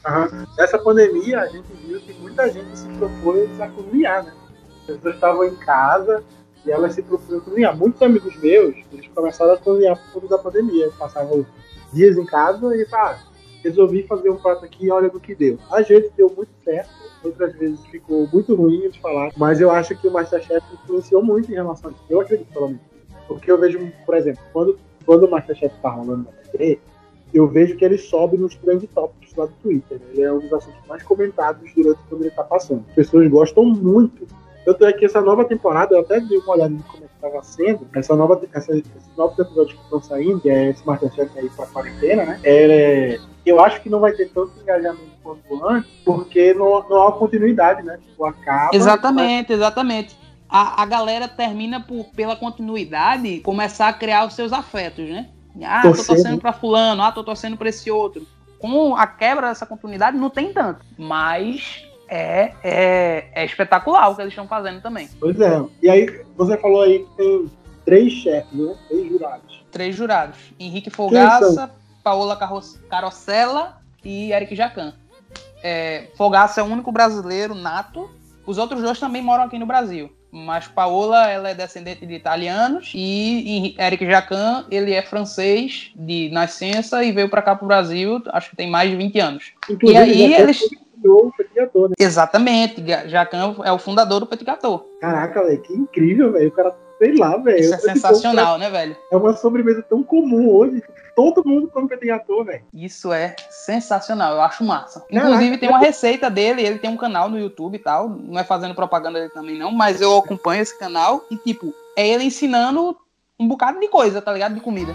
Uhum. 0.08 0.46
Nessa 0.56 0.78
pandemia, 0.78 1.40
a 1.40 1.46
gente 1.46 1.72
viu 1.84 2.00
que 2.00 2.12
muita 2.14 2.50
gente 2.50 2.78
se 2.78 2.88
propôs 2.90 3.60
a 3.60 3.68
cozinhar, 3.68 4.24
né? 4.24 4.32
As 4.80 4.86
pessoas 4.86 5.14
estavam 5.14 5.44
em 5.44 5.56
casa 5.56 6.24
e 6.64 6.70
elas 6.70 6.94
se 6.94 7.02
propunham 7.02 7.40
a 7.40 7.44
cozinhar. 7.44 7.76
Muitos 7.76 8.00
amigos 8.00 8.36
meus, 8.36 8.74
eles 8.92 9.08
começaram 9.14 9.52
a 9.52 9.58
cozinhar 9.58 9.96
por 9.96 10.20
conta 10.20 10.36
da 10.36 10.42
pandemia. 10.42 10.90
Passavam 10.98 11.44
dias 11.92 12.16
em 12.16 12.24
casa 12.24 12.74
e 12.74 12.86
ah, 12.92 13.18
resolvi 13.62 14.02
fazer 14.04 14.30
um 14.30 14.36
prato 14.36 14.64
aqui 14.64 14.90
olha 14.90 15.08
no 15.08 15.20
que 15.20 15.34
deu. 15.34 15.58
Às 15.70 15.88
vezes 15.88 16.10
deu 16.16 16.32
muito 16.34 16.50
certo, 16.64 16.90
outras 17.22 17.54
vezes 17.54 17.84
ficou 17.86 18.28
muito 18.32 18.54
ruim 18.54 18.88
de 18.88 19.00
falar, 19.00 19.30
mas 19.36 19.60
eu 19.60 19.70
acho 19.70 19.96
que 19.96 20.08
o 20.08 20.12
Masterchef 20.12 20.64
influenciou 20.72 21.22
muito 21.22 21.50
em 21.50 21.54
relação 21.54 21.90
a 21.90 21.92
isso. 21.92 22.04
Eu 22.08 22.20
acredito, 22.20 22.52
pelo 22.52 22.68
menos. 22.68 22.82
Porque 23.26 23.50
eu 23.50 23.58
vejo, 23.58 23.92
por 24.06 24.16
exemplo, 24.16 24.42
quando, 24.52 24.78
quando 25.04 25.26
o 25.26 25.30
Masterchef 25.30 25.74
tá 25.82 25.90
rolando 25.90 26.24
na 26.24 26.50
TV, 26.50 26.80
eu 27.32 27.46
vejo 27.46 27.76
que 27.76 27.84
ele 27.84 27.98
sobe 27.98 28.36
nos 28.36 28.54
trend 28.56 28.86
topics 28.88 29.34
lá 29.36 29.46
do 29.46 29.52
Twitter. 29.62 29.98
Né? 29.98 30.06
Ele 30.12 30.22
é 30.22 30.32
um 30.32 30.38
dos 30.38 30.52
assuntos 30.52 30.80
mais 30.88 31.02
comentados 31.02 31.70
durante 31.74 32.00
quando 32.08 32.22
ele 32.22 32.30
tá 32.30 32.44
passando. 32.44 32.84
As 32.88 32.94
pessoas 32.94 33.28
gostam 33.28 33.64
muito. 33.64 34.26
Tanto 34.64 34.84
é 34.84 34.92
que 34.92 35.04
essa 35.04 35.20
nova 35.20 35.44
temporada, 35.44 35.94
eu 35.94 36.00
até 36.00 36.20
dei 36.20 36.38
uma 36.38 36.52
olhada 36.52 36.74
em 36.74 36.78
como 36.78 37.04
é 37.04 37.08
estava 37.18 37.42
sendo, 37.42 37.86
essa 37.94 38.14
nova, 38.14 38.40
essa, 38.52 38.72
esses 38.72 39.16
novos 39.16 39.38
episódios 39.38 39.76
que 39.76 39.84
estão 39.84 40.00
saindo, 40.00 40.40
que 40.40 40.48
é 40.48 40.70
esse 40.70 40.86
Masterchef 40.86 41.36
aí 41.38 41.50
pra 41.50 41.66
quarentena, 41.66 42.24
né? 42.24 42.40
É, 42.44 43.18
eu 43.44 43.60
acho 43.60 43.80
que 43.80 43.90
não 43.90 44.00
vai 44.00 44.12
ter 44.12 44.28
tanto 44.28 44.52
engajamento 44.60 45.10
quanto 45.22 45.66
antes, 45.66 45.90
porque 46.04 46.54
não, 46.54 46.88
não 46.88 47.08
há 47.08 47.12
continuidade, 47.12 47.82
né? 47.82 47.98
Tipo, 48.08 48.24
acaba. 48.24 48.70
Exatamente, 48.72 49.50
mas... 49.50 49.58
exatamente. 49.58 50.16
A, 50.48 50.82
a 50.82 50.86
galera 50.86 51.28
termina 51.28 51.80
por, 51.80 52.04
pela 52.14 52.36
continuidade, 52.36 53.40
começar 53.40 53.88
a 53.88 53.92
criar 53.92 54.26
os 54.26 54.34
seus 54.34 54.52
afetos, 54.52 55.08
né? 55.08 55.28
Ah, 55.62 55.82
torcendo. 55.82 56.06
tô 56.06 56.12
torcendo 56.14 56.40
pra 56.40 56.52
fulano, 56.52 57.02
ah, 57.02 57.12
tô 57.12 57.24
torcendo 57.24 57.56
pra 57.56 57.68
esse 57.68 57.90
outro. 57.90 58.26
Com 58.58 58.96
a 58.96 59.06
quebra 59.06 59.48
dessa 59.48 59.66
continuidade, 59.66 60.16
não 60.16 60.30
tem 60.30 60.52
tanto. 60.52 60.84
Mas 60.96 61.84
é, 62.08 62.52
é, 62.64 63.28
é 63.34 63.44
espetacular 63.44 64.08
o 64.08 64.16
que 64.16 64.22
eles 64.22 64.32
estão 64.32 64.48
fazendo 64.48 64.80
também. 64.80 65.08
Pois 65.20 65.40
é. 65.40 65.62
E 65.82 65.88
aí, 65.88 66.24
você 66.36 66.56
falou 66.56 66.82
aí 66.82 67.00
que 67.00 67.16
tem 67.16 67.50
três 67.84 68.12
chefes, 68.12 68.52
né? 68.52 68.74
Três 68.88 69.08
jurados. 69.08 69.64
Três 69.70 69.96
jurados. 69.96 70.38
Henrique 70.58 70.90
Fogaça, 70.90 71.70
Paola 72.02 72.36
Carosella 72.88 73.80
e 74.04 74.32
Eric 74.32 74.56
Jacan. 74.56 74.94
É, 75.62 76.08
Fogaça 76.16 76.60
é 76.60 76.64
o 76.64 76.66
único 76.66 76.90
brasileiro 76.90 77.54
nato. 77.54 78.10
Os 78.46 78.58
outros 78.58 78.82
dois 78.82 78.98
também 78.98 79.22
moram 79.22 79.44
aqui 79.44 79.58
no 79.58 79.66
Brasil. 79.66 80.10
Mas 80.30 80.68
Paola, 80.68 81.28
ela 81.30 81.50
é 81.50 81.54
descendente 81.54 82.04
de 82.04 82.14
italianos 82.14 82.92
e 82.94 83.74
Eric 83.78 84.04
Jacan, 84.06 84.66
ele 84.70 84.92
é 84.92 85.02
francês 85.02 85.90
de 85.96 86.28
nascença 86.30 87.02
e 87.02 87.12
veio 87.12 87.30
para 87.30 87.42
cá 87.42 87.54
pro 87.56 87.66
Brasil, 87.66 88.22
acho 88.28 88.50
que 88.50 88.56
tem 88.56 88.70
mais 88.70 88.90
de 88.90 88.96
20 88.96 89.20
anos. 89.20 89.52
Inclusive, 89.70 89.98
e 89.98 90.02
aí 90.02 90.34
eles 90.34 90.60
o 91.04 91.30
Petit 91.36 91.54
Gâteau, 91.54 91.88
né? 91.88 91.94
Exatamente, 91.98 92.82
Jacan 93.06 93.56
é 93.64 93.72
o 93.72 93.78
fundador 93.78 94.20
do 94.20 94.26
Petit 94.26 94.44
Gâteau. 94.44 94.88
Caraca, 95.00 95.44
velho, 95.44 95.62
que 95.62 95.72
incrível, 95.72 96.32
velho. 96.32 96.48
O 96.48 96.52
cara, 96.52 96.76
sei 96.98 97.16
lá, 97.16 97.36
velho. 97.36 97.60
Isso 97.60 97.74
é 97.74 97.78
sensacional, 97.78 98.58
né, 98.58 98.68
velho? 98.68 98.96
É 99.10 99.16
uma 99.16 99.34
sobremesa 99.36 99.82
tão 99.82 100.02
comum 100.02 100.52
hoje. 100.52 100.82
Todo 101.14 101.42
mundo 101.44 101.68
come 101.68 101.88
Petit 101.88 102.06
Gâteau, 102.06 102.44
velho. 102.44 102.62
Isso 102.72 103.12
é 103.12 103.34
sensacional, 103.50 104.34
eu 104.34 104.42
acho 104.42 104.62
massa. 104.64 105.04
Inclusive, 105.10 105.44
Caraca, 105.44 105.58
tem 105.58 105.68
uma 105.68 105.78
receita 105.78 106.30
dele, 106.30 106.62
ele 106.62 106.78
tem 106.78 106.90
um 106.90 106.96
canal 106.96 107.28
no 107.28 107.38
YouTube 107.38 107.74
e 107.74 107.78
tal. 107.78 108.08
Não 108.08 108.38
é 108.38 108.44
fazendo 108.44 108.74
propaganda 108.74 109.18
dele 109.18 109.32
também, 109.32 109.58
não, 109.58 109.72
mas 109.72 110.00
eu 110.00 110.16
acompanho 110.16 110.62
esse 110.62 110.78
canal 110.78 111.24
e, 111.30 111.36
tipo, 111.36 111.74
é 111.96 112.06
ele 112.06 112.24
ensinando 112.24 112.96
um 113.38 113.48
bocado 113.48 113.80
de 113.80 113.88
coisa, 113.88 114.20
tá 114.22 114.32
ligado? 114.32 114.54
De 114.54 114.60
comida. 114.60 114.94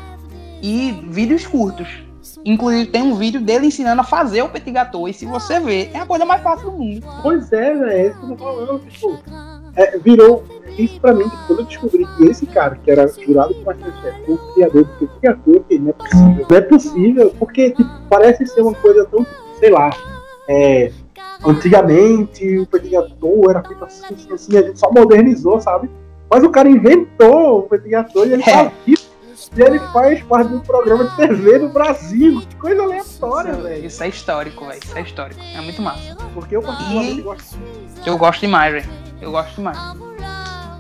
E 0.62 0.92
vídeos 1.10 1.46
curtos. 1.46 2.04
Inclusive, 2.46 2.86
tem 2.88 3.02
um 3.02 3.16
vídeo 3.16 3.42
dele 3.42 3.68
ensinando 3.68 4.02
a 4.02 4.06
fazer 4.06 4.42
o 4.42 4.50
petit 4.50 4.72
gâteau. 4.72 5.10
E 5.10 5.14
se 5.14 5.26
você 5.26 5.60
ver, 5.60 5.92
é 5.94 6.00
a 6.00 6.06
coisa 6.06 6.26
mais 6.26 6.42
fácil 6.42 6.72
do 6.72 6.78
mundo. 6.78 7.06
Pois 7.22 7.52
é, 7.52 7.74
velho. 7.74 7.86
É 7.86 8.08
isso 8.08 8.20
que 8.20 8.26
eu 8.26 8.30
tô 8.30 8.38
falando. 8.38 8.80
Tipo, 8.90 9.20
é, 9.76 9.98
virou. 9.98 10.44
Isso 10.78 11.00
pra 11.00 11.14
mim, 11.14 11.30
quando 11.48 11.60
eu 11.60 11.66
descobri 11.66 12.06
que 12.18 12.26
esse 12.26 12.46
cara, 12.48 12.76
que 12.76 12.90
era 12.90 13.08
jurado 13.08 13.54
do 13.54 13.62
Masterchef, 13.64 14.32
o 14.32 14.38
criador 14.54 14.84
do 14.84 15.10
gâteau, 15.22 15.64
que 15.68 15.80
não 15.80 15.90
é 15.90 15.94
possível. 15.94 16.48
Não 16.50 16.58
é 16.58 16.62
possível, 16.62 17.36
porque 17.40 17.72
tipo, 17.72 17.90
parece 18.10 18.46
ser 18.48 18.62
uma 18.62 18.74
coisa 18.74 19.06
tão, 19.06 19.26
sei 19.60 19.70
lá. 19.70 19.92
É, 20.48 20.92
antigamente 21.46 22.60
o 22.60 22.66
petit 22.66 22.90
gâteau 22.90 23.50
era 23.50 23.64
feito 23.64 23.86
assim, 23.86 24.06
assim, 24.14 24.34
assim, 24.34 24.58
a 24.58 24.62
gente 24.64 24.80
só 24.80 24.92
modernizou, 24.92 25.60
sabe? 25.62 25.90
Mas 26.30 26.44
o 26.44 26.50
cara 26.50 26.68
inventou 26.68 27.60
o 27.60 27.64
petit 27.64 27.90
gâteau 27.90 28.26
e 28.26 28.34
ele 28.34 28.44
é. 28.44 28.46
tá 28.46 28.72
vivo 28.86 29.14
e 29.56 29.62
ele 29.62 29.80
faz 29.92 30.22
parte 30.24 30.50
do 30.50 30.60
programa 30.62 31.04
de 31.06 31.16
TV 31.16 31.60
no 31.60 31.70
Brasil. 31.70 32.42
Que 32.42 32.56
coisa 32.56 32.82
aleatória, 32.82 33.54
velho. 33.54 33.86
Isso 33.86 34.04
é 34.04 34.08
histórico, 34.10 34.66
velho. 34.66 34.80
Isso 34.84 34.98
é 34.98 35.02
histórico. 35.02 35.42
É 35.42 35.62
muito 35.62 35.82
massa. 35.82 36.16
Porque 36.34 36.56
eu 36.56 36.62
particularmente 36.62 37.20
e... 37.20 37.22
gosto. 37.22 37.60
Eu 38.06 38.18
gosto 38.18 38.42
demais, 38.42 38.74
velho. 38.74 38.90
Eu 39.22 39.32
gosto 39.32 39.56
demais. 39.56 40.13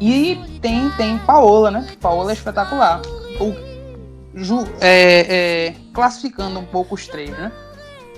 E 0.06 0.60
tem, 0.60 0.89
tem 0.92 1.18
Paola, 1.20 1.72
né? 1.72 1.88
Paola 2.02 2.32
é 2.32 2.34
espetacular. 2.34 3.02
O, 3.39 3.54
Ju, 4.36 4.68
é, 4.82 5.70
é, 5.70 5.76
classificando 5.94 6.60
um 6.60 6.66
pouco 6.66 6.96
os 6.96 7.08
três, 7.08 7.30
né? 7.30 7.50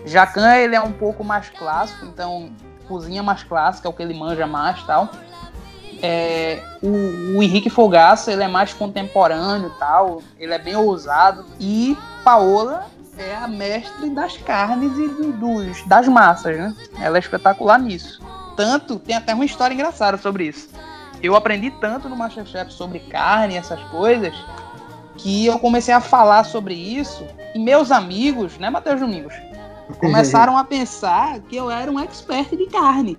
Jacan, 0.03 0.55
ele 0.55 0.75
é 0.75 0.81
um 0.81 0.91
pouco 0.91 1.23
mais 1.23 1.49
clássico, 1.49 2.03
então 2.07 2.49
cozinha 2.87 3.21
mais 3.21 3.43
clássica, 3.43 3.87
é 3.87 3.89
o 3.89 3.93
que 3.93 4.01
ele 4.01 4.17
manja 4.17 4.47
mais 4.47 4.81
tal. 4.83 5.11
É, 6.01 6.59
o, 6.81 7.37
o, 7.37 7.43
Henrique 7.43 7.69
Fogaça, 7.69 8.31
ele 8.31 8.43
é 8.43 8.47
mais 8.47 8.73
contemporâneo 8.73 9.71
tal, 9.77 10.23
ele 10.39 10.55
é 10.55 10.57
bem 10.57 10.75
ousado. 10.75 11.45
E 11.59 11.95
Paola 12.23 12.87
é 13.15 13.35
a 13.35 13.47
mestre 13.47 14.09
das 14.09 14.37
carnes 14.37 14.91
e 14.97 15.07
dos, 15.33 15.85
das 15.85 16.07
massas, 16.07 16.57
né? 16.57 16.75
Ela 16.99 17.17
é 17.17 17.19
espetacular 17.19 17.77
nisso. 17.77 18.19
Tanto, 18.57 18.97
tem 18.97 19.15
até 19.15 19.35
uma 19.35 19.45
história 19.45 19.75
engraçada 19.75 20.17
sobre 20.17 20.45
isso. 20.45 20.69
Eu 21.21 21.35
aprendi 21.35 21.71
tanto 21.71 22.07
no 22.09 22.15
Masterchef 22.15 22.71
sobre 22.71 22.99
carne 22.99 23.55
e 23.55 23.57
essas 23.57 23.81
coisas, 23.85 24.33
que 25.17 25.45
eu 25.45 25.57
comecei 25.59 25.93
a 25.93 26.01
falar 26.01 26.43
sobre 26.43 26.73
isso 26.73 27.25
e 27.53 27.59
meus 27.59 27.91
amigos, 27.91 28.57
né, 28.57 28.69
Matheus 28.69 28.99
Domingos? 28.99 29.33
começaram 29.99 30.57
a 30.57 30.63
pensar 30.63 31.39
que 31.41 31.55
eu 31.55 31.69
era 31.69 31.91
um 31.91 31.99
expert 31.99 32.49
de 32.55 32.65
carne. 32.67 33.15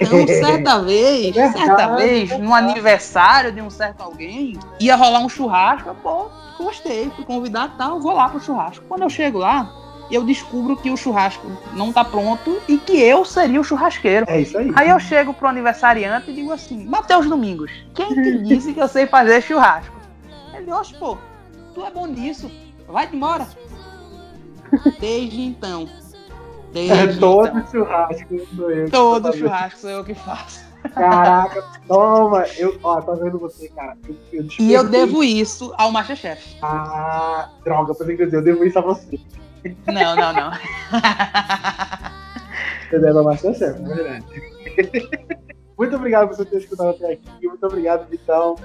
Então, 0.00 0.26
certa 0.28 0.82
vez, 0.82 1.34
certa 1.34 1.96
vez, 1.96 2.38
no 2.38 2.54
aniversário 2.54 3.52
de 3.52 3.60
um 3.60 3.70
certo 3.70 4.02
alguém, 4.02 4.58
ia 4.78 4.96
rolar 4.96 5.20
um 5.20 5.28
churrasco, 5.28 5.94
pô, 6.02 6.28
gostei, 6.58 7.10
fui 7.16 7.24
convidado 7.24 7.74
tal, 7.78 8.00
vou 8.00 8.12
lá 8.12 8.28
pro 8.28 8.40
churrasco. 8.40 8.84
Quando 8.86 9.02
eu 9.02 9.10
chego 9.10 9.38
lá, 9.38 9.70
eu 10.14 10.24
descubro 10.24 10.76
que 10.76 10.90
o 10.90 10.96
churrasco 10.96 11.46
não 11.72 11.92
tá 11.92 12.04
pronto 12.04 12.60
e 12.68 12.78
que 12.78 13.00
eu 13.00 13.24
seria 13.24 13.60
o 13.60 13.64
churrasqueiro. 13.64 14.26
É 14.28 14.40
isso 14.40 14.58
aí. 14.58 14.72
Aí 14.74 14.90
eu 14.90 14.98
chego 14.98 15.32
pro 15.32 15.48
aniversariante 15.48 16.30
e 16.30 16.34
digo 16.34 16.52
assim, 16.52 16.84
Matheus 16.84 17.28
Domingos, 17.28 17.70
quem 17.94 18.08
te 18.08 18.38
disse 18.44 18.72
que 18.72 18.80
eu 18.80 18.88
sei 18.88 19.06
fazer 19.06 19.42
churrasco? 19.42 19.94
Ele, 20.54 20.72
oxe, 20.72 20.94
pô, 20.94 21.16
tu 21.74 21.84
é 21.84 21.90
bom 21.90 22.06
nisso, 22.06 22.50
vai 22.88 23.08
embora. 23.12 23.46
Desde 25.00 25.40
então, 25.40 25.88
Desde 26.72 26.92
é 26.92 27.06
todo 27.18 27.48
então. 27.48 27.66
churrasco 27.70 28.46
sou 28.56 28.70
eu. 28.70 28.90
Todo 28.90 29.36
churrasco 29.36 29.80
sou 29.80 29.90
eu 29.90 30.04
que 30.04 30.14
faço. 30.14 30.70
Caraca, 30.94 31.62
toma! 31.86 32.46
Eu, 32.56 32.78
ó, 32.82 33.00
tá 33.02 33.12
vendo 33.12 33.38
você, 33.38 33.68
cara. 33.68 33.98
Eu, 34.08 34.16
eu 34.32 34.46
e 34.58 34.72
eu 34.72 34.88
devo 34.88 35.22
isso 35.22 35.74
ao 35.76 35.92
Masterchef. 35.92 36.56
Ah, 36.62 37.50
droga, 37.64 37.94
pensei 37.94 38.16
que 38.16 38.22
eu 38.22 38.42
devo 38.42 38.64
isso 38.64 38.78
a 38.78 38.82
você. 38.82 39.20
Não, 39.86 40.16
não, 40.16 40.32
não. 40.32 40.50
Você 42.88 42.98
deve 42.98 43.18
ao 43.18 43.24
Masterchef, 43.24 43.80
é 43.80 43.94
verdade. 43.94 44.24
Muito 45.78 45.96
obrigado 45.96 46.28
por 46.28 46.36
você 46.36 46.44
ter 46.44 46.58
escutado 46.58 46.90
até 46.90 47.12
aqui. 47.12 47.46
Muito 47.46 47.64
obrigado, 47.64 48.08
Vitão, 48.08 48.56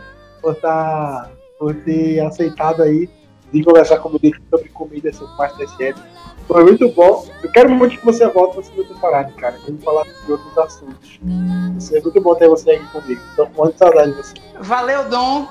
por, 0.42 0.56
tá, 0.56 1.30
por 1.60 1.76
ter 1.76 2.20
aceitado 2.22 2.82
aí 2.84 3.10
de 3.54 3.64
conversar 3.64 4.00
comigo 4.00 4.36
sobre 4.50 4.70
comida, 4.70 5.14
sobre 5.14 5.36
Masterchef. 5.38 6.02
Foi 6.48 6.64
muito 6.64 6.90
bom. 6.90 7.28
Eu 7.44 7.52
quero 7.52 7.70
muito 7.70 7.98
que 7.98 8.06
você 8.06 8.28
volte 8.28 8.58
na 8.58 8.64
segunda 8.64 8.88
temporada, 8.88 9.32
cara. 9.34 9.58
Vamos 9.66 9.84
falar 9.84 10.04
de 10.04 10.32
outros 10.32 10.58
assuntos. 10.58 11.20
É 11.92 12.02
muito 12.02 12.22
bom 12.22 12.36
ter 12.36 12.48
você 12.48 12.72
aqui 12.72 12.88
comigo. 12.88 13.22
Estou 13.30 13.48
com 13.48 13.64
muita 13.64 13.78
saudade 13.78 14.12
de 14.12 14.18
você. 14.18 14.34
Valeu, 14.60 15.10
Dom. 15.10 15.48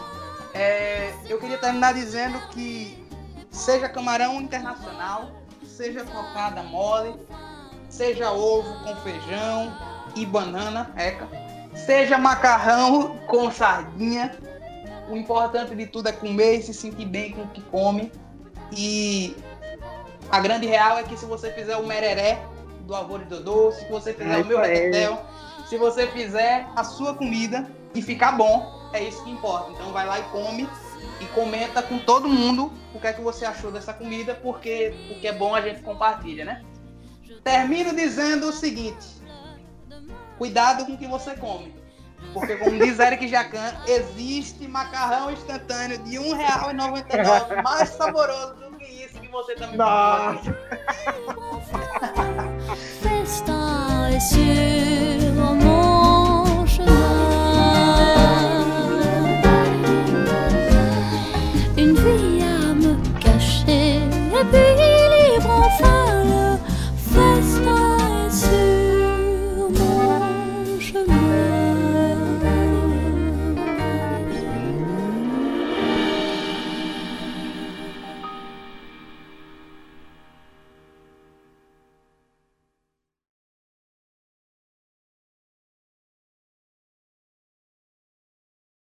É, 0.53 1.12
eu 1.28 1.38
queria 1.38 1.59
terminar 1.59 1.95
dizendo 1.95 2.38
que 2.53 3.03
seja 3.55 3.88
camarão 3.88 4.40
internacional, 4.40 5.30
seja 5.64 6.05
cocada 6.05 6.62
mole, 6.64 7.14
seja 7.88 8.32
ovo 8.32 8.84
com 8.84 8.96
feijão 8.96 9.72
e 10.16 10.26
banana, 10.26 10.92
eca, 10.96 11.28
seja 11.74 12.18
macarrão 12.18 13.16
com 13.28 13.50
sardinha. 13.50 14.36
O 15.09 15.16
importante 15.16 15.74
de 15.74 15.86
tudo 15.86 16.09
é 16.09 16.12
comer 16.12 16.59
e 16.59 16.62
se 16.62 16.74
sentir 16.74 17.07
bem 17.07 17.32
com 17.32 17.42
o 17.42 17.48
que 17.48 17.61
come. 17.62 18.11
E 18.72 19.36
A 20.30 20.40
grande 20.40 20.66
real 20.66 20.98
é 20.98 21.02
que 21.05 21.16
se 21.16 21.26
você 21.26 21.52
fizer 21.52 21.76
o 21.76 21.86
mereré 21.86 22.42
do 22.80 22.94
avô 22.94 23.18
de 23.18 23.26
Dodô, 23.26 23.70
se 23.70 23.86
você 23.88 24.12
fizer 24.12 24.40
É 24.40 24.42
o 24.42 24.46
meu 24.46 24.59
retetel, 24.59 25.22
se 25.68 25.78
você 25.78 26.07
fizer 26.09 26.66
a 26.74 26.82
sua 26.82 27.14
comida 27.14 27.68
e 27.94 28.02
ficar 28.02 28.32
bom, 28.32 28.90
é 28.92 29.02
isso 29.05 29.22
que 29.22 29.30
importa. 29.30 29.70
Então 29.72 29.92
vai 29.92 30.07
lá 30.07 30.18
e 30.18 30.22
come 30.24 30.68
e 31.20 31.26
comenta 31.26 31.82
com 31.82 31.98
todo 31.98 32.28
mundo 32.28 32.72
o 32.94 33.00
que 33.00 33.07
é 33.07 33.12
que 33.12 33.20
você 33.20 33.44
achou 33.44 33.70
dessa 33.70 33.92
comida, 33.92 34.34
porque 34.34 34.94
o 35.11 35.20
que 35.20 35.26
é 35.26 35.32
bom 35.32 35.55
a 35.55 35.61
gente 35.61 35.82
compartilha, 35.82 36.44
né? 36.44 36.64
Termino 37.42 37.94
dizendo 37.94 38.48
o 38.48 38.52
seguinte: 38.52 39.07
cuidado 40.38 40.86
com 40.86 40.92
o 40.92 40.98
que 40.98 41.07
você 41.07 41.36
come. 41.36 41.74
Porque, 42.32 42.57
como 42.57 42.78
diz 42.78 42.98
Eric 42.98 43.28
Jacan, 43.28 43.74
existe 43.86 44.66
macarrão 44.66 45.30
instantâneo 45.30 45.98
de 45.98 46.18
R$ 46.18 46.24
1,99 46.30 47.62
mais 47.62 47.90
saboroso 47.90 48.55
do 48.55 48.76
que 48.78 48.84
isso 48.84 49.20
que 49.20 49.28
você 49.28 49.55
tá 49.55 49.66
me 49.66 49.76
Nossa. 49.76 50.57